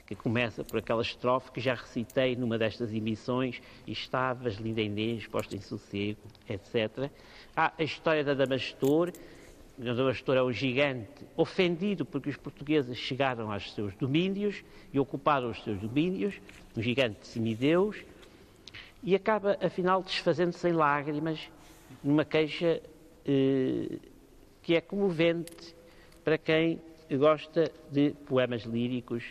que 0.05 0.15
começa 0.15 0.63
por 0.63 0.79
aquela 0.79 1.01
estrofe 1.01 1.51
que 1.51 1.61
já 1.61 1.75
recitei 1.75 2.35
numa 2.35 2.57
destas 2.57 2.91
emissões, 2.91 3.61
estavas, 3.87 4.55
linda 4.55 4.81
Inês, 4.81 5.27
posta 5.27 5.55
em 5.55 5.61
sossego, 5.61 6.19
etc. 6.49 7.11
Há 7.55 7.71
a 7.77 7.83
história 7.83 8.23
da 8.23 8.33
Damastor, 8.33 9.11
o 9.79 9.95
Damastor 9.95 10.35
é 10.35 10.43
um 10.43 10.51
gigante 10.51 11.25
ofendido 11.37 12.05
porque 12.05 12.29
os 12.29 12.35
portugueses 12.35 12.97
chegaram 12.97 13.49
aos 13.49 13.73
seus 13.73 13.95
domínios 13.95 14.61
e 14.91 14.99
ocuparam 14.99 15.49
os 15.49 15.63
seus 15.63 15.79
domínios, 15.79 16.35
um 16.75 16.81
gigante 16.81 17.25
semideus, 17.25 17.95
e 19.01 19.15
acaba, 19.15 19.57
afinal, 19.61 20.03
desfazendo-se 20.03 20.67
em 20.67 20.73
lágrimas 20.73 21.49
numa 22.03 22.25
queixa 22.25 22.81
eh, 23.25 23.99
que 24.61 24.75
é 24.75 24.81
comovente 24.81 25.73
para 26.25 26.37
quem 26.37 26.81
gosta 27.17 27.71
de 27.89 28.11
poemas 28.27 28.63
líricos, 28.63 29.23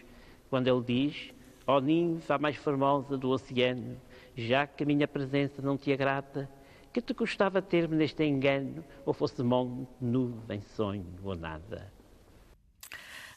quando 0.48 0.68
ele 0.68 0.82
diz: 0.82 1.30
Ó 1.66 1.76
oh, 1.76 1.80
ninfa 1.80 2.38
mais 2.38 2.56
formosa 2.56 3.18
do 3.18 3.28
oceano, 3.28 3.96
já 4.34 4.66
que 4.66 4.82
a 4.82 4.86
minha 4.86 5.06
presença 5.06 5.60
não 5.60 5.76
te 5.76 5.92
agrada, 5.92 6.48
que 6.92 7.00
te 7.00 7.14
custava 7.14 7.60
ter-me 7.60 7.96
neste 7.96 8.24
engano, 8.24 8.84
ou 9.04 9.12
fosse 9.12 9.42
monte, 9.42 9.88
nuvem, 10.00 10.60
sonho 10.60 11.06
ou 11.22 11.36
nada. 11.36 11.92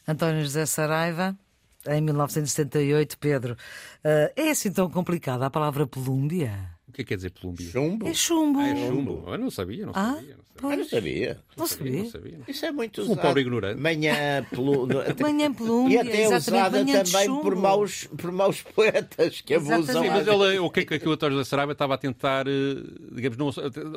António 0.06 0.42
José 0.42 0.66
Saraiva, 0.66 1.36
em 1.86 2.00
1978, 2.00 3.18
Pedro, 3.18 3.54
uh, 3.54 4.32
é 4.36 4.50
assim 4.50 4.72
tão 4.72 4.88
complicada 4.90 5.46
a 5.46 5.50
palavra 5.50 5.86
pelúmbia? 5.86 6.52
O 6.92 6.94
que 6.94 7.00
é 7.00 7.04
que 7.04 7.08
quer 7.08 7.16
dizer 7.16 7.30
pelúmbia? 7.30 7.66
Chumbo. 7.66 8.06
É 8.06 8.12
chumbo. 8.12 8.58
Ah, 8.60 8.68
é 8.68 8.76
chumbo. 8.76 9.24
Eu 9.26 9.38
não 9.38 9.50
sabia, 9.50 9.86
não 9.86 9.92
Ah, 9.96 10.14
sabia. 10.16 10.36
Não 10.60 10.60
sabia. 10.60 10.70
Eu 10.70 10.76
não 10.76 10.84
sabia. 10.84 11.40
Não 11.56 11.66
sabia. 11.66 12.02
Não 12.02 12.10
sabia. 12.10 12.38
Isso 12.46 12.66
é 12.66 12.70
muito 12.70 13.00
Um 13.00 13.04
usado. 13.04 13.20
pobre 13.22 13.40
ignorante. 13.40 13.80
Manhã 13.80 14.46
pelu... 14.50 14.86
Manhã 15.20 15.46
E 15.46 15.54
pelúmbia, 15.54 16.02
até 16.02 16.22
é 16.24 16.36
usada 16.36 16.84
também 16.84 17.40
por 17.40 17.56
maus, 17.56 18.04
por 18.18 18.30
maus 18.30 18.60
poetas 18.60 19.40
que 19.40 19.54
abusam. 19.54 20.02
Sim, 20.02 20.10
mas 20.10 20.28
ele, 20.28 20.58
o 20.58 20.68
que 20.68 20.80
é 20.80 20.84
que, 20.84 20.98
que 20.98 21.08
o 21.08 21.12
António 21.12 21.38
José 21.38 21.48
Saraiva 21.48 21.72
estava 21.72 21.94
a 21.94 21.98
tentar, 21.98 22.46
eh, 22.46 22.52
digamos, 23.12 23.38
não, 23.38 23.46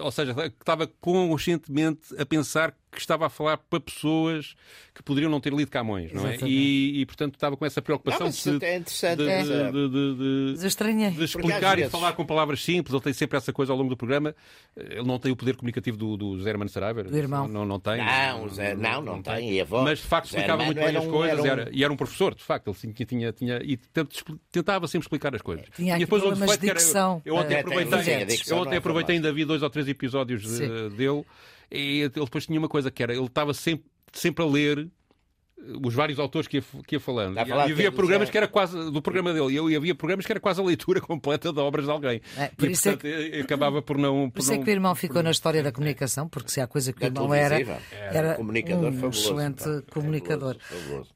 ou 0.01 0.11
seja, 0.11 0.33
que 0.33 0.41
estava 0.61 0.87
conscientemente 1.01 2.15
a 2.17 2.25
pensar 2.25 2.73
que 2.95 3.01
estava 3.01 3.25
a 3.27 3.29
falar 3.29 3.57
para 3.57 3.79
pessoas 3.79 4.55
que 4.93 5.03
poderiam 5.03 5.29
não 5.29 5.39
ter 5.39 5.53
lido 5.53 5.69
Camões, 5.69 6.11
não 6.13 6.27
é? 6.27 6.37
E, 6.43 7.01
e, 7.01 7.05
portanto 7.05 7.35
estava 7.35 7.55
com 7.57 7.65
essa 7.65 7.79
Não, 7.79 7.83
preocupação 7.85 8.29
de, 8.29 8.49
até 8.57 8.73
é 8.73 8.77
interessante. 8.77 9.17
de, 9.17 9.29
essa- 9.29 9.71
de- 9.71 9.89
de- 9.89 10.15
de- 10.15 10.55
eu 10.61 10.67
de 11.11 11.15
Porque 11.15 11.23
explicar 11.25 11.77
e 11.79 11.89
falar 11.89 12.13
com 12.13 12.25
palavras 12.25 12.63
simples. 12.63 12.93
Ele 12.93 13.03
tem 13.03 13.13
sempre 13.13 13.37
essa 13.37 13.51
coisa 13.53 13.71
ao 13.73 13.77
longo 13.77 13.89
do 13.89 13.97
programa. 13.97 14.33
Ele 14.75 15.03
não 15.03 15.19
tem 15.19 15.31
o 15.31 15.35
poder 15.35 15.55
comunicativo 15.55 15.97
do, 15.97 16.15
do 16.17 16.37
José 16.37 16.49
Hermano 16.49 16.69
Saraiva. 16.69 17.03
Do 17.03 17.17
irmão. 17.17 17.47
Não, 17.47 17.65
não 17.65 17.79
tem. 17.79 17.97
Não, 17.97 18.47
Zé, 18.49 18.73
não, 18.75 19.01
não 19.01 19.21
tem. 19.21 19.53
E 19.53 19.61
a 19.61 19.65
voz? 19.65 19.83
Mas 19.83 19.99
de 19.99 20.05
facto 20.05 20.29
Zé 20.29 20.37
explicava 20.37 20.63
muito 20.63 20.77
bem 20.79 20.95
as 20.95 21.05
um- 21.05 21.11
coisas. 21.11 21.39
era 21.45 21.55
um- 21.55 21.61
Era, 21.61 21.69
e 21.73 21.83
era 21.83 21.93
um 21.93 21.97
professor, 21.97 22.33
de 22.33 22.43
facto. 22.43 22.67
Ele 22.69 22.93
tinha, 22.93 23.05
tinha, 23.05 23.31
tinha 23.33 23.61
e 23.63 23.77
tent- 23.77 24.23
tentava 24.51 24.87
sempre 24.87 25.05
explicar 25.05 25.35
as 25.35 25.41
coisas. 25.41 25.65
Tinha 25.75 25.95
e 25.97 25.99
depois 25.99 26.21
outro 26.23 26.37
problemas 26.37 26.57
defeito 26.57 26.61
de 26.61 26.65
que 26.67 26.71
era- 26.71 26.79
dicção. 26.79 27.21
Eu 27.25 27.35
ontem 27.35 27.45
É, 27.45 27.49
tem, 27.49 27.59
aproveitei, 27.59 28.25
dicção 28.25 28.57
eu 28.57 28.61
não 28.61 28.67
ontem 28.67 28.75
é 28.75 28.77
aproveitei 28.77 29.15
ainda 29.15 29.33
vi 29.33 29.45
dois 29.45 29.61
ou 29.61 29.69
três 29.69 29.87
episódios 29.87 30.41
de- 30.41 30.47
Sim. 30.49 30.89
dele 30.95 31.25
e 31.71 32.01
ele 32.01 32.09
depois 32.09 32.45
tinha 32.45 32.59
uma 32.59 32.69
coisa 32.69 32.89
que 32.91 33.01
era, 33.03 33.13
ele 33.13 33.25
estava 33.25 33.53
sempre, 33.53 33.85
sempre 34.13 34.43
a 34.43 34.47
ler 34.47 34.89
os 35.83 35.93
vários 35.95 36.19
autores 36.19 36.47
que 36.47 36.57
ia, 36.57 36.63
que 36.85 36.95
ia 36.95 36.99
falando. 36.99 37.37
E, 37.37 37.51
havia 37.51 37.91
programas 37.91 38.27
Zé- 38.27 38.31
que 38.33 38.37
era 38.37 38.47
quase 38.47 38.91
do 38.91 39.01
programa 39.01 39.33
dele. 39.33 39.53
E 39.53 39.55
eu- 39.55 39.69
e 39.69 39.75
havia 39.75 39.95
programas 39.95 40.25
que 40.25 40.31
era 40.31 40.39
quase 40.39 40.61
a 40.61 40.63
leitura 40.63 40.99
completa 41.01 41.51
de 41.51 41.59
obras 41.59 41.85
de 41.85 41.91
alguém. 41.91 42.21
É, 42.37 42.49
por 42.49 42.69
e 42.69 42.73
isso 42.73 42.87
é 42.89 42.91
portanto 42.91 43.07
eu 43.11 43.41
acabava 43.43 43.81
por 43.81 43.97
não. 43.97 44.29
Por 44.29 44.39
isso 44.41 44.51
é 44.53 44.57
não- 44.57 44.63
que 44.63 44.69
o 44.69 44.73
irmão 44.73 44.93
ficou 44.93 45.23
na 45.23 45.31
história 45.31 45.63
da 45.63 45.71
comunicação, 45.71 46.27
porque 46.29 46.51
se 46.51 46.61
há 46.61 46.67
coisa 46.67 46.93
que 46.93 47.03
o 47.03 47.05
irmão 47.05 47.33
era, 47.33 47.57
era 47.91 48.33
Um 48.33 48.35
comunicador 48.35 48.89
um 48.89 48.93
fabuloso, 48.93 49.19
excelente 49.19 49.63
pá. 49.63 49.81
comunicador. 49.91 50.57
Fabuloso, 50.59 50.85
fabuloso. 50.85 51.15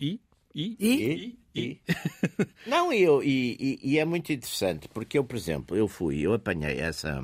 E? 0.00 0.20
E? 0.54 0.76
E? 0.80 1.38
E? 1.54 1.60
E? 1.60 1.80
Não, 2.66 2.92
eu, 2.92 3.22
e, 3.22 3.56
e- 3.82 3.90
e 3.92 3.98
é 3.98 4.04
muito 4.04 4.32
interessante, 4.32 4.88
porque 4.88 5.18
eu, 5.18 5.24
por 5.24 5.36
exemplo, 5.36 5.76
eu 5.76 5.88
fui, 5.88 6.20
eu 6.20 6.32
apanhei 6.34 6.78
essa. 6.78 7.22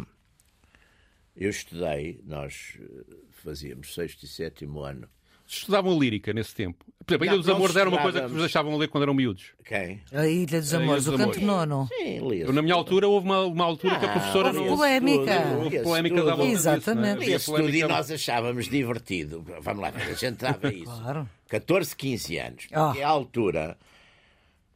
Eu 1.37 1.51
estudei, 1.51 2.21
nós 2.27 2.75
eh, 2.81 3.15
fazíamos 3.43 3.95
sexto 3.95 4.25
e 4.25 4.27
sétimo 4.29 4.81
ano. 4.81 5.09
Estudavam 5.47 5.99
lírica 5.99 6.33
nesse 6.33 6.55
tempo. 6.55 6.85
Por 7.05 7.15
exemplo, 7.15 7.25
a 7.25 7.27
Ilha 7.35 7.37
dos 7.43 7.49
Amores 7.49 7.77
era 7.77 7.89
uma 7.89 8.01
coisa 8.01 8.21
que 8.23 8.29
vos 8.29 8.39
deixavam 8.39 8.77
ler 8.77 8.89
quando 8.89 9.03
eram 9.03 9.13
miúdos. 9.13 9.53
Quem? 9.65 10.01
A 10.13 10.27
Ilha 10.27 10.61
dos 10.61 10.73
Amores, 10.73 11.05
dos 11.05 11.15
o 11.15 11.17
canto 11.19 11.41
nono. 11.41 11.89
Sim, 11.89 12.29
lia 12.29 12.53
na 12.53 12.63
minha 12.63 12.75
altura 12.75 13.09
houve 13.09 13.27
uma, 13.27 13.41
uma 13.41 13.65
altura 13.65 13.99
que 13.99 14.05
a 14.07 14.09
Ah, 14.09 14.13
professora 14.13 14.49
houve 14.49 14.69
polémica. 14.69 15.33
Houve 15.63 15.81
polémica 15.83 16.23
da 16.25 16.37
é? 16.37 16.53
Exatamente. 16.53 17.31
Esse 17.31 17.47
tudo 17.47 17.59
e 17.59 17.63
polémica- 17.65 17.89
nós 17.89 18.11
achávamos 18.11 18.69
divertido. 18.69 19.45
Vamos 19.61 19.83
lá 19.83 19.91
a 20.11 20.15
gente 20.15 20.37
dava 20.39 20.69
isso. 20.73 20.85
Claro. 20.85 21.29
14, 21.49 21.97
15 21.97 22.39
anos. 22.39 22.69
Ah. 22.73 22.95
É 22.97 23.03
a 23.03 23.09
altura 23.09 23.77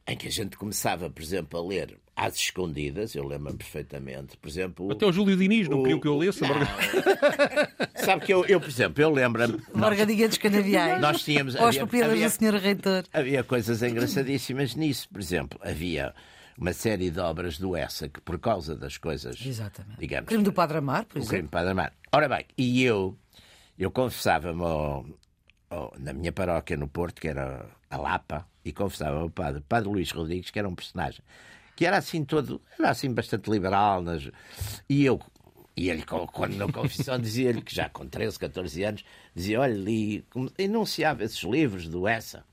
em 0.07 0.15
que 0.17 0.27
a 0.27 0.31
gente 0.31 0.57
começava, 0.57 1.09
por 1.09 1.21
exemplo, 1.23 1.59
a 1.59 1.63
ler 1.65 1.97
às 2.17 2.35
escondidas, 2.35 3.13
eu 3.15 3.23
lembro-me 3.27 3.57
perfeitamente. 3.57 4.35
Por 4.37 4.49
exemplo. 4.49 4.91
Até 4.91 5.05
o 5.05 5.11
Júlio 5.13 5.37
Diniz 5.37 5.69
não 5.69 5.77
o- 5.79 5.83
queriam 5.83 5.99
que 5.99 6.07
eu 6.07 6.17
lesse. 6.17 6.41
Não. 6.41 6.49
agora- 6.49 6.67
Sabe 7.95 8.25
que 8.25 8.33
eu, 8.33 8.43
eu, 8.45 8.59
por 8.59 8.69
exemplo, 8.69 9.01
eu 9.03 9.09
lembro-me. 9.11 9.61
Morgadinha 9.73 10.27
dos 10.27 10.37
Canaviais. 10.37 10.99
Nós 11.01 11.23
tínhamos- 11.23 11.55
Ou 11.55 11.67
as 11.67 11.77
pupilas 11.77 12.11
havia- 12.11 12.27
do 12.27 12.31
Sr. 12.33 12.55
Reitor. 12.55 13.03
Havia 13.13 13.43
coisas 13.43 13.83
engraçadíssimas 13.83 14.75
nisso. 14.75 15.07
Por 15.09 15.21
exemplo, 15.21 15.59
havia 15.63 16.13
uma 16.57 16.73
série 16.73 17.11
de 17.11 17.19
obras 17.19 17.59
do 17.59 17.75
Essa 17.75 18.09
que, 18.09 18.19
por 18.21 18.39
causa 18.39 18.75
das 18.75 18.97
coisas. 18.97 19.37
Exatamente. 19.45 19.99
Digamos, 19.99 20.27
Crime 20.27 20.43
do 20.43 20.51
Padre 20.51 20.79
Amar, 20.79 21.05
por 21.05 21.17
o 21.19 21.21
crime 21.21 21.25
exemplo. 21.27 21.43
de 21.43 21.51
Padre 21.51 21.71
Amaro. 21.71 21.91
Ora 22.11 22.27
bem, 22.29 22.45
e 22.57 22.83
eu, 22.83 23.15
eu 23.77 23.91
confessava-me 23.91 24.63
ao- 24.63 25.05
ao- 25.69 25.93
na 25.99 26.13
minha 26.13 26.31
paróquia 26.31 26.75
no 26.75 26.87
Porto, 26.87 27.21
que 27.21 27.27
era 27.27 27.65
a 27.89 27.97
Lapa, 27.97 28.47
e 28.65 28.71
confessava 28.73 29.19
ao 29.19 29.29
padre, 29.29 29.61
padre 29.69 29.87
Luís 29.89 30.09
Rodrigues, 30.11 30.49
que 30.49 30.57
era 30.59 30.67
um 30.67 30.73
personagem, 30.75 31.21
que 31.77 31.85
era 31.85 31.97
assim 31.97 32.25
todo, 32.25 32.59
era 32.77 32.89
assim 32.89 33.13
bastante 33.13 33.49
liberal, 33.49 34.01
nas- 34.01 34.29
e 34.89 35.05
eu, 35.05 35.21
e 35.75 35.89
ele, 35.91 36.03
quando 36.03 36.55
na 36.55 36.67
confissão 36.71 37.17
dizia-lhe 37.21 37.61
que 37.61 37.73
já 37.73 37.87
com 37.87 38.05
13, 38.07 38.37
14 38.39 38.83
anos, 38.83 39.05
dizia, 39.35 39.61
olha, 39.61 39.73
li, 39.75 40.25
enunciava 40.57 41.23
esses 41.23 41.41
livros 41.43 41.87
do 41.87 42.07
Essa, 42.07 42.43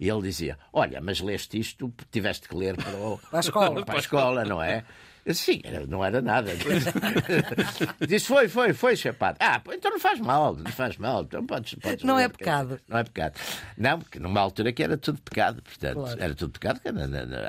e 0.00 0.08
ele 0.08 0.22
dizia, 0.22 0.58
olha, 0.72 1.00
mas 1.00 1.20
leste 1.20 1.58
isto, 1.60 1.92
tiveste 2.10 2.48
que 2.48 2.56
ler 2.56 2.74
para, 2.76 2.96
o- 2.96 3.18
Para 3.30 3.38
a 3.38 3.40
escola. 3.40 3.84
para 3.86 3.94
a 3.94 3.98
escola, 4.00 4.44
não 4.44 4.62
é? 4.62 4.84
Eu 5.26 5.32
disse, 5.32 5.44
Sim, 5.44 5.60
era- 5.64 5.86
não 5.86 6.04
era 6.04 6.20
nada. 6.20 6.52
Disse, 8.06 8.26
foi, 8.26 8.48
foi, 8.48 8.72
foi, 8.72 8.94
chapado. 8.96 9.38
Ah, 9.40 9.60
então 9.72 9.90
não 9.90 9.98
faz 9.98 10.20
mal, 10.20 10.54
não 10.56 10.70
faz 10.70 10.96
mal. 10.98 11.22
Então 11.22 11.44
podes, 11.46 11.74
podes 11.74 12.04
Não 12.04 12.18
é 12.18 12.28
pecado. 12.28 12.78
Não 12.88 12.98
é 12.98 13.04
pecado. 13.04 13.34
Não, 13.76 13.98
porque 13.98 14.18
numa 14.18 14.40
altura 14.40 14.72
que 14.72 14.82
era 14.82 14.96
tudo 14.96 15.20
pecado, 15.22 15.62
portanto, 15.62 15.94
Claro. 15.94 16.22
era 16.22 16.34
tudo 16.34 16.52
pecado 16.52 16.80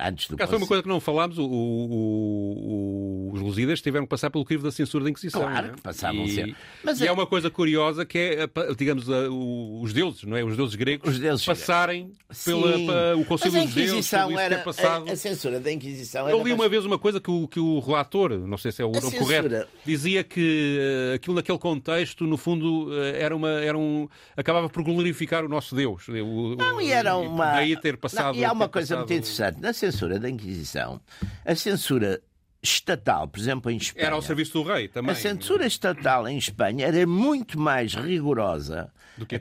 antes 0.07 0.27
do 0.29 0.37
Cá 0.37 0.47
foi 0.47 0.57
uma 0.57 0.67
coisa 0.67 0.81
que 0.83 0.89
não 0.89 0.99
falámos. 0.99 1.37
O, 1.37 1.43
o, 1.45 3.29
o 3.29 3.31
os 3.35 3.41
Lusíadas 3.41 3.81
tiveram 3.81 4.05
que 4.05 4.09
passar 4.09 4.29
pelo 4.29 4.45
crivo 4.45 4.63
da 4.63 4.71
censura 4.71 5.03
da 5.03 5.09
Inquisição. 5.09 5.41
Claro 5.41 5.67
é? 5.67 5.71
que 5.71 5.81
passavam 5.81 6.23
e, 6.23 6.29
sempre. 6.33 6.55
Mas 6.83 7.01
e 7.01 7.03
é... 7.03 7.07
é- 7.07 7.11
uma 7.11 7.25
coisa 7.25 7.49
curiosa 7.49 8.05
que 8.05 8.17
é, 8.17 8.49
digamos, 8.77 9.09
a- 9.09 9.29
o- 9.29 9.81
os 9.81 9.91
deuses, 9.91 10.23
não 10.23 10.37
é? 10.37 10.43
Os 10.43 10.55
deuses 10.55 10.75
gregos 10.75 11.09
Os 11.11 11.19
deuses 11.19 11.45
passarem 11.45 12.11
pela, 12.45 12.71
pa- 12.71 13.15
o 13.15 13.21
a 13.33 13.37
dos 13.65 13.73
Deuses, 13.73 14.13
era, 14.13 14.57
passado. 14.59 15.09
a, 15.09 15.13
a 15.13 15.15
censura 15.15 15.59
da 15.59 15.71
Inquisição 15.71 16.29
Eu 16.29 16.35
era 16.39 16.43
li 16.47 16.53
uma 16.53 16.69
vez 16.69 16.85
uma 16.85 16.97
coisa 16.97 17.19
que 17.19 17.29
o, 17.29 17.47
que 17.47 17.59
o 17.59 17.64
relator, 17.79 18.31
não 18.39 18.57
sei 18.57 18.71
se 18.71 18.81
é 18.81 18.85
o, 18.85 18.89
o 18.91 19.11
correto, 19.17 19.67
dizia 19.85 20.23
que 20.23 20.77
eh, 20.79 21.15
aquilo 21.15 21.35
naquele 21.35 21.57
contexto, 21.59 22.25
no 22.25 22.37
fundo, 22.37 22.89
eh, 22.93 23.21
era 23.21 23.35
uma, 23.35 23.49
era 23.49 23.77
um, 23.77 24.07
acabava 24.35 24.69
por 24.69 24.83
glorificar 24.83 25.43
o 25.45 25.49
nosso 25.49 25.75
Deus. 25.75 26.07
O- 26.07 26.55
Não, 26.57 26.77
o- 26.77 26.81
e 26.81 26.91
era 26.91 27.15
uma. 27.17 27.45
Daí 27.53 27.75
ter 27.79 27.97
passado. 27.97 28.33
Não, 28.35 28.41
e 28.41 28.45
há 28.45 28.51
uma 28.51 28.67
coisa 28.69 28.95
passado- 28.95 29.07
muito 29.07 29.13
interessante. 29.19 29.61
Na 29.61 29.73
censura 29.73 30.19
da 30.19 30.29
Inquisição, 30.29 30.99
a 31.45 31.55
censura 31.55 32.21
estatal, 32.63 33.27
por 33.27 33.39
exemplo, 33.39 33.69
em 33.69 33.77
Espanha. 33.77 34.05
Era 34.07 34.15
ao 34.15 34.21
serviço 34.21 34.53
do 34.53 34.63
rei 34.63 34.87
também. 34.87 35.11
A 35.11 35.15
censura 35.15 35.67
estatal 35.67 36.27
em 36.27 36.37
Espanha 36.37 36.87
era 36.87 37.05
muito 37.05 37.59
mais 37.59 37.93
rigorosa 37.93 38.91
Do 39.17 39.25
que 39.25 39.35
a- 39.35 39.39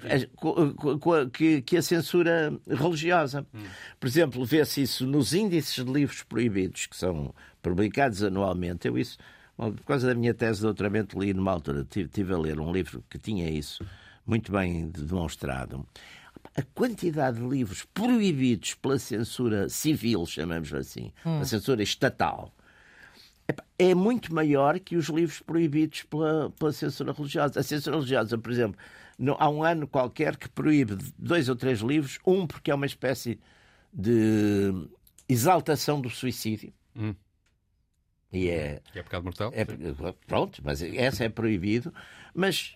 que, 1.33 1.62
que 1.62 1.77
a 1.79 1.83
censura 1.83 2.53
religiosa. 2.68 3.47
Hum. 3.55 3.62
Por 3.99 4.07
exemplo, 4.07 4.45
vê-se 4.45 4.83
isso 4.83 5.07
nos 5.07 5.33
índices 5.33 5.83
de 5.85 5.91
livros 5.91 6.22
proibidos, 6.22 6.85
que 6.87 6.97
são 6.97 7.35
publicados 7.71 8.23
anualmente. 8.23 8.87
Eu 8.89 8.99
isso, 8.99 9.19
por 9.57 9.85
causa 9.87 10.09
da 10.09 10.15
minha 10.15 10.35
tese 10.35 10.59
de 10.59 10.62
doutoramento, 10.62 11.19
li 11.19 11.33
numa 11.33 11.53
altura, 11.53 11.85
tive, 11.89 12.09
tive 12.09 12.33
a 12.35 12.39
ler 12.39 12.61
um 12.61 12.73
livro 12.73 13.03
que 13.09 13.19
tinha 13.19 13.49
isso 13.51 13.85
muito 14.27 14.53
bem 14.53 14.89
demonstrado. 14.89 15.87
A 16.57 16.62
quantidade 16.75 17.39
de 17.39 17.47
livros 17.47 17.85
proibidos 17.95 18.75
pela 18.75 18.99
censura 18.99 19.69
civil, 19.69 20.25
chamamos 20.27 20.73
assim, 20.75 21.11
a 21.25 21.45
censura 21.45 21.83
estatal, 21.83 22.53
é 23.79 23.95
muito 23.95 24.33
maior 24.35 24.79
que 24.79 24.97
os 24.97 25.09
livros 25.09 25.41
proibidos 25.41 26.03
pela, 26.05 26.51
pela 26.51 26.73
censura 26.73 27.12
religiosa. 27.12 27.61
A 27.61 27.62
censura 27.62 27.97
religiosa, 27.97 28.39
por 28.39 28.51
exemplo, 28.53 28.79
não- 29.19 29.37
há 29.39 29.49
um 29.51 29.62
ano 29.62 29.87
qualquer 29.87 30.37
que 30.37 30.49
proíbe 30.49 30.97
dois 31.19 31.49
ou 31.49 31.57
três 31.57 31.81
livros, 31.81 32.19
um 32.27 32.47
porque 32.47 32.71
é 32.71 32.75
uma 32.75 32.87
espécie 32.87 33.39
de 33.93 34.73
exaltação 35.29 36.01
do 36.01 36.09
suicídio. 36.11 36.73
Hum. 36.97 37.15
E 38.35 38.49
é, 38.51 38.80
Que 38.93 38.99
é 38.99 39.03
pecado 39.03 39.22
mortal. 39.24 39.53
é- 39.55 39.64
sim. 39.64 40.14
pronto, 40.26 40.61
mas 40.64 40.82
essa 40.82 41.24
é 41.24 41.28
proibido. 41.28 41.95
Mas, 42.35 42.74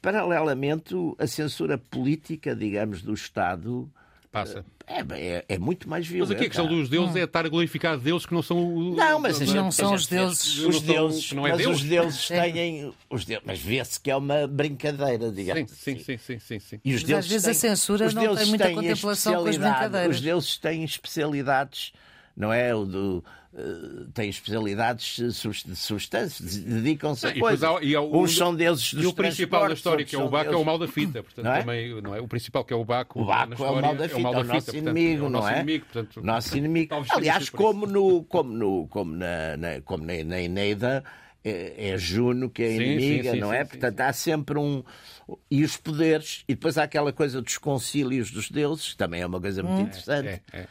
paralelamente, 0.00 0.94
a 1.18 1.26
censura 1.26 1.76
política, 1.76 2.54
digamos, 2.54 3.02
do 3.02 3.12
Estado 3.12 3.90
Passa. 4.30 4.64
é, 4.86 5.00
é, 5.18 5.44
é 5.48 5.58
muito 5.58 5.88
mais 5.88 6.04
Mas 6.06 6.12
violenta. 6.12 6.34
aqui 6.34 6.44
a 6.44 6.48
questão 6.48 6.66
dos 6.66 6.88
deuses 6.88 7.14
é 7.16 7.24
estar 7.24 7.44
a 7.44 7.48
glorificar 7.48 7.98
deuses 7.98 8.24
que 8.26 8.32
não 8.32 8.42
são. 8.42 8.56
Não, 8.94 9.18
mas 9.20 9.40
a 9.42 9.44
gente- 9.44 9.54
Não 9.56 9.68
a 9.68 9.70
são 9.72 9.90
gente 9.90 9.98
os 10.00 10.06
deuses. 10.06 10.58
Não 10.58 10.68
Os 10.70 10.80
deuses, 10.80 11.32
não 11.32 11.46
é 11.46 11.50
mas 11.50 11.58
Deus. 11.58 11.76
os 11.76 11.82
deuses 11.84 12.28
têm. 12.28 12.92
Os 13.10 13.24
deuses, 13.24 13.44
mas 13.46 13.60
vê-se 13.60 14.00
que 14.00 14.10
é 14.10 14.16
uma 14.16 14.46
brincadeira, 14.46 15.28
Sim, 15.28 15.34
digamos. 15.34 15.70
sim, 15.72 15.92
assim. 15.94 15.98
sim, 16.04 16.18
sim, 16.18 16.38
sim, 16.38 16.58
sim. 16.58 16.80
E 16.84 16.94
os 16.94 17.02
Mas 17.02 17.08
deuses 17.08 17.24
às 17.26 17.30
vezes 17.30 17.44
a 17.46 17.50
têm- 17.50 17.58
censura 17.76 18.06
os 18.06 18.14
não 18.14 18.34
tem 18.36 18.46
muita 18.46 18.68
a 18.68 18.74
contemplação 18.74 19.42
com 19.42 19.48
as 19.50 19.56
brincadeiras. 19.58 20.16
Os 20.16 20.22
deuses 20.22 20.56
têm 20.56 20.82
especialidades, 20.84 21.92
não 22.36 22.52
é? 22.52 22.74
O 22.74 22.84
do, 22.84 23.24
eh, 23.54 24.06
têm 24.14 24.30
especialidades 24.30 25.18
eh, 25.20 25.26
de 25.68 25.76
substâncias, 25.76 26.56
dedicam-se 26.56 27.26
a 27.26 27.38
coisas. 27.38 27.62
há- 27.62 27.82
e 27.82 27.94
há 27.94 28.00
o- 28.00 28.22
Uns 28.22 28.36
são 28.36 28.54
deuses 28.54 28.94
dos 28.94 29.04
E 29.04 29.06
o 29.06 29.12
principal 29.12 29.68
da 29.68 29.74
história, 29.74 30.04
que 30.04 30.16
é 30.16 30.18
o 30.18 30.28
Baco, 30.28 30.46
é 30.46 30.48
o 30.48 30.50
deuses- 30.52 30.66
mal 30.66 30.78
da 30.78 30.88
fita. 30.88 31.22
Portanto, 31.24 31.44
Não 31.44 31.52
é? 31.52 31.60
também, 31.60 32.02
não 32.02 32.14
é? 32.14 32.20
O 32.20 32.28
principal, 32.28 32.64
que 32.64 32.72
é 32.72 32.76
o 32.76 32.84
Baco. 32.84 33.20
O 33.20 33.24
Baco 33.26 33.42
é 33.42 33.48
o 33.48 33.52
história, 33.52 33.82
mal 33.82 33.94
da 33.94 34.08
fita, 34.08 34.20
é 34.20 34.30
o 34.30 34.32
nosso 34.44 34.66
portanto, 34.66 34.76
inimigo, 34.76 35.24
é 35.24 35.26
o 35.26 35.30
não 35.30 35.48
é? 35.48 35.56
inimigo, 35.56 35.84
portanto, 35.92 36.22
Nosso 36.22 36.56
inimigo. 36.58 36.94
Aliás, 37.10 37.50
como, 37.50 37.86
no, 37.86 38.24
como, 38.24 38.52
no, 38.52 38.86
como, 38.88 39.14
na, 39.14 39.56
na- 39.56 39.80
como 39.82 40.04
na, 40.04 40.24
na 40.24 40.40
Eneida, 40.40 41.04
é, 41.44 41.90
é 41.90 41.98
Juno 41.98 42.48
que 42.48 42.62
é 42.62 42.68
Sim, 42.70 42.82
inimiga, 42.82 43.22
sim, 43.24 43.30
sim, 43.32 43.40
não 43.40 43.52
é? 43.52 43.64
Portanto, 43.64 44.00
há 44.00 44.12
sempre 44.12 44.58
um. 44.58 44.82
E 45.50 45.64
os 45.64 45.76
poderes, 45.76 46.44
e 46.48 46.54
depois 46.54 46.78
há 46.78 46.84
aquela 46.84 47.12
coisa 47.12 47.42
dos 47.42 47.58
concílios 47.58 48.30
dos 48.30 48.50
deuses, 48.50 48.90
que 48.92 48.96
também 48.96 49.20
é 49.22 49.26
uma 49.26 49.40
coisa 49.40 49.62
muito 49.62 49.80
interessante. 49.88 50.28
É, 50.28 50.40
é. 50.52 50.66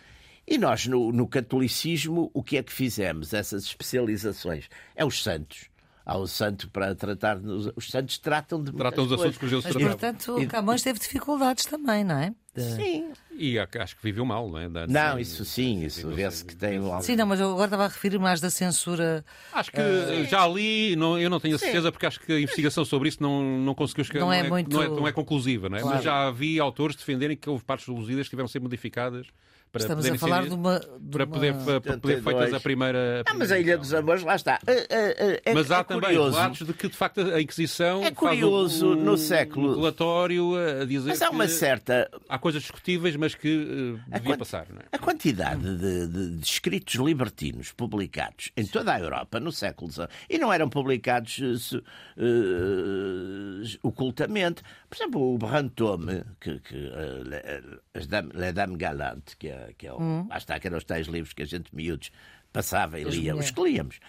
E 0.51 0.57
nós, 0.57 0.85
no, 0.85 1.11
no 1.11 1.27
catolicismo, 1.27 2.29
o 2.33 2.43
que 2.43 2.57
é 2.57 2.63
que 2.63 2.73
fizemos? 2.73 3.33
Essas 3.33 3.63
especializações. 3.63 4.67
É 4.95 5.05
os 5.05 5.23
santos. 5.23 5.69
Há 6.03 6.17
o 6.17 6.27
santo 6.27 6.67
para 6.69 6.93
tratar. 6.95 7.39
nos- 7.39 7.71
Os 7.75 7.89
santos 7.89 8.17
tratam 8.17 8.61
de. 8.61 8.71
Tratam 8.73 9.05
os 9.05 9.11
assuntos 9.13 9.37
que 9.37 9.45
os 9.45 9.63
Mas, 9.63 9.73
portanto, 9.77 10.35
Camões 10.49 10.81
teve 10.81 10.99
dificuldades 10.99 11.65
também, 11.65 12.03
não 12.03 12.17
é? 12.17 12.33
De- 12.55 12.63
Sim. 12.75 13.11
E 13.37 13.57
acho 13.57 13.95
que 13.95 14.03
viveu 14.03 14.25
mal, 14.25 14.49
não 14.49 14.57
é? 14.59 14.67
Da- 14.67 14.87
Não, 14.87 15.15
sim, 15.15 15.21
isso 15.21 15.45
sim, 15.45 15.85
isso 15.85 16.09
vê-se 16.09 16.43
que 16.43 16.55
tem 16.55 16.79
um 16.79 16.99
Sim, 17.01 17.15
não, 17.15 17.25
mas 17.27 17.39
eu 17.39 17.49
agora 17.51 17.65
estava 17.67 17.85
a 17.85 17.87
referir 17.87 18.19
mais 18.19 18.41
da 18.41 18.49
censura. 18.49 19.23
Acho 19.53 19.71
que 19.71 20.25
já 20.25 20.45
li, 20.47 20.95
não, 20.97 21.17
eu 21.17 21.29
não 21.29 21.39
tenho 21.39 21.55
a 21.55 21.59
certeza, 21.59 21.91
porque 21.91 22.05
acho 22.07 22.19
que 22.19 22.33
a 22.33 22.39
investigação 22.41 22.83
sobre 22.83 23.07
isso 23.07 23.21
não, 23.21 23.41
não 23.59 23.73
conseguiu 23.73 24.03
chegar. 24.03 24.19
Não 24.19 24.33
é 24.33 24.43
muito- 24.43 24.69
não, 24.75 24.83
é, 24.83 24.87
não 24.89 25.07
é 25.07 25.11
conclusiva, 25.13 25.69
não 25.69 25.77
é? 25.77 25.81
Claro. 25.81 25.95
Mas 25.95 26.03
já 26.03 26.29
vi 26.31 26.59
autores 26.59 26.95
defenderem 26.95 27.37
que 27.37 27.49
houve 27.49 27.63
partes 27.63 27.87
reluzidas 27.87 28.25
que 28.25 28.31
tiveram 28.31 28.47
de 28.47 28.51
ser 28.51 28.59
modificadas 28.59 29.27
para 29.72 29.82
Estamos 29.84 30.05
a 30.05 30.17
falar 30.17 30.43
ser, 30.43 30.49
de 30.49 30.55
uma. 30.55 30.80
de 30.80 30.86
para 31.11 31.24
uma- 31.26 31.34
poder, 31.34 31.53
para 31.53 31.82
poder 31.82 32.15
72. 32.17 32.24
feitas 32.24 32.53
a 32.53 32.59
primeira. 32.59 33.24
Ah, 33.26 33.34
mas 33.34 33.51
a 33.53 33.57
Ilha 33.59 33.78
dos 33.78 33.93
Amores, 33.93 34.22
lá 34.24 34.36
está. 34.36 34.59
É, 34.67 34.74
é, 34.89 35.41
é, 35.45 35.53
Mas 35.53 35.72
há 35.72 35.78
é 35.80 35.84
também 35.84 36.01
curioso. 36.09 36.36
relatos 36.38 36.67
de 36.67 36.74
que, 36.74 36.89
de 36.89 36.95
facto, 36.97 37.22
a 37.22 37.41
Inquisição 37.41 37.99
É 38.01 38.05
faz 38.05 38.15
curioso, 38.17 38.91
um, 38.91 38.95
no 38.95 39.17
século- 39.17 39.72
um 39.72 39.76
relatório 39.78 40.55
a 40.82 40.86
dizer 40.86 41.07
Mas 41.09 41.22
há 41.22 41.30
uma 41.30 41.45
que 41.45 41.51
certa. 41.53 42.09
há 42.28 42.38
coisas 42.38 42.61
discutíveis, 42.63 43.15
mas 43.15 43.34
que 43.34 43.97
eh, 44.07 44.11
devia 44.19 44.32
quant- 44.36 44.39
passar, 44.39 44.65
não 44.69 44.80
é? 44.82 44.84
A 44.91 44.97
quantidade 44.97 45.61
de, 45.78 46.07
de- 46.07 46.36
de 46.38 46.43
escritos 46.45 46.95
libertinos 46.95 47.72
publicados 47.72 48.51
em 48.57 48.65
toda 48.65 48.93
a 48.93 48.99
Europa 48.99 49.39
no 49.39 49.51
século 49.53 49.89
XIX 49.89 50.09
e 50.30 50.38
não 50.38 50.51
eram 50.51 50.67
publicados 50.69 51.39
su- 51.59 51.82
eh, 52.17 53.78
ocultamente. 53.84 54.63
Por 54.89 54.95
exemplo, 54.97 55.34
o 55.34 55.38
Brantôme, 55.38 56.24
que, 56.39 56.59
que, 56.59 56.76
eh, 56.76 57.22
le- 57.24 57.80
as 57.93 58.07
Dame- 58.07 58.32
Les 58.34 58.53
Dames 58.53 58.78
Galantes, 58.78 59.36
que 59.36 59.47
é, 59.47 59.61
que 59.78 59.88
é 59.88 59.93
o, 59.93 59.97
lá 60.30 60.38
está, 60.38 60.59
que 60.59 60.68
eram 60.68 60.78
os 60.78 60.84
tais 60.84 61.07
livros 61.07 61.34
que 61.34 61.41
a 61.41 61.45
gente 61.45 61.74
miúdos 61.76 62.12
passava 62.53 62.99
e 62.99 63.03
lia, 63.16 63.36
os 63.36 63.51
que 63.51 63.62
líamos. 63.62 63.99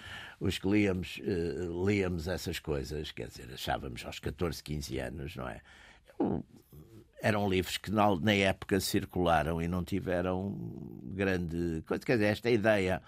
Os 0.41 0.59
que 0.59 0.69
líamos, 0.69 1.21
eh, 1.23 1.69
líamos 1.87 2.27
essas 2.27 2.59
coisas, 2.59 3.13
quer 3.13 3.29
dizer, 3.29 3.49
achávamos 3.55 4.05
aos 4.05 4.19
14, 4.19 4.63
15 4.63 4.99
anos, 4.99 5.37
não 5.37 5.49
é? 5.49 5.61
Eu- 6.19 6.45
eram 7.23 7.49
livros 7.49 7.77
que 7.77 7.91
na, 7.93 8.17
na 8.17 8.33
época 8.35 8.81
circularam 8.81 9.63
e 9.63 9.69
não 9.69 9.85
tiveram 9.85 10.57
grande 11.05 11.83
coisa. 11.87 12.05
Quer 12.05 12.15
dizer, 12.15 12.27
esta 12.27 12.51
ideia 12.51 13.01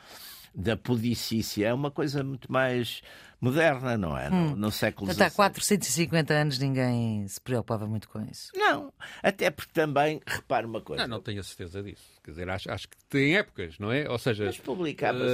da 0.54 0.76
pudicícia 0.76 1.66
é 1.66 1.74
uma 1.74 1.90
coisa 1.90 2.22
muito 2.22 2.50
mais 2.52 3.02
moderna, 3.44 3.96
não 3.96 4.16
é? 4.18 4.28
No, 4.30 4.56
no 4.56 4.70
século 4.72 5.06
Portanto, 5.06 5.22
há 5.26 5.28
XVI. 5.28 5.36
450 5.36 6.34
anos 6.34 6.58
ninguém 6.58 7.26
se 7.28 7.40
preocupava 7.40 7.86
muito 7.86 8.08
com 8.08 8.20
isso. 8.22 8.50
Não, 8.56 8.92
até 9.22 9.50
porque 9.50 9.72
também, 9.72 10.20
repara 10.26 10.66
uma 10.66 10.80
coisa. 10.80 11.02
Não, 11.06 11.16
não 11.16 11.22
tenho 11.22 11.40
a 11.40 11.42
certeza 11.44 11.82
disso. 11.82 12.02
Quer 12.24 12.30
dizer, 12.30 12.48
acho, 12.48 12.70
acho 12.70 12.88
que 12.88 12.96
tem 13.10 13.36
épocas, 13.36 13.78
não 13.78 13.92
é? 13.92 14.08
Ou 14.08 14.18
seja, 14.18 14.46
Mas 14.46 14.56
publicava-se, 14.56 15.24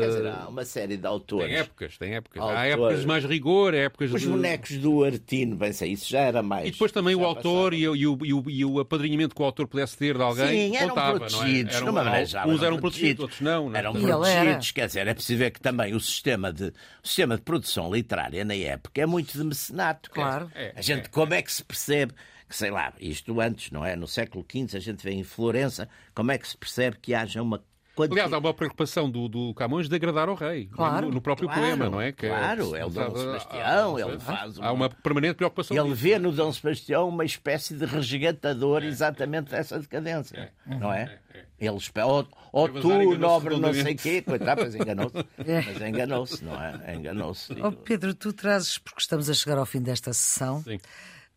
quer 0.00 0.06
dizer, 0.08 0.26
há 0.26 0.48
uma 0.48 0.64
série 0.64 0.96
de 0.96 1.06
autores. 1.06 1.46
tem 1.48 1.56
épocas, 1.58 1.96
tem 1.96 2.14
épocas. 2.16 2.42
Há 2.42 2.66
épocas 2.66 3.00
de 3.02 3.06
mais 3.06 3.24
rigor, 3.24 3.72
há 3.72 3.78
épocas 3.78 4.12
Os 4.12 4.20
de... 4.20 4.28
bonecos 4.28 4.76
do 4.78 5.04
Artino, 5.04 5.54
bem 5.54 5.72
sei, 5.72 5.92
isso 5.92 6.10
já 6.10 6.20
era 6.20 6.42
mais. 6.42 6.66
E 6.66 6.70
depois 6.72 6.90
também 6.90 7.14
já 7.14 7.22
o 7.22 7.24
autor 7.24 7.72
e, 7.72 7.88
o- 7.88 7.94
e 7.94 8.04
o, 8.08 8.18
e, 8.24 8.34
o, 8.34 8.44
e 8.50 8.64
o 8.64 8.80
apadrinhamento 8.80 9.32
que 9.32 9.40
o 9.40 9.44
autor 9.44 9.68
pudesse 9.68 9.96
ter 9.96 10.16
de 10.16 10.22
alguém 10.22 10.70
Sim, 10.72 10.76
eram 10.76 10.88
contava, 10.88 11.18
protegidos, 11.20 11.80
não 11.80 11.88
é? 11.88 11.92
maneira 11.92 12.26
geral, 12.26 12.48
uns 12.48 12.62
eram 12.64 12.78
protegidos, 12.78 13.22
outros 13.22 13.40
não. 13.40 13.68
não 13.70 13.76
é? 13.76 13.78
Eram 13.78 13.92
ele 13.96 14.04
era. 14.10 14.18
protegidos, 14.18 14.70
quer 14.72 14.86
dizer, 14.88 15.06
é 15.06 15.14
preciso 15.14 15.38
ver 15.38 15.50
que 15.52 15.60
também 15.60 15.94
o 15.94 16.00
sistema 16.00 16.52
de, 16.52 16.64
o 16.64 17.06
sistema 17.06 17.36
de 17.36 17.42
produção 17.44 17.92
literária 17.92 18.44
na 18.44 18.54
época 18.54 19.00
é 19.00 19.06
muito 19.06 19.36
de 19.36 19.44
mecenato. 19.44 20.10
Claro. 20.10 20.50
É, 20.54 20.72
a 20.74 20.80
gente, 20.80 21.06
é, 21.06 21.08
como 21.08 21.34
é 21.34 21.42
que 21.42 21.52
se 21.52 21.62
percebe 21.62 22.14
que, 22.48 22.56
sei 22.56 22.70
lá, 22.70 22.92
isto 22.98 23.40
antes, 23.40 23.70
não 23.70 23.84
é? 23.84 23.94
No 23.96 24.06
século 24.06 24.44
XV 24.48 24.76
a 24.76 24.80
gente 24.80 25.02
vê 25.02 25.12
em 25.12 25.22
Florença, 25.24 25.88
como 26.14 26.32
é 26.32 26.38
que 26.38 26.48
se 26.48 26.56
percebe 26.56 26.98
que 27.00 27.14
haja 27.14 27.42
uma 27.42 27.62
quantidade. 27.94 28.20
Aliás, 28.20 28.32
há 28.32 28.38
uma 28.38 28.54
preocupação 28.54 29.10
do, 29.10 29.28
do 29.28 29.54
Camões 29.54 29.88
de 29.88 29.94
agradar 29.94 30.28
ao 30.28 30.34
rei. 30.34 30.66
Claro. 30.66 31.06
No, 31.08 31.14
no 31.14 31.20
próprio 31.20 31.48
Claro, 31.48 31.62
poema, 31.62 31.88
não 31.90 32.00
é? 32.00 32.12
Que 32.12 32.28
claro, 32.28 32.74
é 32.76 32.84
o 32.84 32.90
Dom 32.90 33.16
Sebastião, 33.16 33.98
ele 33.98 34.18
faz 34.18 34.58
Há 34.58 34.72
uma 34.72 34.88
permanente 34.90 35.34
preocupação. 35.34 35.76
Ele 35.76 35.90
disso. 35.90 36.02
vê 36.02 36.18
no 36.18 36.32
Dom 36.32 36.52
Sebastião 36.52 37.08
uma 37.08 37.24
espécie 37.24 37.74
de 37.74 37.84
resgatador 37.84 38.82
exatamente 38.84 39.50
dessa 39.50 39.78
decadência, 39.78 40.52
não 40.66 40.92
é? 40.92 41.18
Ele 41.58 41.76
espera, 41.76 42.06
ou, 42.06 42.26
ou 42.52 42.68
Mas 42.68 42.82
tu, 42.82 43.18
nobre 43.18 43.56
não 43.58 43.72
sei 43.72 43.94
quê, 43.94 44.20
coitado, 44.22 44.62
mas 44.62 44.74
enganou-se. 44.74 45.14
Mas 45.38 45.82
enganou-se, 45.88 46.44
não 46.44 46.60
é? 46.60 46.94
Enganou-se. 46.94 47.52
Oh, 47.62 47.72
Pedro, 47.72 48.14
tu 48.14 48.32
trazes, 48.32 48.76
porque 48.78 49.00
estamos 49.00 49.30
a 49.30 49.34
chegar 49.34 49.56
ao 49.58 49.64
fim 49.64 49.80
desta 49.80 50.12
sessão, 50.12 50.62
Sim. 50.62 50.78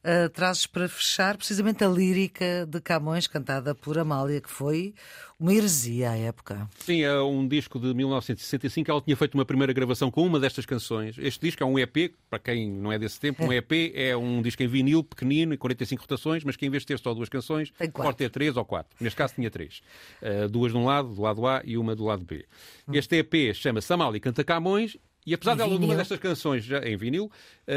Ah, 0.08 0.30
trazes 0.30 0.66
para 0.66 0.88
fechar 0.88 1.36
precisamente 1.36 1.84
a 1.84 1.88
lírica 1.90 2.66
de 2.66 2.80
Camões, 2.80 3.28
cantada 3.28 3.76
por 3.76 3.98
Amália, 3.98 4.40
que 4.40 4.50
foi 4.50 4.94
uma 5.38 5.54
heresia 5.54 6.12
à 6.12 6.18
época. 6.18 6.70
Sim, 6.80 7.02
é 7.02 7.22
um 7.22 7.46
disco 7.46 7.78
de 7.78 7.94
1965. 7.94 8.90
Ela 8.90 9.02
tinha 9.02 9.18
feito 9.18 9.34
uma 9.36 9.44
primeira 9.44 9.74
gravação 9.74 10.10
com 10.10 10.26
uma 10.26 10.40
destas 10.40 10.66
canções. 10.66 11.18
Este 11.18 11.42
disco 11.42 11.62
é 11.62 11.66
um 11.66 11.78
EP, 11.78 12.14
para 12.30 12.40
quem 12.40 12.72
não 12.72 12.90
é 12.90 12.98
desse 12.98 13.20
tempo, 13.20 13.44
um 13.44 13.52
EP 13.52 13.92
é 13.94 14.16
um 14.16 14.42
disco 14.42 14.64
em 14.64 14.68
vinil, 14.68 15.04
pequenino, 15.04 15.58
45 15.58 16.02
rotações, 16.02 16.42
mas 16.46 16.56
que 16.56 16.66
em 16.66 16.70
vez 16.70 16.84
de 16.84 16.88
ter 16.88 17.00
só 17.00 17.14
duas 17.14 17.28
canções, 17.28 17.74
pode 17.94 18.16
ter 18.16 18.30
três 18.30 18.56
ou 18.56 18.64
quatro. 18.64 18.96
Neste 19.02 19.18
caso 19.18 19.36
tinha 19.36 19.52
três. 19.52 19.82
Uh, 20.22 20.48
duas 20.48 20.72
de 20.72 20.78
um 20.78 20.86
lado, 20.86 21.14
do 21.14 21.22
lado 21.22 21.46
A, 21.46 21.62
e 21.66 21.78
uma 21.78 21.94
do 21.94 22.06
lado 22.06 22.24
B. 22.24 22.46
Este 22.94 23.18
EP 23.18 23.54
chama-se 23.54 23.92
Amália 23.92 24.22
Canta 24.22 24.42
Camões 24.42 24.96
E 25.28 25.34
apesar 25.34 25.52
de 25.56 25.62
uma 25.86 25.94
destas 25.98 26.20
canções, 26.20 26.64
já, 26.64 26.80
em 26.88 26.96
vinil, 26.96 27.30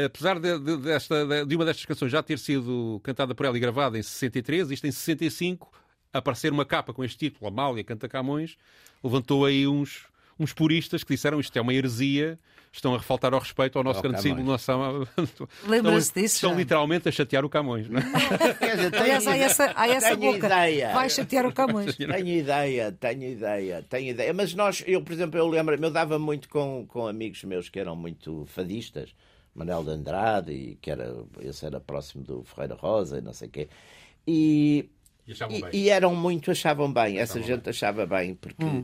apesar 0.05 0.39
de, 0.39 0.57
de- 0.57 0.77
desta, 0.77 1.25
de, 1.25 1.45
de 1.45 1.55
uma 1.57 1.65
destas 1.65 1.85
canções 1.85 2.09
já 2.11 2.23
ter 2.23 2.39
sido 2.39 3.01
cantada 3.03 3.35
por 3.35 3.45
ela 3.45 3.57
e 3.57 3.59
gravada 3.59 3.99
em 3.99 4.01
63, 4.01 4.71
isto 4.71 4.87
em 4.87 4.91
65, 4.91 5.69
aparecer 6.13 6.51
uma 6.53 6.63
capa 6.65 6.93
com 6.93 7.03
este 7.03 7.17
título, 7.17 7.47
Amália 7.47 7.83
canta 7.83 8.07
Camões, 8.07 8.55
levantou 9.03 9.45
aí 9.45 9.67
uns, 9.67 10.05
uns 10.41 10.53
puristas 10.53 11.03
que 11.03 11.13
disseram 11.13 11.39
isto 11.39 11.55
é 11.57 11.61
uma 11.61 11.73
heresia, 11.73 12.39
estão 12.71 12.95
a 12.95 12.97
refaltar 12.97 13.33
ao 13.33 13.39
respeito 13.39 13.77
ao 13.77 13.83
nosso 13.83 13.97
Ao 13.97 14.03
grande 14.03 14.21
símbolo. 14.21 14.43
Nossa... 14.45 14.73
Lembra-se 15.67 16.07
estão, 16.07 16.21
disso, 16.23 16.35
Estão 16.35 16.49
já? 16.51 16.55
literalmente 16.57 17.09
a 17.09 17.11
chatear 17.11 17.43
o 17.45 17.49
Camões, 17.49 17.87
não 17.89 17.99
é? 17.99 18.03
Quer 18.59 18.75
dizer, 18.77 18.91
tenho 18.91 19.03
Aliás, 19.03 19.27
há 19.27 19.31
ideia- 19.35 19.45
essa, 19.45 19.73
há 19.75 19.87
essa 19.87 20.17
tenho 20.17 20.33
boca. 20.33 20.47
ideia. 20.47 20.93
Vai 20.93 21.09
chatear 21.09 21.45
o 21.45 21.53
Camões. 21.53 21.95
Tenho 21.95 22.27
ideia, 22.27 22.91
tenho 22.91 23.23
ideia, 23.23 23.85
tenho 23.89 24.09
ideia. 24.11 24.33
Mas 24.33 24.53
nós, 24.53 24.83
eu, 24.87 25.01
por 25.01 25.11
exemplo, 25.13 25.37
eu 25.37 25.47
lembro, 25.47 25.75
eu 25.75 25.91
dava 25.91 26.17
muito 26.17 26.47
com, 26.49 26.85
com 26.87 27.07
amigos 27.07 27.43
meus 27.43 27.69
que 27.69 27.79
eram 27.79 27.95
muito 27.95 28.45
fadistas, 28.47 29.13
Manuel 29.53 29.83
de 29.83 29.89
Andrade, 29.91 30.51
e 30.53 30.75
que 30.81 30.89
era, 30.89 31.13
esse 31.41 31.65
era 31.65 31.79
próximo 31.79 32.23
do 32.23 32.43
Ferreira 32.43 32.75
Rosa 32.75 33.17
e 33.17 33.21
não 33.21 33.33
sei 33.33 33.47
o 33.49 33.51
quê. 33.51 33.67
E, 34.25 34.89
E 35.27 35.31
achavam 35.33 35.57
e, 35.57 35.61
bem. 35.61 35.69
e 35.73 35.89
eram 35.89 36.15
muito, 36.15 36.49
achavam 36.51 36.91
bem, 36.91 37.17
essa 37.19 37.41
gente 37.41 37.69
achava 37.69 38.05
bem, 38.05 38.33
porque, 38.35 38.63
eh, 38.63 38.83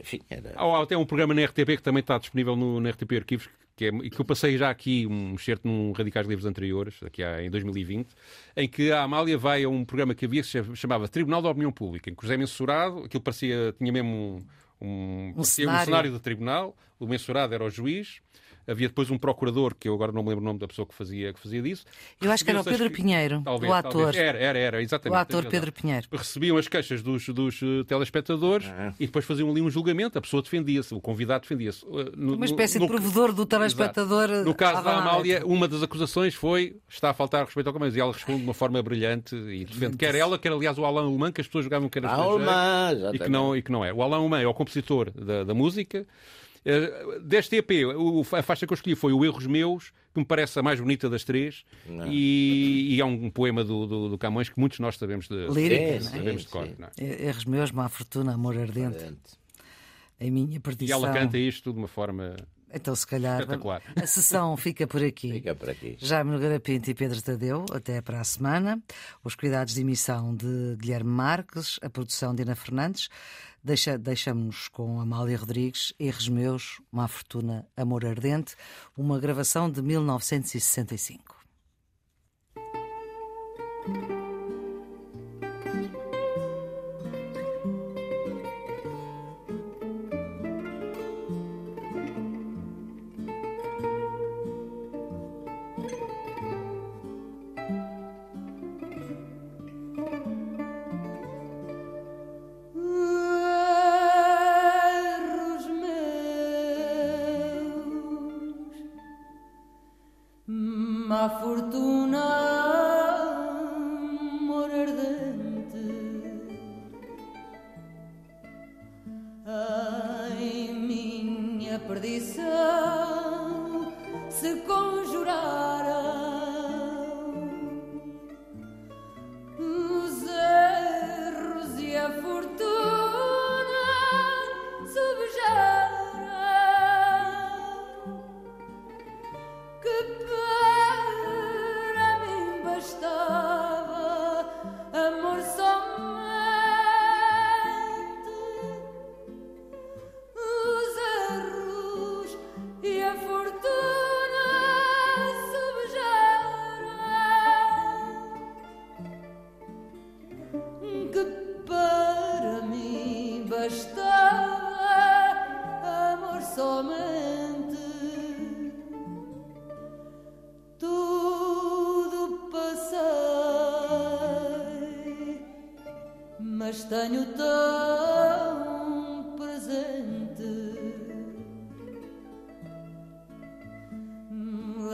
enfim, 0.00 0.20
era. 0.28 0.54
Há 0.56 0.82
até 0.82 0.96
um 0.96 1.04
programa 1.04 1.34
na 1.34 1.44
RTP 1.44 1.76
que 1.76 1.82
também 1.82 2.00
está 2.00 2.18
disponível 2.18 2.56
no, 2.56 2.80
na 2.80 2.90
RTP 2.90 3.12
Arquivos, 3.16 3.48
que, 3.76 3.86
é, 3.86 3.88
e 3.88 4.10
que 4.10 4.20
eu 4.20 4.24
passei 4.24 4.56
já 4.56 4.70
aqui 4.70 5.06
um 5.06 5.34
excerto 5.34 5.68
num 5.68 5.92
Radicais 5.92 6.26
Livres 6.26 6.46
anteriores, 6.46 7.02
aqui 7.02 7.22
há, 7.22 7.42
em 7.42 7.50
2020, 7.50 8.08
em 8.56 8.68
que 8.68 8.90
a 8.90 9.02
Amália 9.02 9.36
vai 9.36 9.64
a 9.64 9.68
um 9.68 9.84
programa 9.84 10.14
que 10.14 10.24
havia 10.24 10.42
que 10.42 10.48
se 10.48 10.76
chamava 10.76 11.08
Tribunal 11.08 11.42
da 11.42 11.50
Opinião 11.50 11.70
Pública, 11.70 12.10
em 12.10 12.14
que 12.14 12.20
o 12.20 12.22
José 12.22 12.36
Mensurado, 12.36 13.04
aquilo 13.04 13.22
parecia, 13.22 13.74
tinha 13.78 13.92
mesmo 13.92 14.42
um, 14.80 15.28
um, 15.28 15.32
parecia 15.34 15.64
um 15.64 15.68
cenário. 15.68 15.84
cenário 15.84 16.10
do 16.12 16.20
tribunal, 16.20 16.76
o 16.98 17.06
Mensurado 17.06 17.54
era 17.54 17.64
o 17.64 17.70
juiz, 17.70 18.20
havia 18.66 18.88
depois 18.88 19.10
um 19.10 19.18
procurador, 19.18 19.74
que 19.78 19.88
eu 19.88 19.94
agora 19.94 20.12
não 20.12 20.22
me 20.22 20.28
lembro 20.30 20.42
o 20.42 20.46
nome 20.46 20.58
da 20.58 20.66
pessoa 20.68 20.86
que 20.86 20.94
fazia, 20.94 21.32
que 21.32 21.38
fazia 21.40 21.62
disso. 21.62 21.84
Eu 22.20 22.30
acho 22.32 22.44
que 22.44 22.50
era 22.50 22.60
o 22.60 22.64
Pedro 22.64 22.90
Pinheiro, 22.90 23.42
Talvez, 23.44 23.70
o 23.72 23.82
talvez. 23.82 24.08
ator. 24.08 24.14
Era, 24.16 24.38
era, 24.38 24.58
era, 24.58 24.76
O 24.78 24.80
exatamente. 24.80 25.18
ator 25.20 25.42
tens 25.42 25.50
Pedro 25.50 25.72
Pinheiro. 25.72 26.06
recebiam 26.12 26.56
as 26.56 26.66
queixas 26.68 27.02
dos, 27.02 27.28
dos 27.28 27.60
eh, 27.62 27.84
telespectadores 27.86 28.66
e 28.98 29.06
depois 29.06 29.24
faziam 29.24 29.50
ali 29.50 29.60
um 29.60 29.70
julgamento. 29.70 30.18
A 30.18 30.20
pessoa 30.20 30.42
defendia-se, 30.42 30.94
o 30.94 31.00
convidado 31.00 31.42
defendia-se. 31.42 31.84
No- 32.16 32.34
Uma 32.34 32.44
espécie 32.46 32.78
no- 32.78 32.86
de 32.86 32.92
provedor 32.92 33.32
do 33.32 33.46
telespectador. 33.46 34.30
Exato. 34.30 34.44
No 34.48 34.54
caso 34.54 34.82
da. 34.82 34.96
Amália, 34.98 35.42
uma 35.46 35.68
das 35.68 35.82
acusações 35.82 36.34
foi 36.34 36.76
está 36.88 37.10
a 37.10 37.14
faltar 37.14 37.44
respeito 37.44 37.66
ao 37.68 37.72
Camões. 37.72 37.94
E 37.94 38.00
ela 38.00 38.12
responde 38.12 38.38
de 38.38 38.44
uma 38.44 38.54
forma 38.54 38.82
brilhante 38.82 39.34
e 39.36 39.64
defende 39.64 39.96
quer 39.96 40.14
ela, 40.14 40.38
quer 40.38 40.52
aliás 40.52 40.76
o 40.78 40.84
Alain 40.84 41.06
Alemã, 41.06 41.30
que 41.30 41.40
as 41.40 41.46
pessoas 41.46 41.64
jogavam 41.64 41.88
que 41.88 41.98
era 41.98 42.08
Ah, 42.08 42.12
estrangeiro 42.12 42.50
Alemã, 42.50 43.10
e 43.14 43.18
que, 43.18 43.28
não, 43.28 43.56
e 43.56 43.62
que 43.62 43.70
não 43.72 43.84
é. 43.84 43.92
O 43.92 44.02
Alain 44.02 44.20
Alemã 44.20 44.40
é 44.40 44.46
o 44.46 44.54
compositor 44.54 45.10
da, 45.10 45.44
da 45.44 45.54
música. 45.54 46.06
Eh, 46.68 47.20
Deste 47.22 47.56
EP, 47.56 47.70
o- 47.96 48.26
a 48.32 48.42
faixa 48.42 48.66
que 48.66 48.72
eu 48.72 48.74
escolhi 48.74 48.96
foi 48.96 49.12
o 49.12 49.24
Erros 49.24 49.46
Meus, 49.46 49.92
que 50.12 50.18
me 50.18 50.24
parece 50.24 50.58
a 50.58 50.62
mais 50.62 50.80
bonita 50.80 51.08
das 51.08 51.22
três, 51.22 51.64
e, 52.10 52.88
e 52.96 53.00
é 53.00 53.04
um 53.04 53.30
poema 53.30 53.62
do, 53.62 53.86
do, 53.86 54.08
do 54.08 54.18
Camões 54.18 54.48
que 54.48 54.58
muitos 54.58 54.80
nós 54.80 54.96
sabemos 54.96 55.28
de, 55.28 55.46
Lírica, 55.48 55.82
é? 55.82 56.00
sabemos 56.00 56.42
de 56.42 56.48
cor. 56.48 56.68
é? 56.98 57.28
Erros 57.28 57.44
meus, 57.44 57.70
má 57.70 57.88
fortuna, 57.88 58.34
amor 58.34 58.58
ardente, 58.58 59.04
em 60.18 60.30
minha 60.30 60.56
E 60.56 60.58
perdição. 60.60 60.98
ela 60.98 61.12
canta 61.12 61.38
isto 61.38 61.72
de 61.72 61.78
uma 61.78 61.88
forma. 61.88 62.34
Então, 62.74 62.94
se 62.96 63.06
calhar, 63.06 63.46
a 63.94 64.06
sessão 64.06 64.56
fica 64.56 64.86
por 64.88 65.02
aqui. 65.02 65.32
Fica 65.34 65.54
por 65.54 65.70
aqui. 65.70 65.96
Jaime 65.98 66.32
Nogueira 66.32 66.58
Pinto 66.58 66.90
e 66.90 66.94
Pedro 66.94 67.22
Tadeu, 67.22 67.64
até 67.72 68.02
para 68.02 68.20
a 68.20 68.24
semana. 68.24 68.82
Os 69.22 69.34
cuidados 69.36 69.72
de 69.74 69.80
emissão 69.82 70.34
de 70.34 70.76
Guilherme 70.76 71.08
Marques, 71.10 71.78
a 71.80 71.88
produção 71.88 72.34
de 72.34 72.42
Ana 72.42 72.56
Fernandes. 72.56 73.08
Deixa, 73.66 73.98
deixamos 73.98 74.68
com 74.68 75.00
Amália 75.00 75.36
Rodrigues, 75.36 75.92
Erros 75.98 76.28
Meus, 76.28 76.80
Má 76.88 77.08
Fortuna, 77.08 77.66
Amor 77.76 78.06
Ardente, 78.06 78.54
uma 78.96 79.18
gravação 79.18 79.68
de 79.68 79.82
1965. 79.82 81.34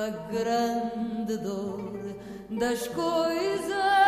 A 0.02 0.10
grande 0.32 1.36
dor 1.36 1.92
das 2.50 2.88
coisas 2.88 4.01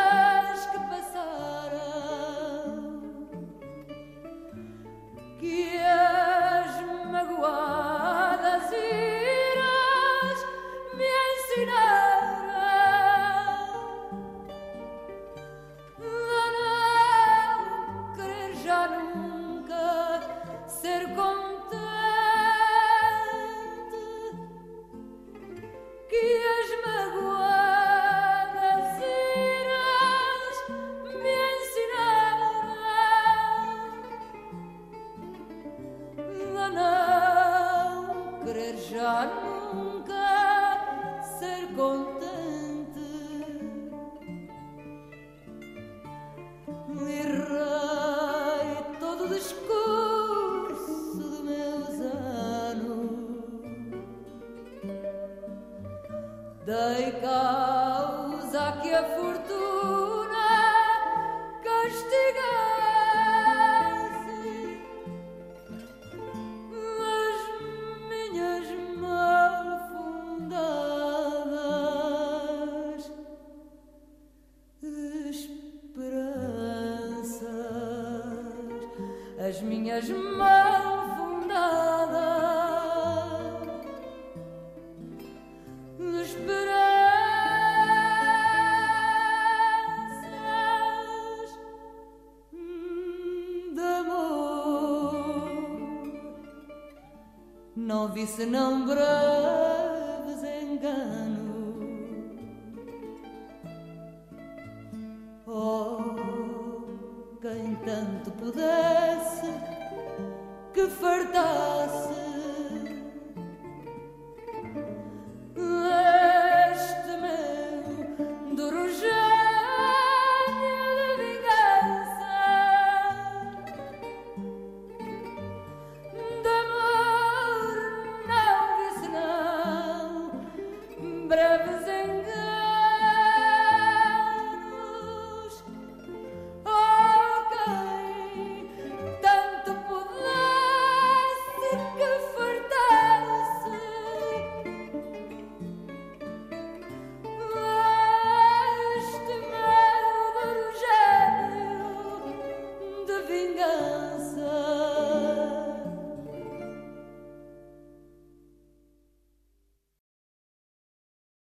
As 79.54 79.62
minhas 79.62 80.08
malfundadas 80.08 81.54
esperanças 86.22 86.90
de 93.72 93.80
amor. 94.00 95.44
Não 97.76 98.08
vi 98.12 98.26
senão 98.26 98.84
branco. 98.84 99.63